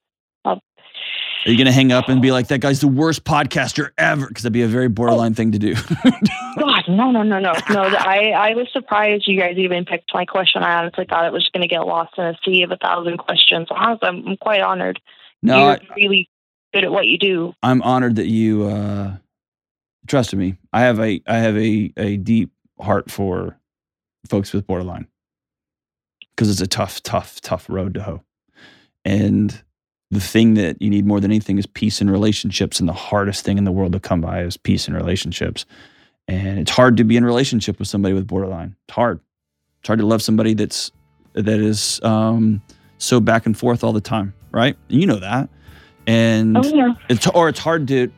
Are 1.45 1.52
you 1.52 1.58
going 1.58 1.67
to 1.67 1.71
hang 1.71 1.91
up 1.91 2.10
and 2.10 2.21
be 2.21 2.32
like, 2.32 2.47
that 2.47 2.60
guy's 2.60 2.82
the 2.82 2.88
worst 2.88 3.23
podcaster 3.23 3.91
ever? 3.97 4.28
Because 4.28 4.43
that'd 4.43 4.54
be 4.54 4.63
a 4.63 4.67
very 4.67 4.89
borderline 4.89 5.34
thing 5.34 5.52
to 5.52 5.60
do. 5.60 5.73
God, 6.60 6.84
no, 6.89 7.12
no, 7.12 7.23
no, 7.23 7.39
no, 7.39 7.54
no. 7.69 7.82
I, 7.82 8.32
I 8.36 8.54
was 8.56 8.67
surprised 8.73 9.26
you 9.28 9.39
guys 9.39 9.58
even 9.58 9.86
picked 9.86 10.13
my 10.13 10.26
question. 10.26 10.63
I 10.63 10.80
honestly 10.80 11.06
thought 11.08 11.26
it 11.26 11.32
was 11.32 11.47
going 11.54 11.62
to 11.62 11.67
get 11.67 11.86
lost 11.86 12.13
in 12.17 12.26
a 12.26 12.38
sea 12.43 12.63
of 12.63 12.71
a 12.71 12.78
thousand 12.78 13.17
questions. 13.17 13.67
Honestly, 13.69 14.08
I'm, 14.08 14.28
I'm 14.28 14.38
quite 14.38 14.62
honored. 14.62 15.00
no, 15.41 15.58
You're 15.58 15.71
I, 15.71 15.80
really 15.95 16.30
good 16.73 16.84
at 16.84 16.91
what 16.91 17.08
you 17.08 17.17
do. 17.17 17.54
I'm 17.63 17.82
honored 17.82 18.15
that 18.17 18.28
you 18.28 18.65
uh, 18.65 19.17
trusted 20.08 20.39
me. 20.39 20.58
I 20.73 20.82
have 20.82 21.00
a 21.00 21.21
I 21.28 21.38
have 21.38 21.58
a 21.58 21.93
a 21.97 22.17
deep 22.17 22.52
heart 22.80 23.10
for 23.12 23.60
folks 24.28 24.54
with 24.54 24.67
borderline 24.67 25.08
because 26.36 26.50
it's 26.50 26.62
a 26.62 26.67
tough, 26.67 27.02
tough, 27.04 27.41
tough 27.41 27.69
road 27.69 27.93
to 27.95 28.04
hoe. 28.04 28.23
And 29.06 29.63
the 30.12 30.20
thing 30.22 30.54
that 30.56 30.82
you 30.82 30.89
need 30.89 31.06
more 31.06 31.20
than 31.20 31.32
anything 31.32 31.58
is 31.58 31.65
peace 31.65 32.02
in 32.02 32.10
relationships, 32.10 32.80
and 32.80 32.88
the 32.88 32.93
hardest 32.93 33.43
thing 33.43 33.58
in 33.58 33.63
the 33.65 33.72
world 33.72 33.91
to 33.93 34.00
come 34.00 34.22
by 34.22 34.41
is 34.43 34.56
peace 34.58 34.88
in 34.88 34.93
relationships. 34.93 35.65
And 36.30 36.60
it's 36.60 36.72
hard 36.72 36.98
to 36.98 37.04
be 37.04 37.17
in 37.17 37.26
relationship 37.26 37.80
with 37.80 37.88
somebody 37.88 38.13
with 38.13 38.28
borderline. 38.28 38.76
It's 38.88 38.96
hard. 38.96 39.20
It's 39.82 39.88
hard 39.88 40.00
to 40.00 40.06
love 40.06 40.22
somebody 40.22 40.54
that's 40.54 40.91
that 41.34 41.48
is 41.60 42.02
um, 42.04 42.62
so 42.98 43.20
back 43.20 43.46
and 43.46 43.58
forth 43.58 43.84
all 43.84 43.93
the 43.93 44.02
time, 44.02 44.34
right? 44.52 44.76
You 44.88 45.06
know 45.08 45.20
that. 45.20 45.50
And 46.08 46.58
Oh, 46.58 46.63
yeah. 46.63 46.93
it's 47.10 47.28
or 47.28 47.50
it's 47.50 47.60
hard 47.60 47.88
to 47.89 48.10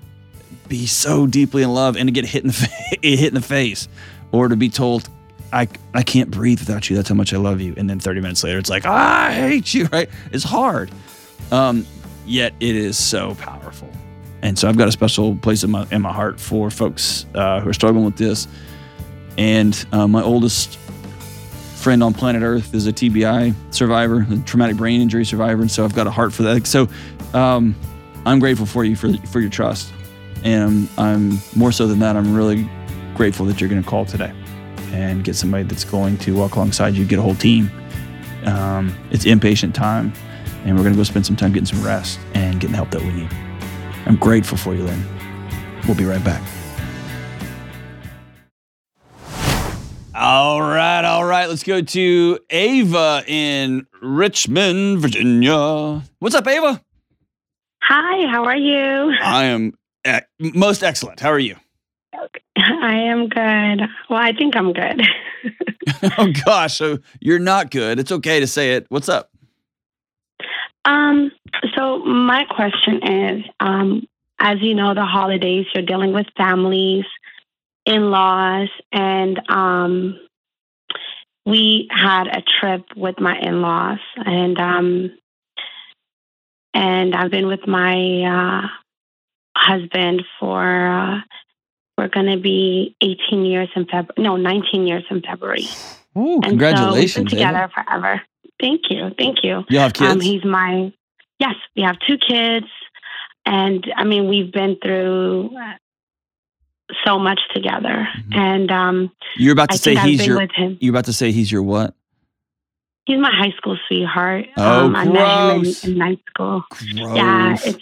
be 0.67 0.85
so 0.85 1.25
deeply 1.27 1.63
in 1.63 1.73
love 1.73 1.97
and 1.97 2.07
to 2.07 2.11
get 2.11 2.25
hit 2.25 2.43
in 2.43 2.47
the 2.47 2.53
fa- 2.53 2.95
hit 3.01 3.27
in 3.29 3.33
the 3.33 3.41
face, 3.41 3.87
or 4.31 4.47
to 4.47 4.55
be 4.55 4.69
told, 4.69 5.09
"I 5.51 5.67
I 5.93 6.03
can't 6.03 6.29
breathe 6.31 6.59
without 6.59 6.89
you. 6.89 6.95
That's 6.95 7.09
how 7.09 7.15
much 7.15 7.33
I 7.33 7.37
love 7.37 7.61
you." 7.61 7.73
And 7.77 7.89
then 7.89 7.99
30 7.99 8.21
minutes 8.21 8.43
later, 8.43 8.57
it's 8.59 8.69
like, 8.69 8.85
"I 8.85 9.33
hate 9.33 9.73
you." 9.73 9.87
Right? 9.91 10.09
It's 10.31 10.43
hard, 10.43 10.91
um, 11.51 11.85
yet 12.25 12.53
it 12.59 12.75
is 12.75 12.97
so 12.97 13.35
powerful. 13.35 13.89
And 14.41 14.57
so 14.57 14.69
I've 14.69 14.77
got 14.77 14.87
a 14.87 14.91
special 14.91 15.35
place 15.35 15.63
in 15.63 15.71
my 15.71 15.85
in 15.91 16.01
my 16.01 16.13
heart 16.13 16.39
for 16.39 16.69
folks 16.69 17.25
uh, 17.35 17.59
who 17.59 17.69
are 17.69 17.73
struggling 17.73 18.05
with 18.05 18.15
this. 18.15 18.47
And 19.37 19.85
uh, 19.91 20.07
my 20.07 20.21
oldest 20.21 20.77
friend 21.75 22.03
on 22.03 22.13
planet 22.13 22.41
Earth 22.41 22.73
is 22.73 22.87
a 22.87 22.93
TBI 22.93 23.53
survivor, 23.73 24.25
a 24.29 24.37
traumatic 24.39 24.77
brain 24.77 25.01
injury 25.01 25.25
survivor, 25.25 25.61
and 25.61 25.71
so 25.71 25.83
I've 25.83 25.95
got 25.95 26.07
a 26.07 26.11
heart 26.11 26.33
for 26.33 26.43
that. 26.43 26.67
So 26.67 26.87
um, 27.33 27.75
I'm 28.25 28.39
grateful 28.39 28.65
for 28.65 28.83
you 28.83 28.95
for 28.95 29.11
for 29.27 29.39
your 29.39 29.49
trust, 29.49 29.91
and 30.43 30.87
I'm 30.97 31.39
more 31.55 31.71
so 31.71 31.87
than 31.87 31.99
that. 31.99 32.15
I'm 32.15 32.33
really 32.33 32.69
grateful 33.15 33.45
that 33.47 33.59
you're 33.59 33.69
going 33.69 33.83
to 33.83 33.89
call 33.89 34.05
today 34.05 34.33
and 34.91 35.23
get 35.23 35.35
somebody 35.35 35.63
that's 35.63 35.83
going 35.83 36.17
to 36.17 36.35
walk 36.35 36.55
alongside 36.55 36.95
you, 36.95 37.05
get 37.05 37.19
a 37.19 37.21
whole 37.21 37.35
team. 37.35 37.71
Um, 38.45 38.95
it's 39.11 39.25
inpatient 39.25 39.73
time, 39.73 40.13
and 40.65 40.75
we're 40.75 40.83
going 40.83 40.93
to 40.93 40.97
go 40.97 41.03
spend 41.03 41.25
some 41.25 41.35
time 41.35 41.51
getting 41.51 41.65
some 41.65 41.83
rest 41.83 42.19
and 42.33 42.59
getting 42.59 42.71
the 42.71 42.77
help 42.77 42.91
that 42.91 43.01
we 43.01 43.11
need. 43.11 43.29
I'm 44.05 44.15
grateful 44.15 44.57
for 44.57 44.75
you, 44.75 44.83
Lynn. 44.83 45.03
We'll 45.87 45.97
be 45.97 46.05
right 46.05 46.23
back. 46.23 46.41
All 50.13 50.61
right, 50.61 51.05
all 51.05 51.23
right. 51.23 51.47
Let's 51.47 51.63
go 51.63 51.81
to 51.81 52.39
Ava 52.49 53.23
in 53.25 53.87
Richmond, 54.01 54.99
Virginia. 54.99 56.03
What's 56.19 56.35
up, 56.35 56.45
Ava? 56.45 56.81
Hi, 57.83 58.27
how 58.29 58.43
are 58.43 58.57
you? 58.57 59.13
I 59.21 59.45
am 59.45 59.73
e- 60.05 60.19
most 60.39 60.83
excellent. 60.83 61.21
How 61.21 61.29
are 61.29 61.39
you? 61.39 61.55
I 62.57 62.95
am 62.95 63.29
good. 63.29 63.87
Well, 64.09 64.19
I 64.19 64.33
think 64.33 64.55
I'm 64.55 64.73
good. 64.73 65.01
oh 66.17 66.31
gosh, 66.45 66.77
so 66.77 66.99
you're 67.19 67.39
not 67.39 67.71
good. 67.71 67.99
It's 67.99 68.11
okay 68.11 68.39
to 68.39 68.47
say 68.47 68.73
it. 68.73 68.85
What's 68.89 69.09
up? 69.09 69.29
Um, 70.89 71.31
so 71.75 71.99
my 71.99 72.45
question 72.45 73.03
is, 73.03 73.45
um, 73.59 74.07
as 74.39 74.57
you 74.61 74.73
know, 74.73 74.93
the 74.93 75.05
holidays, 75.05 75.67
you're 75.73 75.85
dealing 75.85 76.13
with 76.13 76.25
families, 76.35 77.05
in-laws, 77.85 78.69
and 78.91 79.39
um, 79.49 80.19
we 81.45 81.87
had 81.91 82.27
a 82.27 82.41
trip 82.41 82.85
with 82.95 83.19
my 83.19 83.37
in-laws, 83.39 83.99
and 84.15 84.57
um, 84.57 85.17
and 86.73 87.15
I've 87.15 87.31
been 87.31 87.47
with 87.47 87.67
my 87.67 88.23
uh, 88.23 88.67
husband 89.55 90.23
for 90.39 90.87
uh, 90.87 91.19
we're 91.99 92.07
going 92.07 92.27
to 92.35 92.41
be 92.41 92.95
18 93.01 93.45
years 93.45 93.69
in 93.75 93.85
February. 93.85 94.13
No, 94.17 94.37
19 94.37 94.87
years 94.87 95.03
in 95.11 95.21
February. 95.21 95.67
Ooh, 96.17 96.35
And 96.35 96.45
congratulations. 96.45 97.13
So 97.13 97.19
we've 97.19 97.29
been 97.29 97.39
Ava. 97.39 97.51
together 97.51 97.71
forever. 97.75 98.21
Thank 98.59 98.81
you. 98.89 99.11
Thank 99.17 99.43
you. 99.43 99.63
You 99.69 99.79
have 99.79 99.93
kids? 99.93 100.11
Um, 100.13 100.19
he's 100.19 100.43
my, 100.43 100.91
yes, 101.39 101.55
we 101.75 101.83
have 101.83 101.97
two 102.05 102.17
kids. 102.17 102.65
And 103.45 103.85
I 103.95 104.03
mean, 104.03 104.27
we've 104.27 104.51
been 104.51 104.77
through 104.83 105.51
uh, 105.57 105.73
so 107.05 107.17
much 107.19 107.39
together. 107.53 108.07
Mhm. 108.17 108.35
And 108.37 108.71
um, 108.71 109.11
you're 109.37 109.53
about 109.53 109.69
to 109.69 109.75
I 109.75 109.77
say 109.77 109.95
he's 109.95 110.25
your. 110.25 110.37
with 110.37 110.51
him. 110.51 110.77
You're 110.81 110.91
about 110.91 111.05
to 111.05 111.13
say 111.13 111.31
he's 111.31 111.51
your 111.51 111.63
what? 111.63 111.93
He's 113.05 113.17
my 113.19 113.31
high 113.31 113.53
school 113.57 113.77
sweetheart. 113.87 114.45
Oh, 114.57 114.85
um, 114.85 114.95
I 114.95 115.05
met 115.05 115.55
him 115.55 115.65
in, 115.65 115.91
in 115.91 115.97
night 115.97 116.19
school. 116.27 116.63
Gross. 116.69 117.15
Yeah, 117.15 117.57
it's, 117.63 117.79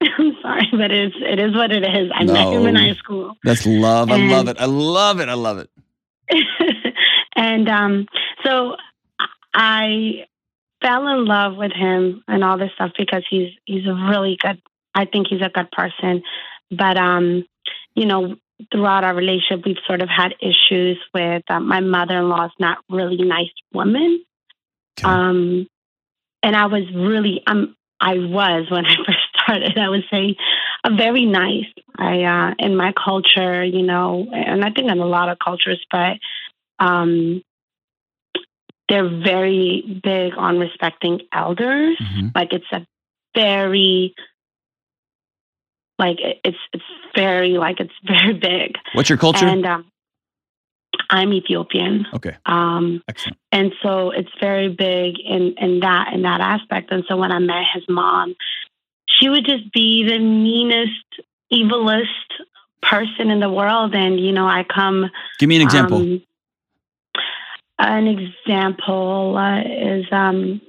I'm 0.18 0.36
sorry, 0.42 0.68
but 0.72 0.90
it's, 0.90 1.14
it 1.20 1.38
is 1.38 1.54
what 1.54 1.70
it 1.70 1.84
is. 1.84 2.10
I 2.12 2.24
met 2.24 2.52
him 2.52 2.66
in 2.66 2.74
high 2.74 2.94
school. 2.94 3.36
That's 3.44 3.66
love. 3.66 4.10
I 4.10 4.16
love 4.26 4.48
it. 4.48 4.56
I 4.58 4.64
love 4.64 5.20
it. 5.20 5.28
I 5.28 5.34
love 5.34 5.58
it. 5.58 5.70
and 7.36 7.68
um, 7.68 8.06
so 8.44 8.76
I 9.54 10.26
fell 10.82 11.06
in 11.08 11.24
love 11.24 11.56
with 11.56 11.72
him 11.72 12.22
and 12.28 12.44
all 12.44 12.58
this 12.58 12.70
stuff 12.74 12.90
because 12.98 13.24
he's 13.30 13.50
he's 13.64 13.86
a 13.86 13.94
really 13.94 14.36
good. 14.40 14.60
I 14.94 15.06
think 15.06 15.28
he's 15.28 15.42
a 15.42 15.48
good 15.48 15.70
person, 15.70 16.22
but 16.70 16.96
um, 16.96 17.44
you 17.94 18.06
know, 18.06 18.36
throughout 18.72 19.04
our 19.04 19.14
relationship, 19.14 19.64
we've 19.64 19.76
sort 19.86 20.02
of 20.02 20.08
had 20.08 20.34
issues 20.40 20.98
with 21.12 21.42
uh, 21.48 21.60
my 21.60 21.80
mother-in-law's 21.80 22.52
not 22.60 22.78
really 22.88 23.22
nice 23.22 23.50
woman. 23.72 24.24
Okay. 24.98 25.08
Um, 25.08 25.66
and 26.42 26.54
I 26.54 26.66
was 26.66 26.84
really 26.94 27.42
um, 27.46 27.74
I 28.00 28.14
was 28.14 28.70
when 28.70 28.84
I 28.86 28.96
first 28.96 29.18
started. 29.42 29.78
I 29.78 29.88
would 29.88 30.04
say 30.10 30.36
a 30.84 30.94
very 30.94 31.26
nice. 31.26 31.66
I 31.96 32.22
uh, 32.22 32.54
in 32.58 32.76
my 32.76 32.92
culture, 32.92 33.64
you 33.64 33.82
know, 33.82 34.26
and 34.32 34.64
I 34.64 34.70
think 34.70 34.90
in 34.90 34.98
a 34.98 35.06
lot 35.06 35.28
of 35.28 35.38
cultures, 35.38 35.84
but 35.90 36.18
um, 36.78 37.42
they're 38.88 39.08
very 39.08 40.00
big 40.02 40.34
on 40.36 40.58
respecting 40.58 41.20
elders. 41.32 41.96
Mhm. 42.00 42.34
Like 42.34 42.52
it's 42.52 42.70
a 42.72 42.86
very 43.34 44.14
like 45.98 46.18
it's 46.20 46.58
it's 46.72 46.84
very 47.14 47.50
like 47.58 47.80
it's 47.80 47.92
very 48.06 48.34
big. 48.34 48.76
What's 48.94 49.08
your 49.08 49.18
culture? 49.18 49.46
And 49.46 49.64
um, 49.66 49.86
I'm 51.10 51.32
Ethiopian. 51.32 52.06
okay. 52.14 52.36
Um, 52.46 53.02
Excellent. 53.08 53.38
and 53.52 53.72
so 53.82 54.10
it's 54.10 54.30
very 54.40 54.68
big 54.68 55.18
in, 55.18 55.54
in 55.58 55.80
that 55.80 56.12
in 56.12 56.22
that 56.22 56.40
aspect. 56.40 56.90
And 56.92 57.04
so 57.08 57.16
when 57.16 57.32
I 57.32 57.38
met 57.38 57.64
his 57.74 57.84
mom, 57.88 58.34
she 59.08 59.28
would 59.28 59.44
just 59.44 59.72
be 59.72 60.04
the 60.04 60.18
meanest, 60.18 61.04
evilest 61.52 62.06
person 62.82 63.30
in 63.30 63.40
the 63.40 63.50
world. 63.50 63.94
And 63.94 64.18
you 64.20 64.32
know, 64.32 64.46
I 64.46 64.64
come. 64.64 65.10
Give 65.38 65.48
me 65.48 65.56
an 65.56 65.62
example. 65.62 65.98
um, 65.98 66.22
an 67.78 68.06
example 68.06 69.36
uh, 69.36 69.60
is 69.60 70.06
um, 70.12 70.60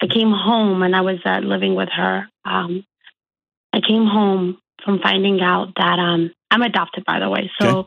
I 0.00 0.06
came 0.06 0.32
home 0.32 0.82
and 0.82 0.94
I 0.94 1.00
was 1.00 1.18
uh, 1.24 1.38
living 1.38 1.74
with 1.74 1.88
her. 1.94 2.26
Um, 2.44 2.84
I 3.72 3.80
came 3.80 4.06
home 4.06 4.58
from 4.84 5.00
finding 5.00 5.40
out 5.40 5.72
that 5.76 5.98
um, 5.98 6.32
I'm 6.50 6.62
adopted, 6.62 7.04
by 7.04 7.20
the 7.20 7.30
way. 7.30 7.50
So 7.60 7.86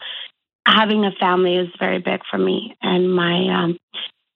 having 0.68 1.06
a 1.06 1.12
family 1.20 1.56
is 1.56 1.70
very 1.80 2.00
big 2.00 2.22
for 2.30 2.38
me. 2.38 2.76
And 2.82 3.14
my 3.14 3.64
um, 3.64 3.78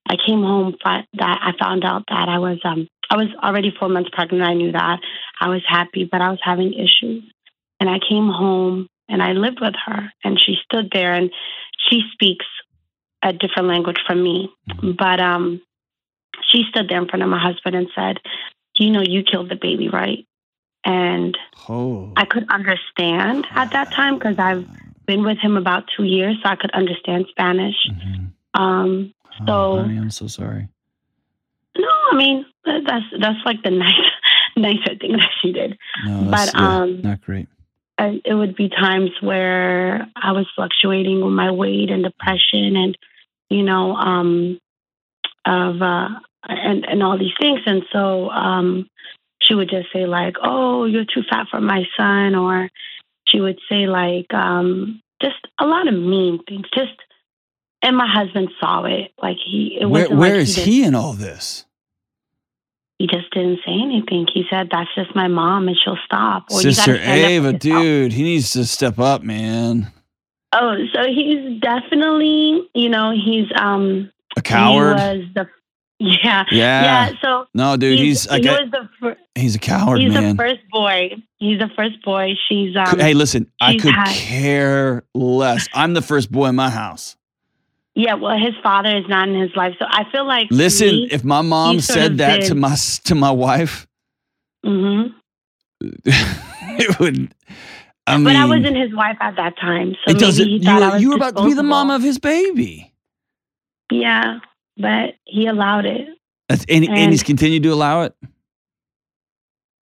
I 0.07 0.15
came 0.25 0.41
home 0.41 0.75
that 0.83 1.05
I 1.19 1.51
found 1.59 1.83
out 1.85 2.03
that 2.09 2.29
I 2.29 2.39
was 2.39 2.59
um, 2.63 2.87
I 3.09 3.17
was 3.17 3.27
already 3.41 3.73
four 3.77 3.89
months 3.89 4.09
pregnant. 4.11 4.43
I 4.43 4.53
knew 4.53 4.71
that 4.71 4.99
I 5.39 5.49
was 5.49 5.61
happy, 5.67 6.07
but 6.09 6.21
I 6.21 6.29
was 6.29 6.39
having 6.43 6.73
issues. 6.73 7.23
And 7.79 7.89
I 7.89 7.99
came 8.07 8.27
home 8.27 8.87
and 9.07 9.23
I 9.23 9.31
lived 9.31 9.59
with 9.61 9.73
her, 9.85 10.11
and 10.23 10.39
she 10.39 10.55
stood 10.63 10.89
there 10.91 11.13
and 11.13 11.31
she 11.89 12.01
speaks 12.13 12.45
a 13.23 13.33
different 13.33 13.67
language 13.67 13.97
from 14.07 14.23
me, 14.23 14.49
but 14.97 15.19
um, 15.19 15.61
she 16.49 16.63
stood 16.69 16.87
there 16.89 17.01
in 17.01 17.07
front 17.07 17.23
of 17.23 17.29
my 17.29 17.39
husband 17.41 17.75
and 17.75 17.87
said, 17.95 18.17
you 18.75 18.91
know, 18.91 19.01
you 19.01 19.23
killed 19.23 19.49
the 19.49 19.55
baby, 19.55 19.89
right? 19.89 20.25
And 20.85 21.37
Oh. 21.67 22.13
I 22.15 22.25
could 22.25 22.45
understand 22.49 23.45
at 23.51 23.71
that 23.71 23.91
time 23.91 24.17
because 24.17 24.39
I've 24.39 24.65
been 25.05 25.23
with 25.23 25.37
him 25.39 25.57
about 25.57 25.85
two 25.95 26.05
years, 26.05 26.37
so 26.41 26.49
I 26.49 26.55
could 26.55 26.71
understand 26.71 27.25
Spanish. 27.29 27.75
Mhm. 27.89 28.31
Um, 28.53 29.13
Oh, 29.41 29.45
So- 29.77 29.81
honey, 29.83 29.97
I'm 29.97 30.09
so 30.09 30.27
sorry. 30.27 30.67
no, 31.77 31.87
I 32.11 32.15
mean 32.15 32.45
that's 32.65 33.05
that's 33.19 33.39
like 33.45 33.61
the 33.63 33.71
nice 33.71 34.09
nicer 34.57 34.95
thing 34.99 35.13
that 35.13 35.29
she 35.41 35.51
did. 35.53 35.77
No, 36.05 36.29
that's 36.29 36.51
But, 36.51 36.59
yeah, 36.59 36.77
um, 36.81 37.01
not 37.01 37.21
great. 37.21 37.47
And 37.99 38.21
it 38.23 38.33
would 38.33 38.55
be 38.55 38.69
times 38.69 39.11
where 39.19 40.07
I 40.15 40.31
was 40.31 40.47
fluctuating 40.55 41.19
with 41.23 41.33
my 41.33 41.51
weight 41.51 41.89
and 41.89 42.01
depression, 42.01 42.77
and 42.77 42.97
you 43.49 43.63
know, 43.63 43.93
um, 43.93 44.57
of 45.45 45.81
uh, 45.81 46.07
and 46.47 46.85
and 46.85 47.03
all 47.03 47.19
these 47.19 47.33
things, 47.39 47.59
and 47.65 47.83
so 47.91 48.29
um, 48.29 48.89
she 49.41 49.53
would 49.53 49.69
just 49.69 49.91
say 49.91 50.05
like, 50.05 50.35
"Oh, 50.41 50.85
you're 50.85 51.03
too 51.03 51.23
fat 51.29 51.47
for 51.51 51.59
my 51.59 51.83
son," 51.97 52.35
or 52.35 52.69
she 53.27 53.41
would 53.41 53.59
say 53.69 53.87
like, 53.87 54.33
um, 54.33 55.01
just 55.21 55.35
a 55.59 55.65
lot 55.65 55.87
of 55.87 55.93
mean 55.93 56.39
things. 56.47 56.67
Just 56.73 56.93
and 57.81 57.97
my 57.97 58.07
husband 58.07 58.49
saw 58.59 58.85
it. 58.85 59.11
Like 59.21 59.37
he, 59.43 59.77
it 59.79 59.85
Where, 59.85 60.09
where 60.09 60.35
like 60.35 60.41
is 60.41 60.55
he, 60.55 60.63
he 60.63 60.83
in 60.83 60.95
all 60.95 61.13
this? 61.13 61.65
He 62.99 63.07
just 63.07 63.31
didn't 63.31 63.59
say 63.65 63.71
anything. 63.73 64.27
He 64.31 64.43
said, 64.49 64.69
"That's 64.71 64.93
just 64.93 65.15
my 65.15 65.27
mom, 65.27 65.67
and 65.67 65.75
she'll 65.83 65.97
stop." 66.05 66.45
Or, 66.51 66.61
"You 66.61 66.71
Sister 66.71 66.93
gotta 66.93 67.03
stand 67.03 67.23
up 67.23 67.49
Ava, 67.49 67.53
dude, 67.57 68.13
he 68.13 68.21
needs 68.23 68.51
to 68.51 68.65
step 68.65 68.99
up, 68.99 69.23
man. 69.23 69.91
Oh, 70.53 70.75
so 70.93 71.05
he's 71.07 71.59
definitely, 71.61 72.67
you 72.73 72.89
know, 72.89 73.11
he's 73.11 73.47
um 73.55 74.11
A 74.37 74.41
coward. 74.41 74.99
He 74.99 75.17
was 75.17 75.25
the 75.33 75.47
yeah. 76.01 76.45
yeah. 76.49 77.09
Yeah, 77.09 77.11
so 77.21 77.45
No, 77.53 77.75
dude, 77.75 77.99
he's, 77.99 78.23
he 78.23 78.29
like 78.29 78.45
a, 78.45 78.63
was 78.63 78.71
the 78.71 78.89
fir- 78.99 79.17
he's 79.35 79.55
a 79.55 79.59
coward, 79.59 79.99
he's 79.99 80.13
man. 80.13 80.35
the 80.37 80.43
first 80.43 80.61
boy. 80.71 81.11
He's 81.37 81.59
the 81.59 81.69
first 81.75 82.01
boy. 82.03 82.35
She's 82.47 82.75
um 82.75 82.99
hey, 82.99 83.13
listen, 83.13 83.51
I 83.61 83.77
could 83.77 83.93
had- 83.93 84.07
care 84.15 85.03
less. 85.13 85.67
I'm 85.73 85.93
the 85.93 86.01
first 86.01 86.31
boy 86.31 86.47
in 86.47 86.55
my 86.55 86.69
house. 86.69 87.15
Yeah. 87.95 88.13
Well, 88.15 88.37
his 88.37 88.53
father 88.61 88.95
is 88.95 89.05
not 89.07 89.27
in 89.29 89.39
his 89.39 89.55
life, 89.55 89.75
so 89.79 89.85
I 89.87 90.09
feel 90.11 90.25
like 90.25 90.47
Listen, 90.51 90.87
me, 90.87 91.09
if 91.11 91.23
my 91.23 91.41
mom 91.41 91.79
said 91.79 92.17
that 92.19 92.43
to 92.43 92.55
my 92.55 92.75
to 93.05 93.15
my 93.15 93.31
wife, 93.31 93.87
mm-hmm. 94.65 95.15
it 96.05 96.99
would. 96.99 97.33
I 98.07 98.15
mean, 98.15 98.23
but 98.23 98.35
I 98.35 98.45
wasn't 98.45 98.75
his 98.75 98.93
wife 98.93 99.17
at 99.19 99.35
that 99.35 99.57
time, 99.59 99.95
so 100.05 100.11
it 100.11 100.19
doesn't. 100.19 100.47
he 100.47 100.57
You 100.57 100.75
were, 100.75 100.79
was 100.79 101.01
you 101.01 101.09
were 101.09 101.15
about 101.15 101.37
to 101.37 101.45
be 101.45 101.53
the 101.53 101.63
mom 101.63 101.91
of 101.91 102.01
his 102.01 102.17
baby, 102.17 102.91
Yeah, 103.91 104.39
but 104.77 105.15
he 105.25 105.45
allowed 105.45 105.85
it. 105.85 106.07
And, 106.49 106.65
and, 106.67 106.89
And- 106.89 107.11
he's 107.11 107.23
continued 107.23 107.63
to 107.63 107.73
allow 107.73 108.03
it. 108.03 108.15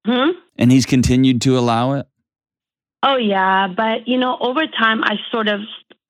Hmm. 0.05 0.31
And 0.57 0.71
he's 0.71 0.85
continued 0.85 1.41
to 1.43 1.57
allow 1.57 1.93
it. 1.93 2.07
Oh 3.03 3.15
yeah, 3.15 3.67
but 3.67 4.07
you 4.07 4.17
know, 4.17 4.37
over 4.39 4.65
time, 4.67 5.03
I 5.03 5.17
sort 5.31 5.47
of 5.47 5.61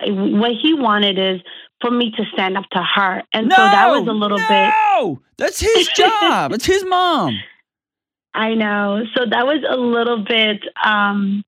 what 0.07 0.51
he 0.59 0.73
wanted 0.73 1.19
is 1.19 1.41
for 1.81 1.91
me 1.91 2.11
to 2.11 2.23
stand 2.33 2.57
up 2.57 2.65
to 2.71 2.81
her, 2.81 3.23
and 3.33 3.51
so 3.51 3.57
that 3.61 3.89
was 3.89 4.07
a 4.07 4.11
little 4.13 4.37
bit. 4.39 4.73
No, 4.95 5.19
that's 5.37 5.59
his 5.59 5.87
job. 5.95 6.51
it's 6.53 6.65
his 6.65 6.83
mom. 6.85 7.37
I 8.33 8.53
know. 8.53 9.03
So 9.15 9.25
that 9.29 9.45
was 9.45 9.63
a 9.67 9.77
little 9.77 10.23
bit. 10.23 10.63
Um, 10.83 11.43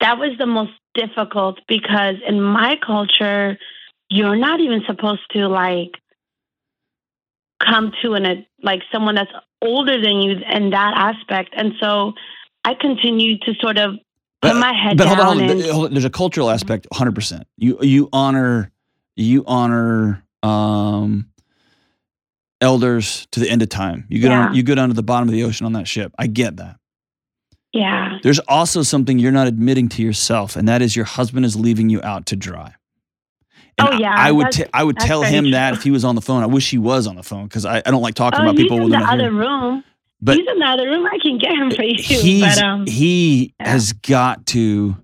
that 0.00 0.18
was 0.18 0.30
the 0.38 0.46
most 0.46 0.72
difficult 0.94 1.58
because 1.68 2.16
in 2.26 2.40
my 2.42 2.76
culture, 2.84 3.58
you're 4.08 4.36
not 4.36 4.60
even 4.60 4.82
supposed 4.86 5.22
to 5.32 5.48
like 5.48 5.92
come 7.62 7.92
to 8.02 8.14
an 8.14 8.26
a, 8.26 8.46
like 8.62 8.82
someone 8.92 9.14
that's 9.14 9.30
older 9.62 10.00
than 10.00 10.20
you 10.22 10.36
in 10.52 10.70
that 10.70 10.94
aspect, 10.96 11.50
and 11.56 11.72
so 11.80 12.12
I 12.64 12.74
continued 12.74 13.42
to 13.42 13.54
sort 13.60 13.78
of 13.78 13.92
put 14.42 14.52
But- 14.52 14.56
my 14.56 14.72
head 14.72 14.96
But 14.98 15.04
down. 15.04 15.16
hold 15.16 15.20
on, 15.28 15.38
hold 15.38 15.50
on. 15.50 15.56
and, 15.62 15.70
hold 15.70 15.84
on. 15.86 15.92
There's 15.92 16.04
a 16.04 16.10
cultural 16.10 16.50
aspect, 16.50 16.86
100. 16.90 17.14
percent 17.14 17.44
You 17.56 17.78
you 17.82 18.08
honor 18.12 18.70
you 19.16 19.44
honor 19.46 20.22
um, 20.42 21.28
elders 22.60 23.26
to 23.32 23.40
the 23.40 23.48
end 23.50 23.62
of 23.62 23.68
time. 23.68 24.06
You 24.08 24.20
go 24.22 24.28
down 24.28 24.52
Yeah. 24.52 24.56
you 24.56 24.62
go 24.62 24.74
down 24.74 24.88
to 24.88 24.94
the 24.94 25.02
bottom 25.02 25.28
of 25.28 25.32
the 25.32 25.44
ocean 25.44 25.66
on 25.66 25.72
that 25.74 25.88
ship. 25.88 26.12
I 26.18 26.26
get 26.26 26.56
that. 26.56 26.76
yeah, 27.72 28.18
There's 28.22 28.38
also 28.40 28.82
something 28.82 29.18
you're 29.18 29.32
not 29.32 29.46
admitting 29.46 29.88
to 29.90 30.02
yourself, 30.02 30.56
and 30.56 30.66
that 30.68 30.80
is 30.82 30.96
your 30.96 31.04
husband 31.04 31.44
is 31.44 31.56
leaving 31.56 31.90
you 31.90 32.00
out 32.02 32.26
to 32.26 32.36
dry. 32.36 32.74
And 33.78 33.88
Oh, 33.88 33.92
yeah, 33.98 34.14
I, 34.16 34.28
I 34.28 34.32
would 34.32 34.52
t- 34.52 34.64
I 34.72 34.82
would 34.84 34.96
tell 34.98 35.22
him 35.22 35.50
that 35.50 35.74
if 35.74 35.82
he 35.82 35.90
was 35.90 36.04
on 36.04 36.14
the 36.14 36.22
phone. 36.22 36.42
I 36.42 36.46
wish 36.46 36.70
he 36.70 36.78
was 36.78 37.06
on 37.06 37.16
the 37.16 37.22
phone 37.22 37.44
because 37.44 37.66
I, 37.66 37.78
I 37.84 37.90
don't 37.90 38.00
like 38.00 38.14
talking 38.14 38.40
oh, 38.40 38.44
about 38.44 38.56
he's 38.56 38.64
people 38.64 38.80
in 38.82 38.90
the 38.90 38.96
other 38.98 39.30
room. 39.30 39.84
But 40.22 40.38
he's 40.38 40.46
in 40.50 40.58
the 40.58 40.64
other 40.64 40.88
room. 40.88 41.04
I 41.04 41.18
can 41.20 41.36
get 41.36 41.52
him 41.52 41.70
for 41.70 41.82
you. 41.82 41.94
he's 41.98 42.40
but 42.42 42.58
um, 42.64 42.86
he 42.86 43.52
yeah. 43.60 43.68
has 43.72 43.92
got 43.92 44.46
to 44.46 44.96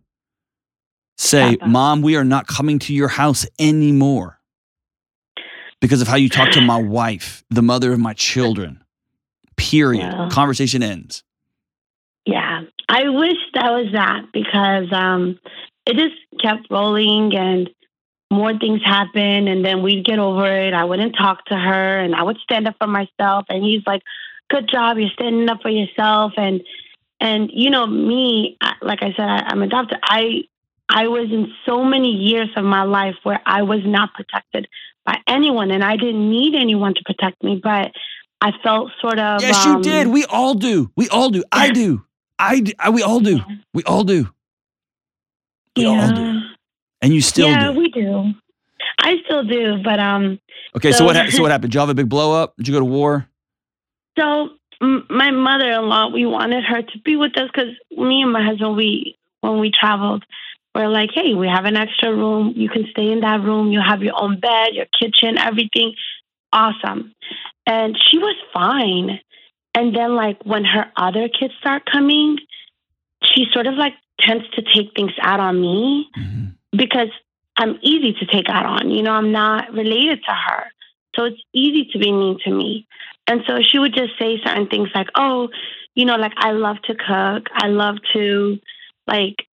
say, 1.23 1.57
"Mom, 1.67 2.03
we 2.03 2.17
are 2.17 2.25
not 2.25 2.47
coming 2.47 2.79
to 2.81 2.95
your 2.95 3.09
house 3.09 3.47
anymore 3.59 4.39
because 5.81 6.03
of 6.03 6.09
how 6.09 6.17
you 6.17 6.29
talk 6.29 6.51
to 6.53 6.61
my 6.61 6.81
wife, 6.81 7.45
the 7.51 7.63
mother 7.63 7.93
of 7.93 7.99
my 7.99 8.15
children." 8.15 8.83
Period. 9.57 10.31
Conversation 10.31 10.83
ends. 10.83 11.23
Yeah, 12.25 12.63
I 12.89 13.09
wish 13.09 13.39
that 13.55 13.71
was 13.71 13.93
that 13.93 14.27
because 14.33 14.93
um, 14.93 15.39
it 15.87 15.97
just 15.97 16.15
kept 16.41 16.71
rolling 16.71 17.35
and 17.35 17.71
more 18.31 18.57
things 18.59 18.81
happened, 18.85 19.49
and 19.49 19.65
then 19.65 19.83
we'd 19.83 20.05
get 20.05 20.19
over 20.19 20.47
it. 20.47 20.73
I 20.73 20.85
wouldn't 20.85 21.17
talk 21.17 21.45
to 21.47 21.57
her, 21.57 21.99
and 21.99 22.15
I 22.15 22.23
would 22.23 22.39
stand 22.39 22.67
up 22.67 22.77
for 22.79 22.87
myself. 22.87 23.45
And 23.49 23.63
he's 23.63 23.83
like, 23.87 24.03
"Good 24.51 24.69
job, 24.73 24.99
you're 24.99 25.11
standing 25.11 25.49
up 25.49 25.63
for 25.63 25.69
yourself." 25.69 26.33
And 26.37 26.63
and 27.21 27.51
you 27.53 27.71
know 27.71 27.87
me, 27.87 28.57
like 28.81 29.03
I 29.03 29.13
said, 29.17 29.29
I, 29.29 29.45
I'm 29.49 29.63
adopted. 29.63 29.99
I 30.03 30.45
I 30.89 31.07
was 31.09 31.29
in 31.31 31.53
so 31.67 31.85
many 31.85 32.11
years 32.11 32.49
of 32.57 32.65
my 32.65 32.83
life 32.85 33.15
where 33.23 33.41
I 33.47 33.63
was 33.63 33.81
not 33.85 34.15
protected 34.15 34.69
by 35.07 35.19
anyone, 35.27 35.71
and 35.71 35.83
I 35.83 35.97
didn't 35.97 36.31
need 36.31 36.55
anyone 36.55 36.95
to 36.95 37.03
protect 37.05 37.43
me, 37.43 37.61
but. 37.63 37.93
I 38.45 38.51
felt 38.65 38.91
sort 39.01 39.21
of. 39.21 39.41
Yes, 39.41 39.65
um, 39.65 39.77
you 39.77 39.83
did. 39.85 40.09
We 40.09 40.25
all 40.25 40.55
do. 40.55 40.91
We 40.97 41.09
all 41.11 41.31
do. 41.31 41.45
I 41.53 41.71
do. 41.71 42.03
I, 42.41 42.61
I- 42.77 42.91
we 42.91 43.01
all 43.01 43.21
do. 43.21 43.39
We 43.73 43.85
all 43.85 44.03
do. 44.03 44.29
We 45.77 45.87
all 45.87 46.13
do. 46.13 46.41
And 47.01 47.15
you 47.15 47.21
still 47.21 47.49
yeah, 47.49 47.71
do. 47.71 47.79
we 47.79 47.89
do. 47.91 48.33
I 48.99 49.15
still 49.25 49.45
do, 49.45 49.81
but 49.85 50.01
um, 50.01 50.41
Okay, 50.77 50.91
so, 50.91 50.99
so- 50.99 51.05
what 51.05 51.15
hap- 51.15 51.31
so 51.31 51.41
what 51.41 51.53
happened? 51.53 51.71
Did 51.71 51.75
you 51.77 51.81
have 51.81 51.89
a 51.89 51.95
big 51.95 52.09
blow 52.09 52.33
up? 52.33 52.57
Did 52.57 52.67
you 52.67 52.75
go 52.75 52.81
to 52.81 52.85
war? 52.85 53.29
so 54.19 54.49
m- 54.83 55.07
my 55.09 55.31
mother-in-law, 55.31 56.09
we 56.09 56.27
wanted 56.27 56.65
her 56.65 56.83
to 56.83 56.99
be 57.05 57.15
with 57.15 57.39
us 57.39 57.49
because 57.53 57.71
me 57.97 58.23
and 58.23 58.33
my 58.33 58.45
husband, 58.45 58.77
we 58.77 59.17
when 59.41 59.61
we 59.61 59.71
traveled, 59.71 60.25
we're 60.75 60.89
like, 60.89 61.11
hey, 61.15 61.35
we 61.35 61.49
have 61.49 61.65
an 61.65 61.77
extra 61.77 62.15
room. 62.15 62.55
You 62.57 62.69
can 62.69 62.87
stay 62.91 63.11
in 63.13 63.21
that 63.21 63.43
room. 63.43 63.73
You 63.73 63.81
have 63.81 64.03
your 64.03 64.15
own 64.21 64.41
bed, 64.41 64.69
your 64.73 64.87
kitchen, 64.99 65.39
everything. 65.39 65.95
Awesome. 66.53 67.15
And 67.67 67.97
she 68.11 68.19
was 68.19 68.37
fine. 68.53 69.21
And 69.75 69.95
then, 69.95 70.15
like 70.15 70.39
when 70.45 70.65
her 70.65 70.91
other 70.97 71.29
kids 71.29 71.55
start 71.61 71.85
coming, 71.91 72.39
she 73.23 73.47
sort 73.53 73.67
of 73.67 73.75
like 73.75 73.95
tends 74.21 74.49
to 74.51 74.63
take 74.63 74.93
things 74.95 75.13
out 75.21 75.41
on 75.41 75.61
me. 75.61 76.09
Mhm. 76.19 76.55
because 76.75 77.11
I'm 77.59 77.79
easy 77.83 78.15
to 78.15 78.27
take 78.27 78.49
out 78.49 78.65
on. 78.65 78.91
You 78.91 79.03
know, 79.03 79.13
I'm 79.13 79.31
not 79.31 79.73
related 79.75 80.25
to 80.25 80.33
her. 80.35 80.65
So 81.15 81.25
it's 81.25 81.41
easy 81.53 81.85
to 81.93 81.99
be 81.99 82.11
mean 82.11 82.39
to 82.45 82.51
me. 82.51 82.87
And 83.27 83.43
so 83.47 83.61
she 83.61 83.79
would 83.79 83.95
just 83.95 84.19
say 84.19 84.41
certain 84.43 84.69
things 84.69 84.89
like, 84.95 85.09
oh, 85.15 85.51
you 85.95 86.07
know, 86.07 86.17
like 86.17 86.33
I 86.39 86.53
love 86.53 86.81
to 86.85 86.95
cook. 86.95 87.49
I 87.53 87.67
love 87.69 87.97
to, 88.15 88.59
like, 89.07 89.47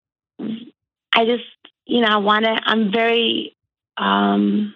I 1.14 1.24
just, 1.24 1.44
you 1.86 2.00
know, 2.00 2.08
I 2.08 2.16
want 2.18 2.44
to, 2.44 2.50
I'm 2.50 2.92
very, 2.92 3.56
um, 3.96 4.74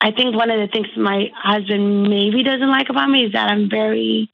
I 0.00 0.12
think 0.12 0.36
one 0.36 0.50
of 0.50 0.60
the 0.60 0.68
things 0.72 0.86
my 0.96 1.26
husband 1.34 2.04
maybe 2.04 2.42
doesn't 2.44 2.68
like 2.70 2.88
about 2.88 3.08
me 3.10 3.24
is 3.26 3.32
that 3.32 3.50
I'm 3.50 3.68
very, 3.68 4.30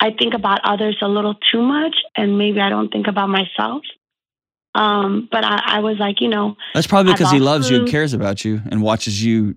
I 0.00 0.10
think 0.16 0.34
about 0.34 0.60
others 0.64 0.96
a 1.02 1.08
little 1.08 1.34
too 1.52 1.60
much 1.62 1.96
and 2.16 2.38
maybe 2.38 2.60
I 2.60 2.68
don't 2.68 2.88
think 2.90 3.06
about 3.08 3.28
myself. 3.28 3.82
Um, 4.74 5.28
but 5.30 5.44
I, 5.44 5.60
I 5.66 5.80
was 5.80 5.96
like, 5.98 6.20
you 6.20 6.28
know, 6.28 6.56
That's 6.74 6.86
probably 6.86 7.12
because 7.12 7.32
he 7.32 7.40
loves 7.40 7.68
you 7.68 7.78
and 7.80 7.88
cares 7.88 8.12
about 8.14 8.44
you 8.44 8.62
and 8.70 8.80
watches 8.80 9.22
you, 9.22 9.56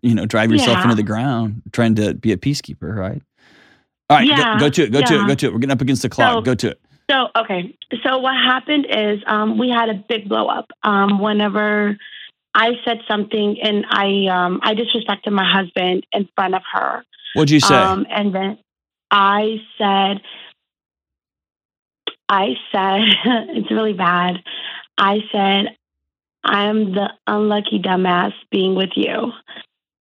you 0.00 0.14
know, 0.14 0.24
drive 0.24 0.50
yourself 0.50 0.78
Yeah. 0.78 0.82
into 0.84 0.94
the 0.94 1.02
ground, 1.02 1.62
trying 1.72 1.94
to 1.96 2.14
be 2.14 2.32
a 2.32 2.38
peacekeeper, 2.38 2.96
right? 2.96 3.22
All 4.08 4.16
right, 4.16 4.26
go- 4.26 4.34
Yeah, 4.34 4.58
go, 4.58 4.68
to 4.70 4.82
it. 4.84 4.92
Go 4.92 5.02
to 5.02 5.14
it. 5.20 5.26
Go 5.26 5.34
to 5.34 5.46
it. 5.46 5.52
We're 5.52 5.58
getting 5.58 5.72
up 5.72 5.82
against 5.82 6.00
the 6.02 6.08
clock. 6.08 6.32
So- 6.32 6.40
go 6.40 6.54
to 6.54 6.70
it. 6.70 6.80
So 7.12 7.28
okay. 7.36 7.76
So 8.04 8.18
what 8.18 8.34
happened 8.34 8.86
is 8.88 9.20
um, 9.26 9.58
we 9.58 9.68
had 9.68 9.88
a 9.88 9.94
big 10.08 10.28
blow 10.28 10.46
up. 10.46 10.70
Um, 10.82 11.20
whenever 11.20 11.98
I 12.54 12.72
said 12.84 13.00
something 13.08 13.58
and 13.62 13.84
I 13.90 14.26
um, 14.30 14.60
I 14.62 14.74
disrespected 14.74 15.32
my 15.32 15.50
husband 15.50 16.06
in 16.12 16.28
front 16.34 16.54
of 16.54 16.62
her. 16.72 17.04
What'd 17.34 17.50
you 17.50 17.60
say? 17.60 17.74
Um, 17.74 18.06
and 18.10 18.34
then 18.34 18.58
I 19.10 19.56
said, 19.78 20.22
I 22.28 22.54
said, 22.72 23.00
it's 23.56 23.70
really 23.70 23.94
bad. 23.94 24.36
I 24.96 25.18
said, 25.30 25.76
I'm 26.44 26.92
the 26.92 27.10
unlucky 27.26 27.78
dumbass 27.78 28.32
being 28.50 28.74
with 28.74 28.90
you. 28.96 29.32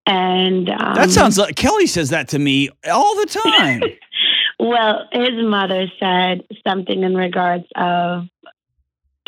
And 0.07 0.69
um, 0.71 0.95
that 0.95 1.11
sounds 1.11 1.39
like 1.39 1.55
Kelly 1.57 1.87
says 1.87 2.11
that 2.11 2.29
to 2.29 2.39
me 2.39 2.71
all 2.91 3.15
the 3.17 3.27
time. 3.27 3.83
Well, 4.61 5.09
his 5.11 5.43
mother 5.43 5.87
said 5.99 6.43
something 6.69 7.03
in 7.03 7.17
regards 7.17 7.65
of 7.75 8.29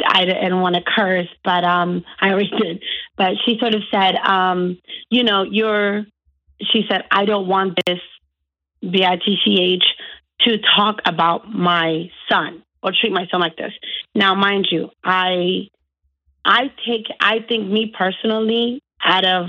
I 0.05 0.27
didn't 0.27 0.61
want 0.61 0.75
to 0.75 0.83
curse, 0.83 1.29
but 1.43 1.65
um, 1.65 2.05
I 2.21 2.31
already 2.31 2.51
did. 2.51 2.83
But 3.17 3.37
she 3.45 3.59
sort 3.59 3.75
of 3.75 3.83
said, 3.91 4.17
um, 4.17 4.79
you 5.09 5.25
know, 5.25 5.43
you're. 5.43 6.05
She 6.61 6.85
said, 6.89 7.05
I 7.11 7.25
don't 7.25 7.49
want 7.49 7.79
this 7.87 7.99
B 8.83 9.05
I 9.05 9.17
T 9.17 9.39
C 9.43 9.59
H 9.59 9.85
to 10.43 10.59
talk 10.77 11.01
about 11.07 11.51
my 11.51 12.11
son 12.31 12.63
or 12.83 12.93
treat 12.93 13.13
my 13.13 13.27
son 13.31 13.41
like 13.41 13.57
this. 13.57 13.73
Now, 14.15 14.35
mind 14.35 14.69
you, 14.71 14.91
I, 15.03 15.69
I 16.45 16.71
take, 16.87 17.07
I 17.21 17.39
think 17.49 17.69
me 17.69 17.93
personally, 17.97 18.83
out 19.03 19.25
of 19.25 19.47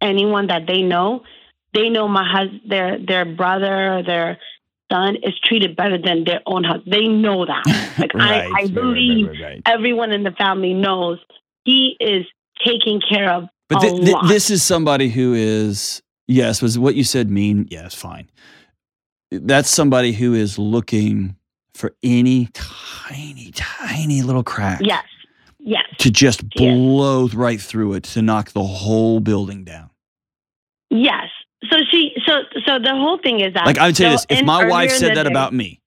anyone 0.00 0.46
that 0.46 0.66
they 0.66 0.82
know, 0.82 1.24
they 1.74 1.88
know 1.88 2.08
my 2.08 2.24
husband, 2.30 2.60
their 2.66 2.98
their 2.98 3.24
brother, 3.24 4.02
their 4.06 4.38
son 4.92 5.16
is 5.16 5.32
treated 5.42 5.74
better 5.76 5.96
than 5.96 6.24
their 6.24 6.40
own 6.46 6.64
husband. 6.64 6.92
They 6.92 7.08
know 7.08 7.46
that. 7.46 7.64
Like 7.98 8.14
Right, 8.14 8.50
I, 8.54 8.62
I 8.62 8.66
believe 8.68 9.28
right, 9.28 9.40
right, 9.42 9.62
everyone 9.66 10.12
in 10.12 10.22
the 10.22 10.32
family 10.32 10.74
knows 10.74 11.18
he 11.64 11.96
is 12.00 12.24
taken 12.64 13.00
care 13.06 13.30
of. 13.32 13.44
But 13.68 13.80
thi- 13.80 14.12
lot. 14.12 14.28
this 14.28 14.50
is 14.50 14.62
somebody 14.62 15.08
who 15.08 15.34
is 15.34 16.02
yes. 16.28 16.60
Was 16.62 16.78
what 16.78 16.94
you 16.94 17.04
said 17.04 17.30
mean? 17.30 17.66
Yes, 17.70 17.94
fine. 17.94 18.28
That's 19.30 19.70
somebody 19.70 20.12
who 20.12 20.34
is 20.34 20.58
looking 20.58 21.36
for 21.74 21.94
any 22.02 22.48
tiny, 22.52 23.50
tiny 23.54 24.20
little 24.22 24.42
crack 24.44 24.80
yes, 24.82 25.04
yes, 25.58 25.84
to 25.98 26.10
just 26.10 26.42
Yes. 26.42 26.50
blow 26.74 27.28
right 27.28 27.60
through 27.60 27.94
it 27.94 28.02
to 28.04 28.20
knock 28.22 28.50
the 28.52 28.62
whole 28.62 29.20
building 29.20 29.64
down. 29.64 29.88
yes. 30.90 31.28
So 31.70 31.76
she, 31.90 32.12
so 32.26 32.40
so 32.66 32.78
the 32.78 32.90
whole 32.90 33.18
thing 33.18 33.40
is 33.40 33.54
that 33.54 33.66
Like 33.66 33.78
I 33.78 33.86
would 33.86 33.98
you 33.98 34.06
so 34.06 34.10
this: 34.10 34.26
if 34.28 34.44
my 34.44 34.66
wife 34.66 34.90
said 34.90 35.16
that 35.16 35.24
day- 35.24 35.30
about 35.30 35.52
me 35.52 35.80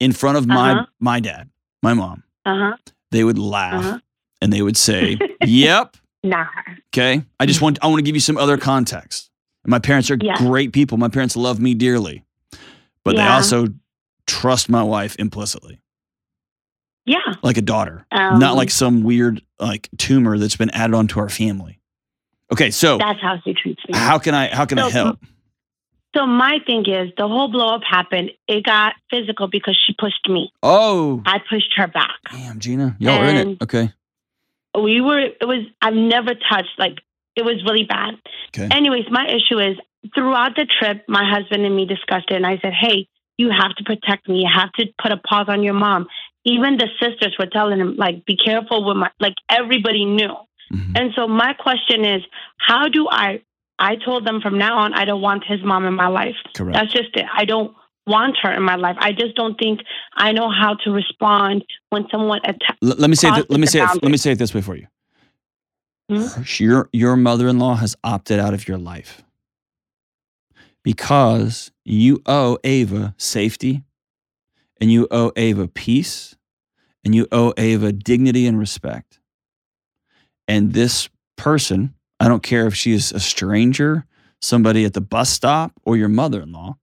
in 0.00 0.12
front 0.12 0.36
of 0.36 0.46
my 0.46 0.72
Uh-huh. 0.72 0.86
my 1.00 1.20
dad, 1.20 1.48
my 1.82 1.94
mom, 1.94 2.22
uh-huh, 2.44 2.76
they 3.10 3.24
would 3.24 3.38
laugh 3.38 3.74
uh-huh. 3.84 3.98
and 4.42 4.52
they 4.52 4.60
would 4.62 4.76
say, 4.76 5.18
"Yep, 5.44 5.96
nah, 6.22 6.46
okay." 6.92 7.22
I 7.40 7.46
just 7.46 7.62
want 7.62 7.78
I 7.82 7.86
want 7.86 7.98
to 7.98 8.02
give 8.02 8.14
you 8.16 8.20
some 8.20 8.36
other 8.36 8.58
context. 8.58 9.30
My 9.66 9.78
parents 9.78 10.10
are 10.10 10.18
Yeah. 10.20 10.36
great 10.36 10.72
people. 10.72 10.98
My 10.98 11.08
parents 11.08 11.36
love 11.36 11.60
me 11.60 11.74
dearly, 11.74 12.24
but 13.04 13.16
they 13.16 13.26
also 13.26 13.68
trust 14.26 14.68
my 14.68 14.82
wife 14.82 15.16
implicitly, 15.18 15.80
yeah, 17.06 17.34
like 17.42 17.56
a 17.56 17.62
daughter, 17.62 18.06
um, 18.12 18.38
not 18.38 18.56
like 18.56 18.70
some 18.70 19.02
weird 19.02 19.42
like 19.58 19.88
tumor 19.98 20.36
that's 20.38 20.56
been 20.56 20.70
added 20.70 20.94
onto 20.94 21.18
our 21.20 21.28
family. 21.28 21.78
Okay, 22.52 22.70
so 22.70 22.98
that's 22.98 23.20
how 23.20 23.40
she 23.44 23.54
treats 23.54 23.82
me. 23.88 23.96
how 23.96 24.18
can 24.18 24.34
I 24.34 24.54
how 24.54 24.66
can 24.66 24.78
I 24.78 24.90
help? 24.90 25.18
So 26.14 26.26
my 26.26 26.58
thing 26.66 26.84
is, 26.86 27.10
the 27.16 27.26
whole 27.26 27.48
blow 27.48 27.74
up 27.74 27.82
happened. 27.88 28.32
It 28.46 28.64
got 28.64 28.92
physical 29.10 29.48
because 29.48 29.78
she 29.86 29.94
pushed 29.98 30.28
me. 30.28 30.52
Oh, 30.62 31.22
I 31.24 31.38
pushed 31.48 31.72
her 31.76 31.86
back. 31.88 32.10
damn, 32.30 32.58
Gina, 32.58 32.96
y'all 32.98 33.22
are 33.22 33.24
in 33.24 33.36
it. 33.48 33.62
Okay, 33.62 33.90
We 34.78 35.00
were. 35.00 35.20
It 35.20 35.46
was. 35.46 35.64
I've 35.80 35.94
never 35.94 36.34
touched. 36.34 36.78
Like 36.78 36.98
it 37.34 37.44
was 37.44 37.64
really 37.64 37.84
bad. 37.84 38.14
okay, 38.48 38.68
Anyways, 38.76 39.06
my 39.10 39.26
issue 39.26 39.58
is 39.58 39.78
throughout 40.14 40.54
the 40.54 40.66
trip, 40.78 41.04
my 41.08 41.24
husband 41.28 41.64
and 41.64 41.74
me 41.74 41.86
discussed 41.86 42.30
it, 42.30 42.34
and 42.34 42.46
I 42.46 42.58
said, 42.58 42.74
"Hey, 42.78 43.08
you 43.38 43.48
have 43.50 43.74
to 43.76 43.84
protect 43.84 44.28
me. 44.28 44.40
You 44.40 44.50
have 44.54 44.72
to 44.72 44.86
put 45.00 45.12
a 45.12 45.16
pause 45.16 45.46
on 45.48 45.62
your 45.62 45.74
mom." 45.74 46.08
Even 46.44 46.76
the 46.76 46.88
sisters 47.00 47.34
were 47.38 47.46
telling 47.46 47.80
him, 47.80 47.96
like, 47.96 48.26
"Be 48.26 48.36
careful 48.36 48.84
with 48.84 48.98
my." 48.98 49.10
Like 49.18 49.34
everybody 49.48 50.04
knew. 50.04 50.34
Mhm. 50.72 50.92
And 50.98 51.12
so 51.14 51.28
my 51.28 51.52
question 51.52 52.04
is, 52.04 52.22
how 52.58 52.88
do 52.88 53.08
I? 53.10 53.42
I 53.78 53.96
told 53.96 54.24
them 54.26 54.40
from 54.40 54.58
now 54.58 54.78
on, 54.78 54.94
I 54.94 55.04
don't 55.04 55.20
want 55.20 55.44
his 55.44 55.62
mom 55.64 55.84
in 55.86 55.94
my 55.94 56.06
life. 56.08 56.36
correct. 56.54 56.74
That's 56.74 56.92
just 56.92 57.16
it. 57.16 57.26
I 57.34 57.44
don't 57.44 57.74
want 58.06 58.36
her 58.42 58.52
in 58.52 58.62
my 58.62 58.76
life. 58.76 58.96
I 59.00 59.12
just 59.12 59.34
don't 59.34 59.58
think 59.58 59.80
I 60.14 60.32
know 60.32 60.50
how 60.50 60.74
to 60.84 60.90
respond 60.90 61.64
when 61.90 62.06
someone 62.10 62.40
attacks. 62.44 62.78
L- 62.82 62.94
let 62.98 63.10
me 63.10 63.16
say 63.16 63.28
it, 63.28 63.50
let 63.50 63.60
me 63.60 63.66
say 63.66 63.80
it, 63.82 63.88
let 64.02 64.10
me 64.10 64.16
say 64.16 64.32
it 64.32 64.38
this 64.38 64.54
way 64.54 64.60
for 64.60 64.76
you. 64.76 64.86
Hmm? 66.10 66.42
Your 66.58 66.88
your 66.92 67.16
mother-in-law 67.16 67.76
has 67.76 67.96
opted 68.04 68.38
out 68.38 68.54
of 68.54 68.68
your 68.68 68.78
life 68.78 69.22
because 70.82 71.70
you 71.84 72.22
owe 72.26 72.58
Ava 72.64 73.14
safety 73.16 73.82
and 74.80 74.90
you 74.92 75.06
owe 75.10 75.32
Ava 75.36 75.68
peace 75.68 76.36
and 77.04 77.14
you 77.14 77.26
owe 77.32 77.52
Ava 77.56 77.92
dignity 77.92 78.46
and 78.46 78.58
respect. 78.58 79.18
And 80.48 80.72
this 80.72 81.08
person, 81.36 81.94
I 82.20 82.28
don't 82.28 82.42
care 82.42 82.66
if 82.66 82.74
she 82.74 82.92
is 82.92 83.12
a 83.12 83.20
stranger, 83.20 84.06
somebody 84.40 84.84
at 84.84 84.94
the 84.94 85.00
bus 85.00 85.30
stop, 85.30 85.72
or 85.84 85.96
your 85.96 86.08
mother-in-law, 86.08 86.76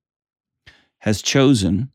has 1.00 1.22
chosen 1.22 1.92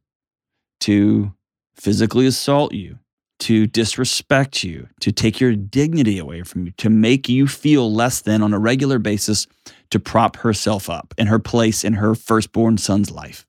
to 0.80 1.32
physically 1.74 2.26
assault 2.26 2.72
you, 2.72 2.98
to 3.40 3.66
disrespect 3.66 4.62
you, 4.62 4.88
to 5.00 5.10
take 5.10 5.40
your 5.40 5.54
dignity 5.54 6.18
away 6.18 6.42
from 6.42 6.66
you, 6.66 6.72
to 6.72 6.88
make 6.88 7.28
you 7.28 7.46
feel 7.46 7.92
less 7.92 8.20
than 8.20 8.42
on 8.42 8.54
a 8.54 8.58
regular 8.58 8.98
basis, 8.98 9.46
to 9.90 9.98
prop 9.98 10.36
herself 10.36 10.88
up 10.88 11.14
in 11.18 11.26
her 11.26 11.38
place 11.38 11.84
in 11.84 11.94
her 11.94 12.14
firstborn 12.14 12.78
son's 12.78 13.10
life. 13.10 13.46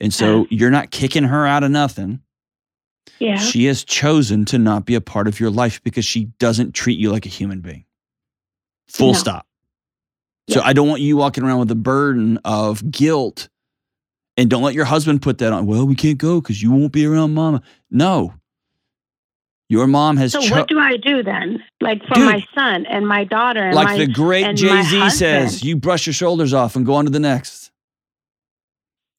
And 0.00 0.12
so 0.12 0.46
you're 0.50 0.70
not 0.70 0.90
kicking 0.90 1.24
her 1.24 1.46
out 1.46 1.62
of 1.62 1.70
nothing. 1.70 2.20
Yeah. 3.22 3.36
She 3.38 3.66
has 3.66 3.84
chosen 3.84 4.44
to 4.46 4.58
not 4.58 4.84
be 4.84 4.94
a 4.96 5.00
part 5.00 5.28
of 5.28 5.38
your 5.38 5.50
life 5.50 5.80
because 5.84 6.04
she 6.04 6.24
doesn't 6.40 6.74
treat 6.74 6.98
you 6.98 7.12
like 7.12 7.24
a 7.24 7.28
human 7.28 7.60
being. 7.60 7.84
Full 8.88 9.12
No. 9.12 9.18
stop. 9.18 9.46
So 10.50 10.60
Yeah. 10.60 10.66
I 10.66 10.72
don't 10.72 10.88
want 10.88 11.02
you 11.02 11.16
walking 11.16 11.44
around 11.44 11.60
with 11.60 11.68
the 11.68 11.76
burden 11.76 12.38
of 12.44 12.90
guilt 12.90 13.48
and 14.36 14.50
don't 14.50 14.62
let 14.64 14.74
your 14.74 14.86
husband 14.86 15.22
put 15.22 15.38
that 15.38 15.52
on. 15.52 15.66
Well, 15.66 15.86
we 15.86 15.94
can't 15.94 16.18
go 16.18 16.40
because 16.40 16.60
you 16.60 16.72
won't 16.72 16.92
be 16.92 17.06
around 17.06 17.32
mama. 17.32 17.62
No. 17.90 18.34
Your 19.68 19.86
mom 19.86 20.16
has 20.16 20.32
So 20.32 20.40
cho- 20.40 20.56
what 20.56 20.68
do 20.68 20.78
I 20.80 20.96
do 20.96 21.22
then? 21.22 21.62
Like 21.80 22.02
for 22.08 22.14
Dude. 22.14 22.24
my 22.24 22.44
son 22.56 22.86
and 22.86 23.06
my 23.06 23.22
daughter 23.24 23.62
and 23.66 23.74
like 23.76 23.86
my 23.86 23.98
the 23.98 24.06
great 24.08 24.56
Jay 24.56 24.82
Z 24.82 25.10
says, 25.10 25.62
you 25.62 25.76
brush 25.76 26.06
your 26.06 26.12
shoulders 26.12 26.52
off 26.52 26.74
and 26.74 26.84
go 26.84 26.94
on 26.94 27.04
to 27.04 27.10
the 27.10 27.20
next. 27.20 27.70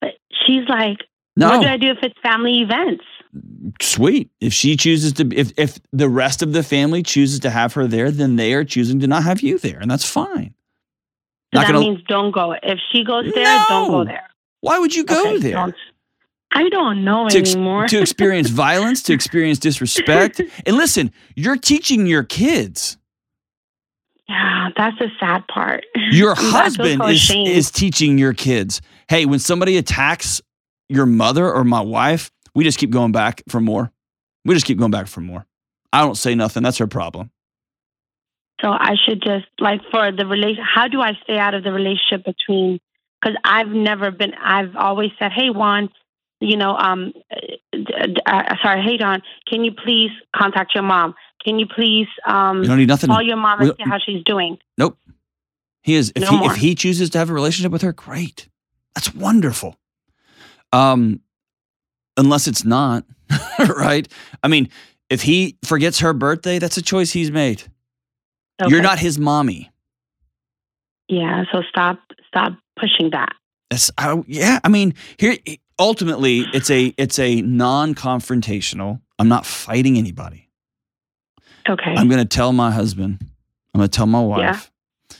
but 0.02 0.12
she's 0.46 0.68
like, 0.68 0.98
No, 1.38 1.48
what 1.58 1.62
do 1.64 1.68
I 1.70 1.78
do 1.78 1.88
if 1.92 2.00
it's 2.04 2.20
family 2.22 2.60
events? 2.62 3.04
Sweet. 3.82 4.30
If 4.40 4.54
she 4.54 4.76
chooses 4.78 5.14
to, 5.14 5.30
if 5.36 5.52
if 5.58 5.80
the 5.92 6.10
rest 6.10 6.42
of 6.42 6.54
the 6.54 6.64
family 6.64 7.04
chooses 7.04 7.40
to 7.42 7.50
have 7.50 7.74
her 7.74 7.88
there, 7.88 8.12
then 8.12 8.36
they 8.36 8.54
are 8.54 8.64
choosing 8.64 9.00
to 9.02 9.08
not 9.08 9.24
have 9.24 9.42
you 9.42 9.58
there, 9.58 9.80
and 9.80 9.90
that's 9.90 10.06
fine. 10.10 10.54
So 11.54 11.60
that 11.62 11.68
gonna- 11.68 11.80
means 11.80 12.02
don't 12.08 12.32
go. 12.32 12.54
If 12.64 12.80
she 12.92 13.04
goes 13.04 13.32
there, 13.34 13.66
don't 13.70 13.90
go 13.92 14.04
there. 14.06 14.30
Why 14.62 14.80
would 14.80 14.96
you 14.96 15.04
go 15.04 15.22
Okay, 15.22 15.38
there? 15.40 15.54
don't. 15.54 15.76
I 16.56 16.70
don't 16.70 17.04
know 17.04 17.28
to, 17.30 17.38
ex- 17.40 17.56
anymore. 17.56 17.88
to 17.88 18.00
experience 18.00 18.50
violence, 18.66 19.02
to 19.04 19.14
experience 19.14 19.58
disrespect. 19.58 20.40
And 20.68 20.78
listen, 20.78 21.12
you're 21.36 21.58
teaching 21.58 22.06
your 22.06 22.24
kids. 22.24 22.98
yeah, 24.30 24.70
that's 24.78 24.98
the 25.00 25.10
sad 25.20 25.48
part. 25.48 25.84
Your 26.12 26.36
husband 26.38 27.02
so 27.02 27.08
is, 27.08 27.16
ashamed. 27.18 27.48
is 27.50 27.72
teaching 27.72 28.18
your 28.20 28.34
kids. 28.34 28.82
Hey, 29.10 29.26
when 29.26 29.40
somebody 29.40 29.78
attacks 29.78 30.42
your 30.90 31.06
mother 31.08 31.52
or 31.52 31.64
my 31.64 31.82
wife, 31.82 32.32
we 32.56 32.64
just 32.64 32.78
keep 32.78 32.90
going 32.92 33.12
back 33.12 33.42
for 33.50 33.60
more. 33.60 33.92
We 34.46 34.54
just 34.54 34.66
keep 34.66 34.78
going 34.78 34.92
back 34.92 35.08
for 35.08 35.22
more. 35.22 35.46
I 35.92 36.02
don't 36.02 36.16
say 36.16 36.36
nothing. 36.36 36.64
That's 36.64 36.78
her 36.80 36.88
problem. 36.88 37.32
So 38.62 38.70
I 38.70 38.96
should 39.06 39.22
just 39.22 39.46
like 39.60 39.82
for 39.92 40.12
the 40.12 40.26
relation. 40.26 40.64
How 40.64 40.88
do 40.88 41.02
I 41.02 41.14
stay 41.24 41.38
out 41.38 41.54
of 41.54 41.64
the 41.64 41.72
relationship 41.72 42.24
between? 42.26 42.80
Because 43.22 43.38
I've 43.44 43.70
never 43.70 44.12
been. 44.12 44.34
I've 44.34 44.76
always 44.76 45.12
said, 45.20 45.32
"Hey, 45.32 45.50
Juan, 45.50 45.90
you 46.40 46.58
know, 46.58 46.76
um, 46.76 47.14
uh, 47.74 47.78
uh, 48.26 48.56
sorry, 48.62 48.82
hey, 48.84 48.98
Don, 48.98 49.22
can 49.50 49.64
you 49.64 49.72
please 49.74 50.12
contact 50.36 50.74
your 50.76 50.84
mom? 50.84 51.16
Can 51.44 51.60
you 51.60 51.66
please 51.68 52.08
um 52.26 52.62
You 52.62 52.68
don't 52.70 52.78
need 52.78 52.88
nothing. 52.88 53.10
call 53.10 53.22
your 53.22 53.38
mom 53.38 53.62
and 53.62 53.74
see 53.78 53.84
how 53.86 53.98
she's 54.06 54.24
doing?" 54.24 54.58
Nope. 54.78 54.98
He 55.82 55.96
is. 55.96 56.14
If 56.16 56.24
No 56.24 56.30
he 56.32 56.38
more. 56.38 56.52
if 56.52 56.58
he 56.58 56.76
chooses 56.76 57.10
to 57.12 57.18
have 57.18 57.30
a 57.30 57.34
relationship 57.34 57.72
with 57.72 57.82
her, 57.82 57.92
great. 57.92 58.48
That's 58.96 59.14
wonderful. 59.14 59.76
Um, 60.72 61.20
unless 62.18 62.48
it's 62.48 62.66
not, 62.66 63.06
right? 63.60 64.08
I 64.42 64.48
mean, 64.48 64.70
if 65.10 65.22
he 65.22 65.58
forgets 65.64 66.00
her 66.00 66.14
birthday, 66.14 66.60
that's 66.60 66.78
a 66.78 66.82
choice 66.82 67.12
he's 67.12 67.32
made. 67.32 67.64
You're 68.68 68.82
not 68.82 69.00
his 69.00 69.20
mommy. 69.20 69.72
Yeah. 71.10 71.44
So 71.52 71.62
stop, 71.70 72.00
stop 72.28 72.54
pushing 72.80 73.10
that. 73.12 73.34
That's 73.70 73.92
I, 73.98 74.24
yeah. 74.28 74.60
I 74.64 74.70
mean, 74.70 74.94
here 75.18 75.36
ultimately, 75.80 76.46
it's 76.54 76.70
a 76.70 76.94
it's 76.98 77.20
a 77.20 77.42
non-confrontational. 77.42 79.02
I'm 79.20 79.28
not 79.28 79.46
fighting 79.46 79.98
anybody. 79.98 80.50
Okay. 81.68 81.94
I'm 81.96 82.08
going 82.10 82.22
to 82.22 82.26
tell 82.26 82.54
my 82.54 82.72
husband. 82.72 83.18
I'm 83.74 83.80
going 83.80 83.90
to 83.90 83.96
tell 83.96 84.06
my 84.06 84.22
wife. 84.22 84.72
Yeah. 85.12 85.18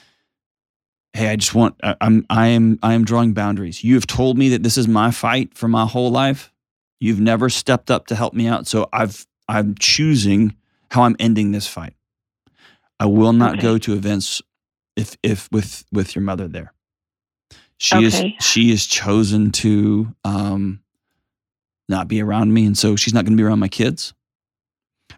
Hey, 1.14 1.30
I 1.30 1.36
just 1.36 1.56
want. 1.56 1.76
I, 1.84 1.96
I'm. 2.02 2.26
I 2.30 2.48
am. 2.48 2.80
I 2.84 2.94
am 2.94 3.06
drawing 3.06 3.34
boundaries. 3.34 3.84
You 3.84 3.96
have 3.96 4.08
told 4.08 4.38
me 4.38 4.50
that 4.50 4.64
this 4.64 4.78
is 4.78 4.88
my 4.88 5.12
fight 5.12 5.56
for 5.56 5.68
my 5.68 5.86
whole 5.86 6.12
life. 6.12 6.52
You've 7.04 7.20
never 7.20 7.50
stepped 7.50 7.92
up 7.92 8.08
to 8.08 8.16
help 8.16 8.34
me 8.34 8.48
out, 8.48 8.66
so 8.66 8.88
I've. 8.94 9.28
I'm 9.50 9.76
choosing 9.78 10.56
how 10.90 11.04
I'm 11.04 11.18
ending 11.20 11.52
this 11.52 11.68
fight. 11.68 11.96
I 12.98 13.08
will 13.08 13.34
not 13.34 13.56
Okay. 13.56 13.62
go 13.62 13.78
to 13.78 13.92
events 13.92 14.42
if 14.96 15.18
if 15.22 15.50
with 15.52 15.84
with 15.92 16.16
your 16.16 16.22
mother 16.24 16.48
there. 16.48 16.72
She 17.78 17.98
Okay. 17.98 18.06
is 18.06 18.46
she 18.46 18.72
is 18.72 18.86
chosen 18.86 19.52
to 19.52 20.16
um, 20.24 20.80
not 21.90 22.08
be 22.08 22.22
around 22.22 22.54
me, 22.54 22.66
and 22.66 22.78
so 22.78 22.96
she's 22.96 23.14
not 23.14 23.26
going 23.26 23.36
to 23.36 23.42
be 23.42 23.46
around 23.46 23.60
my 23.60 23.68
kids. 23.68 24.14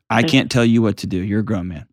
I 0.10 0.22
Okay. 0.22 0.28
can't 0.28 0.50
tell 0.50 0.66
you 0.66 0.82
what 0.82 0.98
to 0.98 1.08
do. 1.08 1.18
You're 1.22 1.42
a 1.42 1.46
grown 1.46 1.68
man. 1.68 1.86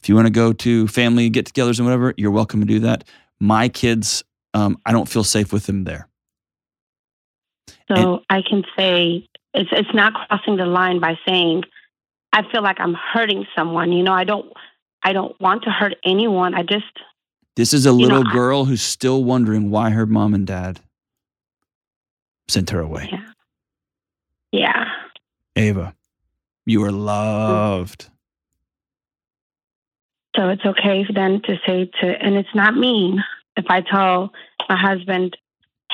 If 0.00 0.08
you 0.08 0.14
want 0.14 0.28
to 0.28 0.32
go 0.32 0.52
to 0.52 0.86
family 0.86 1.28
get-togethers 1.28 1.78
and 1.80 1.86
whatever, 1.86 2.14
you're 2.16 2.30
welcome 2.30 2.60
to 2.60 2.66
do 2.66 2.78
that. 2.80 3.02
My 3.40 3.68
kids, 3.68 4.22
um, 4.54 4.78
I 4.86 4.92
don't 4.92 5.08
feel 5.08 5.24
safe 5.24 5.52
with 5.52 5.66
them 5.66 5.82
there. 5.82 6.08
So 7.90 8.22
I 8.30 8.42
can 8.42 8.64
say 8.76 9.28
it's 9.52 9.70
it's 9.72 9.94
not 9.94 10.14
crossing 10.14 10.56
the 10.56 10.66
line 10.66 11.00
by 11.00 11.18
saying 11.26 11.64
I 12.32 12.42
feel 12.50 12.62
like 12.62 12.80
I'm 12.80 12.94
hurting 12.94 13.46
someone. 13.56 13.92
You 13.92 14.02
know, 14.02 14.12
I 14.12 14.24
don't 14.24 14.52
I 15.02 15.12
don't 15.12 15.38
want 15.40 15.64
to 15.64 15.70
hurt 15.70 15.94
anyone. 16.04 16.54
I 16.54 16.62
just 16.62 16.84
This 17.56 17.74
is 17.74 17.84
a 17.86 17.90
know, 17.90 17.96
little 17.96 18.26
I- 18.28 18.32
girl 18.32 18.64
who's 18.64 18.82
still 18.82 19.22
wondering 19.22 19.70
why 19.70 19.90
her 19.90 20.06
mom 20.06 20.34
and 20.34 20.46
dad 20.46 20.80
sent 22.48 22.70
her 22.70 22.80
away. 22.80 23.08
yeah. 23.12 23.24
Yeah. 24.52 24.84
Ava, 25.56 25.94
you 26.66 26.82
are 26.84 26.92
loved. 26.92 28.08
So 30.36 30.48
it's 30.48 30.64
okay 30.64 31.04
for 31.04 31.12
then 31.12 31.42
to 31.42 31.56
say 31.66 31.90
to, 32.00 32.06
and 32.06 32.34
it's 32.36 32.54
not 32.54 32.76
mean 32.76 33.22
if 33.56 33.66
I 33.68 33.80
tell 33.82 34.32
my 34.68 34.76
husband, 34.76 35.36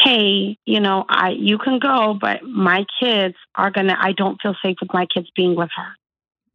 "Hey, 0.04 0.56
you 0.66 0.80
know, 0.80 1.04
I 1.08 1.30
you 1.30 1.58
can 1.58 1.78
go, 1.78 2.16
but 2.20 2.42
my 2.44 2.84
kids 3.00 3.34
are 3.54 3.70
gonna. 3.70 3.96
I 4.00 4.12
don't 4.12 4.40
feel 4.40 4.54
safe 4.62 4.76
with 4.80 4.92
my 4.92 5.06
kids 5.06 5.28
being 5.34 5.54
with 5.56 5.70
her, 5.76 5.92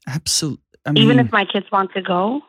Absolutely. 0.07 0.61
I 0.85 0.91
mean, 0.91 1.03
even 1.03 1.19
if 1.19 1.31
my 1.31 1.45
kids 1.45 1.65
want 1.71 1.93
to 1.93 2.01
go." 2.01 2.41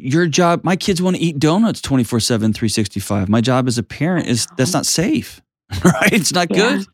your 0.00 0.26
job, 0.26 0.62
my 0.62 0.76
kids 0.76 1.02
want 1.02 1.16
to 1.16 1.22
eat 1.22 1.40
donuts 1.40 1.80
24 1.80 2.20
7, 2.20 2.52
365. 2.52 3.28
My 3.28 3.40
job 3.40 3.66
as 3.66 3.78
a 3.78 3.82
parent 3.82 4.28
is 4.28 4.46
that's 4.56 4.72
not 4.72 4.86
safe, 4.86 5.40
right? 5.84 6.12
It's 6.12 6.32
not 6.32 6.48
Yeah. 6.50 6.76
good. 6.76 6.86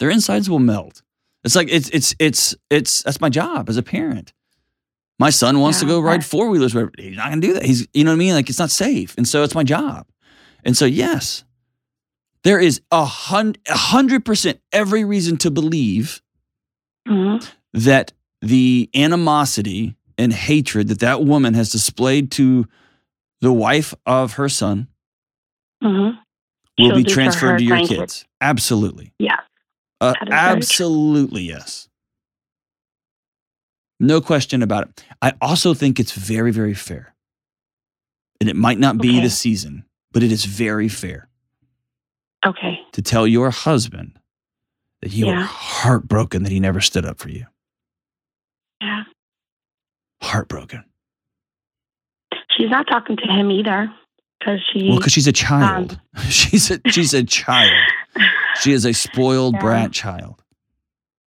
Their 0.00 0.10
insides 0.10 0.50
will 0.50 0.58
melt. 0.58 1.00
It's 1.44 1.56
like, 1.56 1.68
it's, 1.70 1.88
it's, 1.90 2.14
it's, 2.18 2.54
it's, 2.68 3.04
that's 3.04 3.20
my 3.22 3.30
job 3.30 3.70
as 3.70 3.78
a 3.78 3.82
parent. 3.82 4.34
My 5.18 5.30
son 5.30 5.60
wants 5.60 5.80
to 5.80 5.86
go 5.86 5.98
ride 6.00 6.26
four 6.26 6.50
wheelers. 6.50 6.72
He's 6.98 7.16
not 7.16 7.28
going 7.28 7.40
to 7.40 7.46
do 7.46 7.54
that. 7.54 7.64
He's, 7.64 7.86
you 7.94 8.04
know 8.04 8.10
what 8.10 8.16
I 8.16 8.18
mean? 8.18 8.34
Like, 8.34 8.50
it's 8.50 8.58
not 8.58 8.70
safe. 8.70 9.14
And 9.16 9.26
so 9.26 9.42
it's 9.44 9.54
my 9.54 9.64
job. 9.64 10.06
And 10.64 10.76
so, 10.76 10.84
yes, 10.84 11.44
there 12.44 12.58
is 12.60 12.80
a 12.90 13.04
hundred 13.04 14.24
percent 14.24 14.60
every 14.72 15.04
reason 15.04 15.36
to 15.38 15.50
believe 15.50 16.20
Mhm. 17.08 17.46
that 17.72 18.12
the 18.40 18.90
animosity 18.94 19.96
and 20.18 20.32
hatred 20.32 20.88
that 20.88 20.98
that 21.00 21.24
woman 21.24 21.54
has 21.54 21.70
displayed 21.70 22.30
to 22.32 22.66
the 23.40 23.52
wife 23.52 23.94
of 24.06 24.34
her 24.34 24.48
son 24.48 24.88
Mhm. 25.82 26.18
will 26.78 26.86
She'll 26.88 26.96
be 26.96 27.04
transferred 27.04 27.58
to 27.58 27.64
your 27.64 27.76
grandkids. 27.78 27.88
kids. 27.88 28.24
Absolutely. 28.40 29.12
Yeah. 29.18 29.38
Uh, 30.00 30.12
That 30.12 30.22
is 30.22 30.28
very 30.28 30.30
true. 30.30 30.34
absolutely, 30.36 31.42
yes. 31.42 31.88
No 34.00 34.20
question 34.20 34.62
about 34.62 34.88
it. 34.88 35.04
I 35.20 35.32
also 35.40 35.74
think 35.74 36.00
it's 36.00 36.12
very, 36.12 36.50
very 36.50 36.74
fair. 36.74 37.14
And 38.40 38.50
it 38.50 38.56
might 38.56 38.78
not 38.80 38.98
be 38.98 39.10
Okay. 39.10 39.20
the 39.22 39.30
season, 39.30 39.84
but 40.10 40.22
it 40.24 40.32
is 40.32 40.44
very 40.44 40.88
fair 40.88 41.28
Okay. 42.44 42.80
to 42.92 43.02
tell 43.02 43.26
your 43.26 43.50
husband 43.50 44.18
that 45.00 45.12
you 45.12 45.28
are 45.28 45.34
Yeah. 45.34 45.42
heartbroken 45.44 46.42
that 46.42 46.50
he 46.52 46.58
never 46.60 46.80
stood 46.80 47.04
up 47.06 47.18
for 47.18 47.28
you. 47.28 47.46
Yeah. 48.80 49.04
Heartbroken. 50.22 50.84
She's 52.56 52.70
not 52.70 52.86
talking 52.86 53.16
to 53.16 53.26
him 53.26 53.50
either 53.50 53.92
because 54.38 54.60
she. 54.72 54.88
Well, 54.88 54.98
because 54.98 55.12
she's 55.12 55.26
a 55.26 55.32
child. 55.32 55.98
she's 56.28 56.70
a 56.70 56.80
she's 56.90 57.14
a 57.14 57.24
child. 57.24 57.72
She 58.60 58.72
is 58.72 58.84
a 58.84 58.92
spoiled 58.92 59.54
Yeah. 59.54 59.60
brat 59.60 59.92
child. 59.92 60.42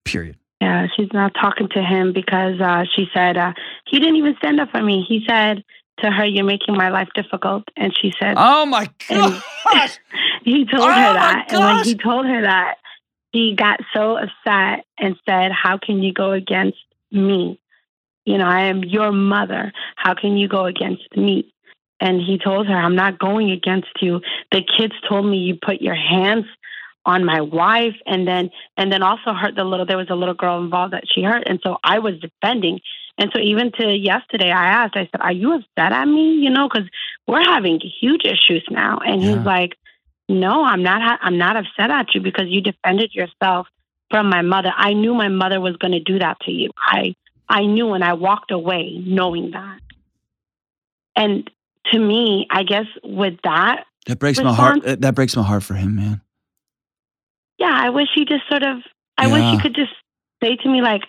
Period. 0.05 0.37
Yeah, 0.61 0.87
she's 0.95 1.09
not 1.15 1.33
talking 1.33 1.69
to 1.71 1.83
him 1.83 2.13
because 2.13 2.61
uh, 2.61 2.85
she 2.95 3.07
said 3.15 3.39
uh, 3.39 3.55
he 3.87 3.99
didn't 3.99 4.17
even 4.17 4.37
stand 4.37 4.61
up 4.61 4.71
for 4.71 4.83
me. 4.83 5.03
He 5.09 5.25
said 5.27 5.65
to 5.99 6.11
her, 6.11 6.25
"You're 6.25 6.45
making 6.45 6.77
my 6.77 6.89
life 6.91 7.09
difficult," 7.15 7.65
and 7.77 7.97
she 7.97 8.13
said 8.19 8.35
Oh 8.37 8.67
my 8.67 8.89
gosh! 9.09 9.99
he 10.45 10.65
told 10.65 10.83
Oh 10.83 10.93
her 10.93 11.13
that. 11.15 11.47
And 11.51 11.61
when 11.61 11.85
he 11.85 11.95
told 11.95 12.27
her 12.27 12.43
that, 12.43 12.77
he 13.33 13.55
got 13.55 13.81
so 13.93 14.17
upset 14.17 14.85
and 14.99 15.17
said, 15.27 15.53
"How 15.53 15.79
can 15.79 16.03
you 16.03 16.13
go 16.13 16.33
against 16.33 16.79
me? 17.11 17.61
You 18.25 18.39
know, 18.39 18.47
I 18.47 18.63
am 18.63 18.85
your 18.85 19.13
mother. 19.13 19.73
How 19.97 20.15
can 20.15 20.37
you 20.37 20.49
go 20.49 20.67
against 20.67 21.17
me?" 21.17 21.53
And 22.01 22.21
he 22.21 22.39
told 22.39 22.67
her, 22.67 22.77
"I'm 22.77 22.97
not 22.97 23.19
going 23.19 23.51
against 23.51 24.03
you. 24.03 24.21
The 24.53 24.63
kids 24.63 24.95
told 25.09 25.27
me 25.27 25.39
you 25.39 25.57
put 25.57 25.81
your 25.81 25.95
hands." 25.95 26.47
On 27.07 27.25
my 27.25 27.41
wife 27.41 27.95
and 28.07 28.27
then 28.27 28.51
and 28.77 28.91
then 28.93 29.03
also 29.03 29.33
hurt 29.35 29.55
the 29.55 29.65
little 29.65 29.85
there 29.87 29.99
was 29.99 30.09
a 30.11 30.15
little 30.15 30.35
girl 30.35 30.63
involved 30.63 30.93
that 30.93 31.05
she 31.13 31.23
hurt 31.23 31.45
and 31.47 31.61
so 31.63 31.77
I 31.85 31.99
was 31.99 32.15
defending 32.19 32.81
and 33.19 33.31
so 33.35 33.41
even 33.41 33.73
to 33.73 33.87
yesterday 33.95 34.51
I 34.51 34.67
asked 34.67 34.97
I 34.97 35.09
said 35.13 35.21
are 35.21 35.33
you 35.33 35.53
upset 35.53 35.93
at 35.93 36.07
me 36.07 36.35
you 36.35 36.51
know 36.51 36.69
cuz 36.69 36.85
we're 37.27 37.43
having 37.45 37.81
huge 38.01 38.25
issues 38.25 38.65
now 38.71 38.99
and 39.05 39.23
Yeah. 39.23 39.37
he's 39.37 39.45
like 39.45 39.77
no 40.29 40.65
I'm 40.65 40.83
not 40.83 41.03
ha- 41.03 41.19
I'm 41.21 41.37
not 41.37 41.57
upset 41.57 41.91
at 41.91 42.15
you 42.15 42.21
because 42.23 42.47
you 42.49 42.61
defended 42.63 43.15
yourself 43.15 43.67
from 44.11 44.31
my 44.31 44.41
mother 44.43 44.73
I 44.75 44.95
knew 44.95 45.15
my 45.15 45.29
mother 45.29 45.61
was 45.61 45.77
going 45.77 45.93
to 45.93 46.01
do 46.01 46.19
that 46.21 46.41
to 46.41 46.53
you 46.53 46.71
I 46.79 47.15
I 47.49 47.67
knew 47.67 47.93
and 47.93 48.03
I 48.03 48.15
walked 48.15 48.51
away 48.51 49.03
knowing 49.05 49.51
that 49.51 49.81
and 51.17 51.51
to 51.93 51.99
me 51.99 52.47
I 52.51 52.63
guess 52.63 52.87
with 53.03 53.37
that 53.45 53.85
That 54.07 54.19
breaks 54.19 54.41
my 54.43 54.53
heart. 54.55 54.81
That 54.85 55.15
breaks 55.15 55.37
my 55.37 55.43
heart 55.43 55.63
for 55.63 55.75
him, 55.75 55.97
man. 55.97 56.21
Yeah, 57.59 57.73
I 57.73 57.91
wish 57.91 58.09
he 58.15 58.25
just 58.25 58.47
sort 58.49 58.63
of, 58.63 58.79
I 59.19 59.27
wish 59.29 59.43
Yeah. 59.43 59.53
he 59.53 59.59
could 59.61 59.75
just 59.75 59.93
say 60.43 60.57
to 60.57 60.69
me, 60.69 60.83
like, 60.83 61.03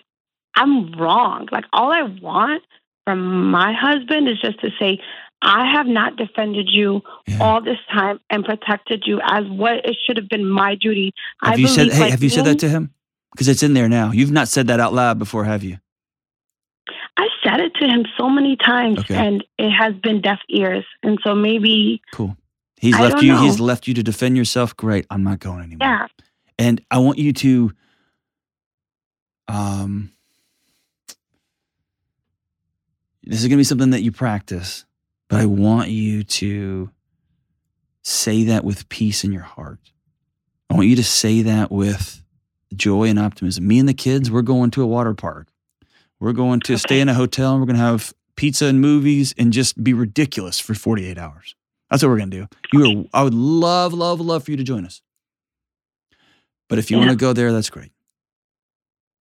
I'm 0.54 0.92
wrong. 0.92 1.48
Like, 1.52 1.64
all 1.72 1.92
I 1.92 2.02
want 2.02 2.62
from 3.04 3.50
my 3.50 3.72
husband 3.72 4.28
is 4.28 4.40
just 4.40 4.60
to 4.60 4.70
say, 4.78 5.00
I 5.42 5.70
have 5.70 5.86
not 5.86 6.16
defended 6.16 6.68
you 6.70 7.02
Yeah. 7.26 7.38
all 7.40 7.60
this 7.60 7.78
time 7.92 8.20
and 8.30 8.44
protected 8.44 9.04
you 9.06 9.20
as 9.22 9.44
what 9.48 9.84
it 9.84 9.96
should 10.04 10.16
have 10.16 10.28
been 10.28 10.48
my 10.48 10.74
duty. 10.76 11.12
I 11.42 11.50
Have 11.50 11.58
you 11.60 11.68
said? 11.68 11.92
Hey, 11.92 12.00
like 12.02 12.10
have 12.10 12.22
you 12.22 12.30
said 12.30 12.46
that 12.46 12.58
to 12.60 12.68
him? 12.68 12.90
Because 13.32 13.48
it's 13.48 13.62
in 13.62 13.74
there 13.74 13.88
now. 13.88 14.12
You've 14.12 14.30
not 14.32 14.48
said 14.48 14.68
that 14.68 14.80
out 14.80 14.94
loud 14.94 15.18
before, 15.18 15.44
have 15.44 15.62
you? 15.62 15.78
I 17.18 17.28
said 17.44 17.60
it 17.60 17.74
to 17.76 17.86
him 17.86 18.04
so 18.16 18.28
many 18.30 18.56
times, 18.56 19.00
Okay. 19.00 19.14
and 19.14 19.44
it 19.58 19.70
has 19.70 19.94
been 19.94 20.20
deaf 20.20 20.38
ears. 20.48 20.84
And 21.02 21.18
so 21.24 21.34
maybe, 21.34 22.00
Cool. 22.12 22.36
He's 22.78 22.94
I 22.94 23.02
left 23.08 23.22
you. 23.22 23.36
He's 23.38 23.58
left 23.58 23.86
you 23.88 23.94
to 23.94 24.02
defend 24.02 24.36
yourself. 24.36 24.76
Great. 24.76 25.06
I'm 25.10 25.24
not 25.24 25.38
going 25.40 25.60
anymore. 25.62 25.78
yeah, 25.88 26.06
And 26.58 26.80
I 26.90 26.98
want 26.98 27.18
you 27.18 27.32
to. 27.32 27.72
Um. 29.48 30.12
This 33.22 33.40
is 33.40 33.48
going 33.48 33.56
to 33.56 33.60
be 33.60 33.64
something 33.64 33.90
that 33.90 34.02
you 34.02 34.12
practice, 34.12 34.84
but 35.28 35.40
I 35.40 35.46
want 35.46 35.88
you 35.88 36.22
to 36.22 36.90
say 38.02 38.44
that 38.44 38.62
with 38.62 38.88
peace 38.88 39.24
in 39.24 39.32
your 39.32 39.42
heart. 39.42 39.80
I 40.70 40.74
want 40.74 40.86
you 40.86 40.94
to 40.94 41.02
say 41.02 41.42
that 41.42 41.72
with 41.72 42.22
joy 42.74 43.08
and 43.08 43.18
optimism. 43.18 43.66
Me 43.66 43.80
and 43.80 43.88
the 43.88 43.94
kids, 43.94 44.30
we're 44.30 44.42
going 44.42 44.70
to 44.72 44.82
a 44.82 44.86
water 44.86 45.12
park. 45.12 45.48
We're 46.20 46.32
going 46.32 46.60
to 46.60 46.78
stay 46.78 47.00
in 47.00 47.08
a 47.08 47.14
hotel 47.14 47.52
and 47.52 47.60
we're 47.60 47.66
going 47.66 47.78
to 47.78 47.82
have 47.82 48.14
pizza 48.36 48.66
and 48.66 48.80
movies 48.80 49.34
and 49.36 49.52
just 49.52 49.82
be 49.82 49.92
ridiculous 49.92 50.60
for 50.60 50.74
48 50.74 51.18
hours. 51.18 51.56
That's 51.90 52.02
what 52.02 52.10
we're 52.10 52.18
going 52.18 52.30
to 52.30 52.40
do. 52.40 52.46
You 52.72 53.08
are, 53.12 53.20
I 53.20 53.22
would 53.24 53.34
love, 53.34 53.92
love, 53.92 54.20
love 54.20 54.44
for 54.44 54.52
you 54.52 54.56
to 54.56 54.64
join 54.64 54.84
us. 54.86 55.02
But 56.68 56.78
if 56.78 56.90
you 56.90 56.96
Yeah. 56.96 57.06
want 57.06 57.10
to 57.12 57.16
go 57.16 57.32
there, 57.32 57.52
that's 57.52 57.70
great. 57.70 57.92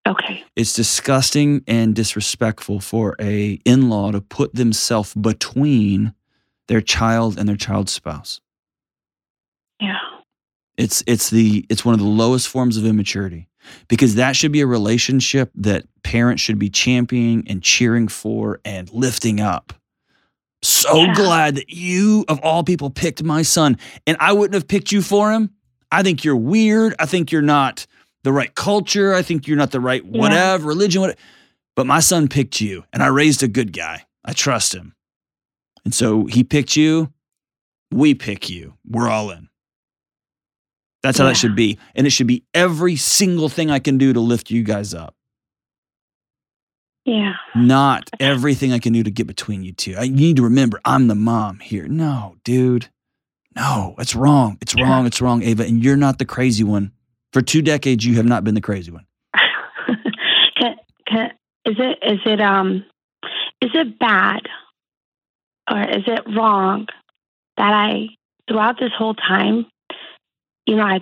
okay, 0.07 0.43
It's 0.55 0.73
disgusting 0.73 1.63
and 1.67 1.95
disrespectful 1.95 2.79
for 2.79 3.15
a 3.19 3.53
in-law 3.65 4.11
to 4.11 4.21
put 4.21 4.53
themselves 4.53 5.13
between 5.15 6.13
their 6.67 6.81
child 6.81 7.37
and 7.39 7.47
their 7.49 7.55
child's 7.57 7.91
spouse. 7.91 8.39
yeah, 9.79 9.97
It's 10.77 11.03
it's 11.07 11.29
the 11.29 11.65
it's 11.69 11.83
one 11.85 11.93
of 11.93 11.99
the 11.99 12.05
lowest 12.05 12.47
forms 12.47 12.77
of 12.77 12.85
immaturity 12.85 13.47
because 13.87 14.15
that 14.15 14.35
should 14.35 14.51
be 14.51 14.61
a 14.61 14.67
relationship 14.67 15.51
that 15.55 15.85
parents 16.03 16.41
should 16.41 16.59
be 16.59 16.69
championing 16.69 17.43
and 17.47 17.61
cheering 17.63 18.07
for 18.07 18.59
and 18.63 18.89
lifting 18.93 19.39
up. 19.41 19.73
So 20.61 20.97
Yeah. 20.97 21.13
glad 21.15 21.55
that 21.55 21.69
you 21.69 22.25
of 22.27 22.39
all 22.41 22.63
people 22.63 22.89
picked 22.89 23.23
my 23.23 23.41
son 23.41 23.77
and 24.07 24.17
I 24.19 24.33
wouldn't 24.33 24.53
have 24.53 24.67
picked 24.67 24.91
you 24.91 25.01
for 25.01 25.31
him. 25.31 25.49
I 25.95 26.03
think 26.03 26.23
you're 26.23 26.35
weird. 26.35 26.93
I 26.99 27.05
think 27.05 27.31
you're 27.31 27.41
not 27.41 27.85
the 28.23 28.31
right 28.33 28.53
culture. 28.53 29.13
I 29.13 29.21
think 29.21 29.47
you're 29.47 29.57
not 29.57 29.71
the 29.71 29.79
right 29.79 30.03
Yeah. 30.03 30.19
whatever 30.19 30.67
religion 30.67 31.01
what 31.01 31.17
but 31.75 31.85
my 31.85 31.99
son 31.99 32.27
picked 32.27 32.61
you 32.61 32.83
and 32.93 33.03
I 33.03 33.07
raised 33.07 33.43
a 33.43 33.47
good 33.47 33.71
guy. 33.73 34.05
I 34.23 34.33
trust 34.33 34.73
him. 34.73 34.95
And 35.83 35.93
so 35.93 36.25
he 36.25 36.43
picked 36.43 36.75
you. 36.75 37.11
We 37.91 38.13
pick 38.15 38.49
you. 38.49 38.73
We're 38.89 39.09
all 39.09 39.29
in. 39.31 39.49
That's 41.03 41.17
how 41.19 41.25
Yeah. 41.25 41.31
that 41.31 41.37
should 41.37 41.55
be. 41.55 41.77
And 41.93 42.07
it 42.07 42.09
should 42.11 42.27
be 42.27 42.43
every 42.53 42.95
single 42.95 43.49
thing 43.49 43.69
I 43.69 43.79
can 43.79 43.97
do 43.97 44.11
to 44.13 44.19
lift 44.19 44.49
you 44.49 44.63
guys 44.63 44.93
up, 44.93 45.15
yeah, 47.05 47.33
not 47.53 48.09
everything 48.19 48.73
I 48.73 48.79
can 48.79 48.93
do 48.93 49.03
to 49.03 49.11
get 49.11 49.27
between 49.27 49.63
you 49.63 49.71
two. 49.73 49.95
I, 49.95 50.03
you 50.03 50.15
need 50.15 50.37
to 50.37 50.43
remember, 50.43 50.81
I'm 50.83 51.07
the 51.07 51.13
mom 51.15 51.59
here. 51.59 51.87
No, 51.87 52.35
dude. 52.43 52.89
No, 53.55 53.95
it's 53.99 54.15
wrong. 54.15 54.57
It's 54.61 54.75
wrong. 54.75 55.05
It's 55.05 55.21
wrong, 55.21 55.41
Ava. 55.41 55.63
And 55.63 55.83
you're 55.83 55.95
not 55.95 56.19
the 56.19 56.25
crazy 56.25 56.63
one. 56.63 56.91
For 57.31 57.41
two 57.41 57.61
decades, 57.61 58.05
you 58.05 58.15
have 58.15 58.25
not 58.25 58.43
been 58.43 58.55
the 58.55 58.61
crazy 58.61 58.91
one. 58.91 59.05
can, 60.57 60.75
can, 61.07 61.31
is 61.65 61.75
it 61.77 61.97
is 62.01 62.19
it 62.25 62.41
um 62.41 62.85
is 63.61 63.71
it 63.73 63.97
bad 63.99 64.41
or 65.69 65.81
is 65.81 66.03
it 66.07 66.21
wrong 66.35 66.87
that 67.57 67.73
I 67.73 68.09
throughout 68.47 68.79
this 68.79 68.91
whole 68.97 69.15
time, 69.15 69.65
you 70.65 70.75
know, 70.75 70.83
I 70.83 70.99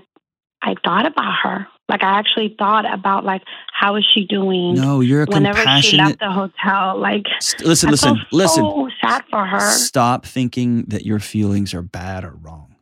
I 0.61 0.75
thought 0.83 1.05
about 1.05 1.33
her. 1.43 1.67
Like 1.93 2.01
I 2.03 2.17
actually 2.17 2.55
thought 2.57 2.91
about 2.91 3.23
like 3.23 3.43
how 3.71 3.95
is 3.97 4.03
she 4.15 4.25
doing? 4.25 4.73
No, 4.73 4.99
you're 5.01 5.21
a 5.21 5.25
whenever 5.27 5.59
she 5.59 5.63
compassionate. 5.63 6.05
left 6.07 6.19
the 6.21 6.31
hotel. 6.31 6.97
Like 6.99 7.23
listen, 7.63 7.89
I 7.89 7.91
listen, 7.91 8.17
listen. 8.31 8.63
So 8.63 8.89
sad 8.99 9.23
for 9.29 9.45
her. 9.45 9.59
Stop 9.69 10.25
thinking 10.25 10.85
that 10.85 11.05
your 11.05 11.19
feelings 11.19 11.71
are 11.75 11.83
bad 11.83 12.23
or 12.25 12.31
wrong. 12.31 12.75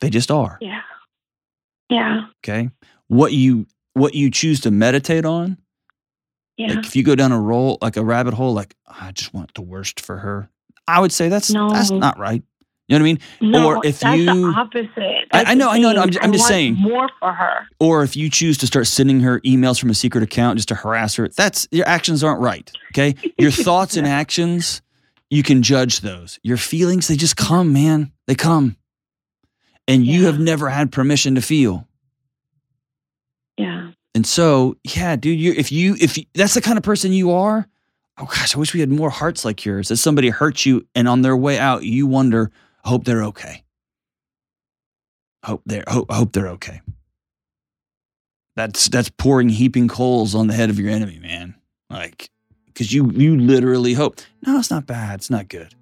They 0.00 0.08
just 0.08 0.30
are. 0.30 0.56
Yeah. 0.60 0.82
Yeah. 1.90 2.26
Okay. 2.44 2.70
What 3.08 3.32
you 3.32 3.66
what 3.94 4.14
you 4.14 4.30
choose 4.30 4.60
to 4.60 4.70
meditate 4.70 5.24
on, 5.24 5.58
Yeah. 6.56 6.74
like 6.74 6.86
if 6.86 6.94
you 6.94 7.02
go 7.02 7.16
down 7.16 7.32
a 7.32 7.40
roll 7.40 7.78
like 7.82 7.96
a 7.96 8.04
rabbit 8.04 8.34
hole, 8.34 8.54
like 8.54 8.76
I 8.86 9.10
just 9.10 9.34
want 9.34 9.52
the 9.54 9.62
worst 9.62 9.98
for 9.98 10.18
her. 10.18 10.48
I 10.86 11.00
would 11.00 11.10
say 11.10 11.28
that's 11.28 11.48
that's 11.48 11.90
not 11.90 12.20
right. 12.20 12.44
You 12.88 12.98
know 12.98 13.04
what 13.04 13.10
I 13.10 13.12
mean? 13.12 13.50
no, 13.52 13.66
or 13.66 13.86
if 13.86 14.00
that's 14.00 14.18
you- 14.18 14.24
the 14.24 14.54
opposite. 14.56 14.88
I- 14.98 15.26
That's 15.32 15.50
I 15.50 15.54
know, 15.54 15.68
I 15.70 15.78
know, 15.78 15.90
I 15.90 15.92
know, 15.92 16.00
I'm 16.02 16.06
thing. 16.08 16.12
ju- 16.14 16.18
I'm 16.22 16.32
just 16.32 16.48
saying. 16.48 16.74
more 16.74 17.08
for 17.20 17.32
her. 17.34 17.66
Or 17.78 18.02
if 18.02 18.16
you 18.16 18.30
choose 18.30 18.56
to 18.58 18.66
start 18.66 18.86
sending 18.86 19.20
her 19.20 19.40
emails 19.40 19.78
from 19.78 19.90
a 19.90 19.94
secret 19.94 20.22
account 20.24 20.56
just 20.58 20.68
to 20.68 20.74
harass 20.74 21.14
her, 21.16 21.28
that's 21.28 21.68
your 21.70 21.86
actions 21.86 22.24
aren't 22.24 22.40
right. 22.40 22.70
Okay. 22.92 23.14
Your 23.38 23.50
thoughts 23.66 23.96
and 23.98 24.06
actions, 24.06 24.80
you 25.28 25.42
can 25.42 25.62
judge 25.62 26.00
those. 26.00 26.40
Your 26.42 26.56
feelings, 26.56 27.08
they 27.08 27.16
just 27.16 27.36
come, 27.36 27.74
man. 27.74 28.10
They 28.26 28.34
come. 28.34 28.76
And 29.86 30.06
you 30.06 30.24
have 30.24 30.38
never 30.40 30.70
had 30.70 30.90
permission 30.90 31.34
to 31.34 31.42
feel. 31.42 31.86
Yeah. 33.56 33.90
And 34.14 34.26
so, 34.26 34.76
yeah, 34.84 35.16
dude, 35.16 35.38
you 35.38 35.52
if 35.56 35.70
you 35.70 35.94
if 36.00 36.16
you, 36.18 36.24
that's 36.34 36.54
the 36.54 36.60
kind 36.60 36.78
of 36.78 36.84
person 36.84 37.12
you 37.12 37.32
are, 37.32 37.66
oh 38.18 38.24
gosh, 38.24 38.54
I 38.56 38.58
wish 38.58 38.72
we 38.74 38.80
had 38.80 38.90
more 38.90 39.10
hearts 39.10 39.44
like 39.44 39.64
yours. 39.64 39.88
That 39.88 39.96
somebody 39.98 40.28
hurts 40.30 40.64
you 40.66 40.86
and 40.94 41.06
on 41.08 41.22
their 41.22 41.36
way 41.36 41.58
out, 41.58 41.84
you 41.84 42.06
wonder, 42.06 42.50
hope 42.88 43.04
they're 43.04 43.24
okay. 43.24 43.64
Hope 45.44 45.62
they're 45.66 45.84
hope, 45.86 46.10
I 46.10 46.16
hope 46.16 46.32
they're 46.32 46.48
okay. 46.48 46.80
That's 48.56 48.88
that's 48.88 49.10
pouring 49.10 49.48
heaping 49.48 49.88
coals 49.88 50.34
on 50.34 50.48
the 50.48 50.54
head 50.54 50.70
of 50.70 50.78
your 50.80 50.90
enemy, 50.90 51.18
man. 51.20 51.54
Like, 51.90 52.30
because 52.66 52.92
you 52.92 53.10
you 53.12 53.36
literally 53.38 53.94
hope. 53.94 54.20
No, 54.46 54.58
it's 54.58 54.70
not 54.70 54.86
bad. 54.86 55.20
It's 55.20 55.30
not 55.30 55.48
good. 55.48 55.74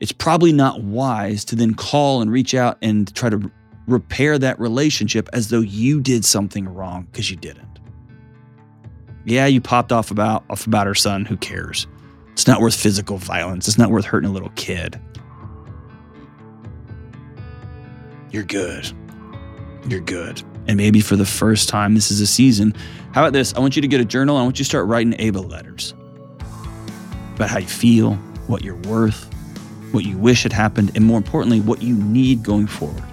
It's 0.00 0.12
probably 0.12 0.52
not 0.52 0.82
wise 0.82 1.44
to 1.46 1.56
then 1.56 1.74
call 1.74 2.20
and 2.20 2.30
reach 2.30 2.54
out 2.54 2.78
and 2.82 3.14
try 3.14 3.30
to 3.30 3.50
repair 3.86 4.38
that 4.38 4.58
relationship 4.58 5.28
as 5.32 5.48
though 5.48 5.60
you 5.60 6.00
did 6.00 6.24
something 6.24 6.66
wrong 6.66 7.06
because 7.12 7.30
you 7.30 7.36
didn't. 7.36 7.78
Yeah, 9.24 9.46
you 9.46 9.60
popped 9.60 9.92
off 9.92 10.10
about 10.10 10.44
off 10.50 10.66
about 10.66 10.86
her 10.86 10.94
son. 10.94 11.24
Who 11.24 11.36
cares? 11.36 11.86
It's 12.32 12.48
not 12.48 12.60
worth 12.60 12.74
physical 12.74 13.18
violence. 13.18 13.68
It's 13.68 13.78
not 13.78 13.90
worth 13.90 14.04
hurting 14.04 14.28
a 14.28 14.32
little 14.32 14.52
kid. 14.56 15.00
You're 18.34 18.42
good. 18.42 18.90
You're 19.86 20.00
good. 20.00 20.42
And 20.66 20.76
maybe 20.76 21.00
for 21.00 21.14
the 21.14 21.24
first 21.24 21.68
time, 21.68 21.94
this 21.94 22.10
is 22.10 22.20
a 22.20 22.26
season. 22.26 22.74
How 23.12 23.22
about 23.22 23.32
this? 23.32 23.54
I 23.54 23.60
want 23.60 23.76
you 23.76 23.82
to 23.82 23.86
get 23.86 24.00
a 24.00 24.04
journal. 24.04 24.36
I 24.36 24.42
want 24.42 24.58
you 24.58 24.64
to 24.64 24.68
start 24.68 24.88
writing 24.88 25.14
Ava 25.20 25.38
letters 25.38 25.94
about 27.36 27.48
how 27.48 27.60
you 27.60 27.68
feel, 27.68 28.14
what 28.48 28.64
you're 28.64 28.74
worth, 28.88 29.32
what 29.92 30.04
you 30.04 30.18
wish 30.18 30.42
had 30.42 30.52
happened, 30.52 30.90
and 30.96 31.04
more 31.04 31.16
importantly, 31.16 31.60
what 31.60 31.80
you 31.80 31.94
need 31.94 32.42
going 32.42 32.66
forward. 32.66 33.04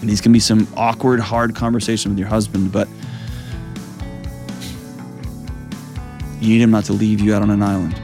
And 0.00 0.08
these 0.08 0.22
can 0.22 0.32
be 0.32 0.40
some 0.40 0.66
awkward, 0.74 1.20
hard 1.20 1.54
conversations 1.54 2.10
with 2.10 2.18
your 2.18 2.28
husband, 2.28 2.72
but 2.72 2.88
you 6.40 6.48
need 6.48 6.62
him 6.62 6.70
not 6.70 6.86
to 6.86 6.94
leave 6.94 7.20
you 7.20 7.34
out 7.34 7.42
on 7.42 7.50
an 7.50 7.62
island, 7.62 8.00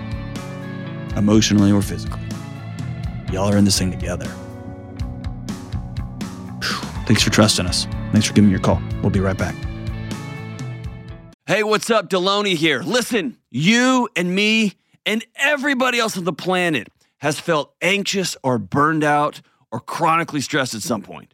emotionally 1.17 1.73
or 1.73 1.81
physically. 1.81 2.21
Y'all 3.33 3.51
are 3.51 3.57
in 3.57 3.65
this 3.65 3.79
thing 3.79 3.91
together. 3.91 4.31
Thanks 7.09 7.23
for 7.23 7.31
trusting 7.31 7.65
us. 7.65 7.87
Thanks 8.13 8.27
for 8.27 8.35
giving 8.35 8.49
me 8.49 8.51
your 8.51 8.61
call. 8.61 8.83
We'll 9.01 9.09
be 9.09 9.19
right 9.19 9.37
back. 9.37 9.55
Hey, 11.47 11.63
what's 11.63 11.89
up? 11.89 12.11
Delony 12.11 12.55
here. 12.55 12.83
Listen, 12.83 13.39
you 13.51 14.11
and 14.15 14.35
me 14.35 14.75
and 15.07 15.25
everybody 15.37 15.99
else 15.99 16.19
on 16.19 16.25
the 16.25 16.35
planet 16.35 16.89
has 17.21 17.41
felt 17.41 17.75
anxious 17.81 18.37
or 18.43 18.59
burned 18.59 19.05
out 19.05 19.41
or 19.73 19.81
chronically 19.81 20.43
stressed 20.43 20.75
at 20.75 20.83
some 20.83 21.01
point. 21.01 21.33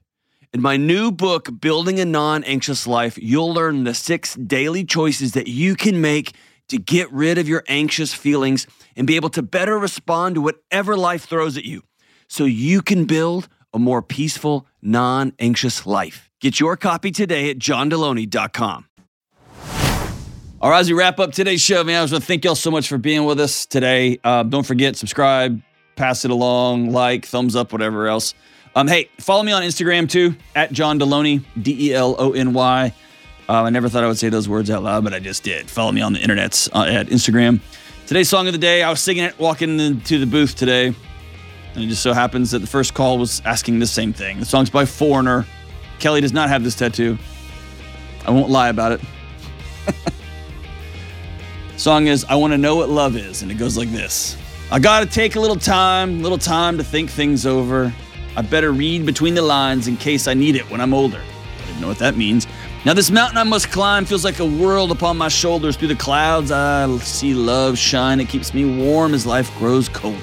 In 0.53 0.63
my 0.63 0.77
new 0.77 1.11
book, 1.11 1.49
Building 1.61 1.99
a 1.99 2.05
Non 2.05 2.45
Anxious 2.45 2.87
Life, 2.87 3.19
you'll 3.21 3.53
learn 3.53 3.83
the 3.83 3.95
six 3.95 4.37
daily 4.37 4.85
choices 4.85 5.33
that 5.33 5.49
you 5.49 5.75
can 5.75 6.01
make 6.01 6.37
to 6.69 6.79
get 6.79 7.11
rid 7.13 7.37
of 7.37 7.49
your 7.49 7.65
anxious 7.67 8.15
feelings 8.15 8.69
and 8.95 9.09
be 9.09 9.17
able 9.17 9.31
to 9.31 9.43
better 9.43 9.77
respond 9.77 10.37
to 10.37 10.41
whatever 10.41 10.97
life 10.97 11.25
throws 11.25 11.57
at 11.57 11.65
you 11.65 11.83
so 12.29 12.45
you 12.45 12.81
can 12.81 13.07
build 13.07 13.49
a 13.75 13.79
more 13.79 14.01
peaceful, 14.01 14.67
non 14.81 15.33
anxious 15.39 15.87
life. 15.87 16.31
Get 16.41 16.61
your 16.61 16.77
copy 16.77 17.11
today 17.11 17.51
at 17.51 17.59
johndelony.com. 17.59 18.87
All 20.61 20.71
right, 20.71 20.81
as 20.81 20.89
we 20.89 20.95
wrap 20.95 21.21
up 21.21 21.33
today's 21.33 21.61
show, 21.61 21.85
man, 21.85 22.01
I 22.01 22.05
just 22.05 22.13
want 22.13 22.23
to 22.23 22.27
thank 22.27 22.45
y'all 22.45 22.55
so 22.55 22.71
much 22.71 22.89
for 22.89 22.97
being 22.97 23.25
with 23.25 23.39
us 23.39 23.67
today. 23.67 24.19
Uh, 24.25 24.45
don't 24.45 24.65
forget, 24.65 24.97
subscribe, 24.97 25.61
pass 25.95 26.25
it 26.25 26.31
along, 26.31 26.91
like, 26.91 27.27
thumbs 27.27 27.55
up, 27.55 27.71
whatever 27.73 28.07
else. 28.07 28.35
Um, 28.75 28.89
hey, 28.89 29.11
follow 29.21 29.43
me 29.43 29.53
on 29.53 29.63
Instagram 29.63 30.09
too, 30.09 30.35
at 30.57 30.73
John 30.73 30.99
Delony, 30.99 31.45
D 31.61 31.91
E 31.91 31.95
L 31.95 32.17
O 32.19 32.33
N 32.33 32.55
Y. 32.55 32.95
Uh, 33.47 33.53
I 33.53 33.71
never 33.71 33.89
thought 33.91 34.05
I 34.05 34.07
would 34.07 34.19
say 34.19 34.31
those 34.31 34.49
words 34.49 34.71
out 34.71 34.83
loud, 34.83 35.05
but 35.05 35.13
I 35.13 35.19
just 35.19 35.43
did. 35.43 35.69
Follow 35.69 35.93
me 35.93 36.01
on 36.01 36.15
the 36.15 36.19
internets 36.19 36.69
uh, 36.73 36.85
at 36.85 37.09
Instagram. 37.09 37.61
Today's 38.07 38.29
song 38.29 38.47
of 38.47 38.53
the 38.53 38.59
day, 38.59 38.83
I 38.83 38.91
was 38.91 39.01
singing 39.01 39.25
it 39.25 39.39
walking 39.39 39.79
into 39.79 40.19
the 40.19 40.27
booth 40.27 40.57
today. 40.57 40.95
And 41.75 41.85
it 41.85 41.89
just 41.89 42.03
so 42.03 42.13
happens 42.13 42.51
that 42.53 42.61
the 42.61 42.67
first 42.67 42.95
call 42.95 43.19
was 43.19 43.43
asking 43.45 43.79
the 43.79 43.87
same 43.87 44.13
thing. 44.13 44.39
The 44.39 44.47
song's 44.47 44.71
by 44.71 44.85
Foreigner. 44.85 45.47
Kelly 45.99 46.21
does 46.21 46.33
not 46.33 46.49
have 46.49 46.63
this 46.63 46.75
tattoo. 46.75 47.19
I 48.27 48.31
won't 48.31 48.51
lie 48.51 48.69
about 48.69 48.93
it. 48.93 49.01
Song 51.77 52.07
is 52.07 52.25
I 52.29 52.37
Want 52.37 52.53
to 52.53 52.59
Know 52.59 52.77
What 52.77 52.89
Love 52.89 53.17
Is, 53.17 53.43
and 53.43 53.51
it 53.51 53.57
goes 53.57 53.77
like 53.77 53.91
this 53.91 54.37
I 54.71 54.79
gotta 54.79 55.07
take 55.07 55.37
a 55.37 55.41
little 55.41 55.57
time, 55.57 56.23
little 56.23 56.39
time 56.39 56.79
to 56.79 56.85
think 56.85 57.11
things 57.11 57.45
over. 57.45 57.93
I 58.37 58.43
better 58.43 58.73
read 58.73 59.05
between 59.07 59.35
the 59.35 59.43
lines 59.43 59.87
in 59.87 59.97
case 59.97 60.27
I 60.27 60.35
need 60.35 60.57
it 60.57 60.69
when 60.71 60.81
I'm 60.81 60.95
older. 60.95 61.21
I 61.21 61.67
didn't 61.67 61.81
know 61.81 61.89
what 61.89 61.99
that 61.99 62.17
means. 62.17 62.47
Now, 62.85 62.93
this 62.93 63.11
mountain 63.11 63.39
I 63.39 63.45
must 63.45 63.71
climb 63.71 64.05
feels 64.05 64.25
like 64.25 64.41
a 64.41 64.45
world 64.45 64.91
upon 64.91 65.17
my 65.17 65.29
shoulders. 65.29 65.77
Through 65.77 65.89
the 65.89 65.97
clouds, 65.97 66.51
I 66.51 66.97
see 66.99 67.33
love 67.33 67.79
shine. 67.79 68.21
It 68.21 68.29
keeps 68.29 68.53
me 68.53 68.83
warm 68.83 69.15
as 69.15 69.27
life 69.27 69.57
grows 69.59 69.89
colder. 69.89 70.19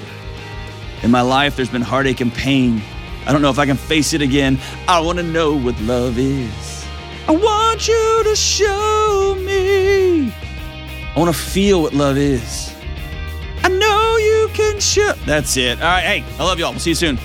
In 1.02 1.10
my 1.10 1.20
life, 1.20 1.56
there's 1.56 1.68
been 1.70 1.82
heartache 1.82 2.20
and 2.20 2.32
pain. 2.32 2.80
I 3.26 3.32
don't 3.32 3.42
know 3.42 3.50
if 3.50 3.58
I 3.58 3.66
can 3.66 3.76
face 3.76 4.12
it 4.12 4.22
again. 4.22 4.58
I 4.86 5.00
want 5.00 5.18
to 5.18 5.24
know 5.24 5.56
what 5.56 5.80
love 5.80 6.18
is. 6.18 6.86
I 7.28 7.32
want 7.32 7.88
you 7.88 8.22
to 8.24 8.36
show 8.36 9.36
me. 9.44 10.32
I 10.32 11.14
want 11.16 11.34
to 11.34 11.40
feel 11.40 11.82
what 11.82 11.92
love 11.92 12.16
is. 12.16 12.74
I 13.62 13.68
know 13.68 14.16
you 14.16 14.50
can 14.54 14.80
show. 14.80 15.12
That's 15.26 15.56
it. 15.56 15.80
All 15.80 15.88
right. 15.88 16.02
Hey, 16.02 16.24
I 16.38 16.44
love 16.44 16.58
y'all. 16.58 16.70
We'll 16.70 16.80
see 16.80 16.90
you 16.90 16.96
soon. 16.96 17.18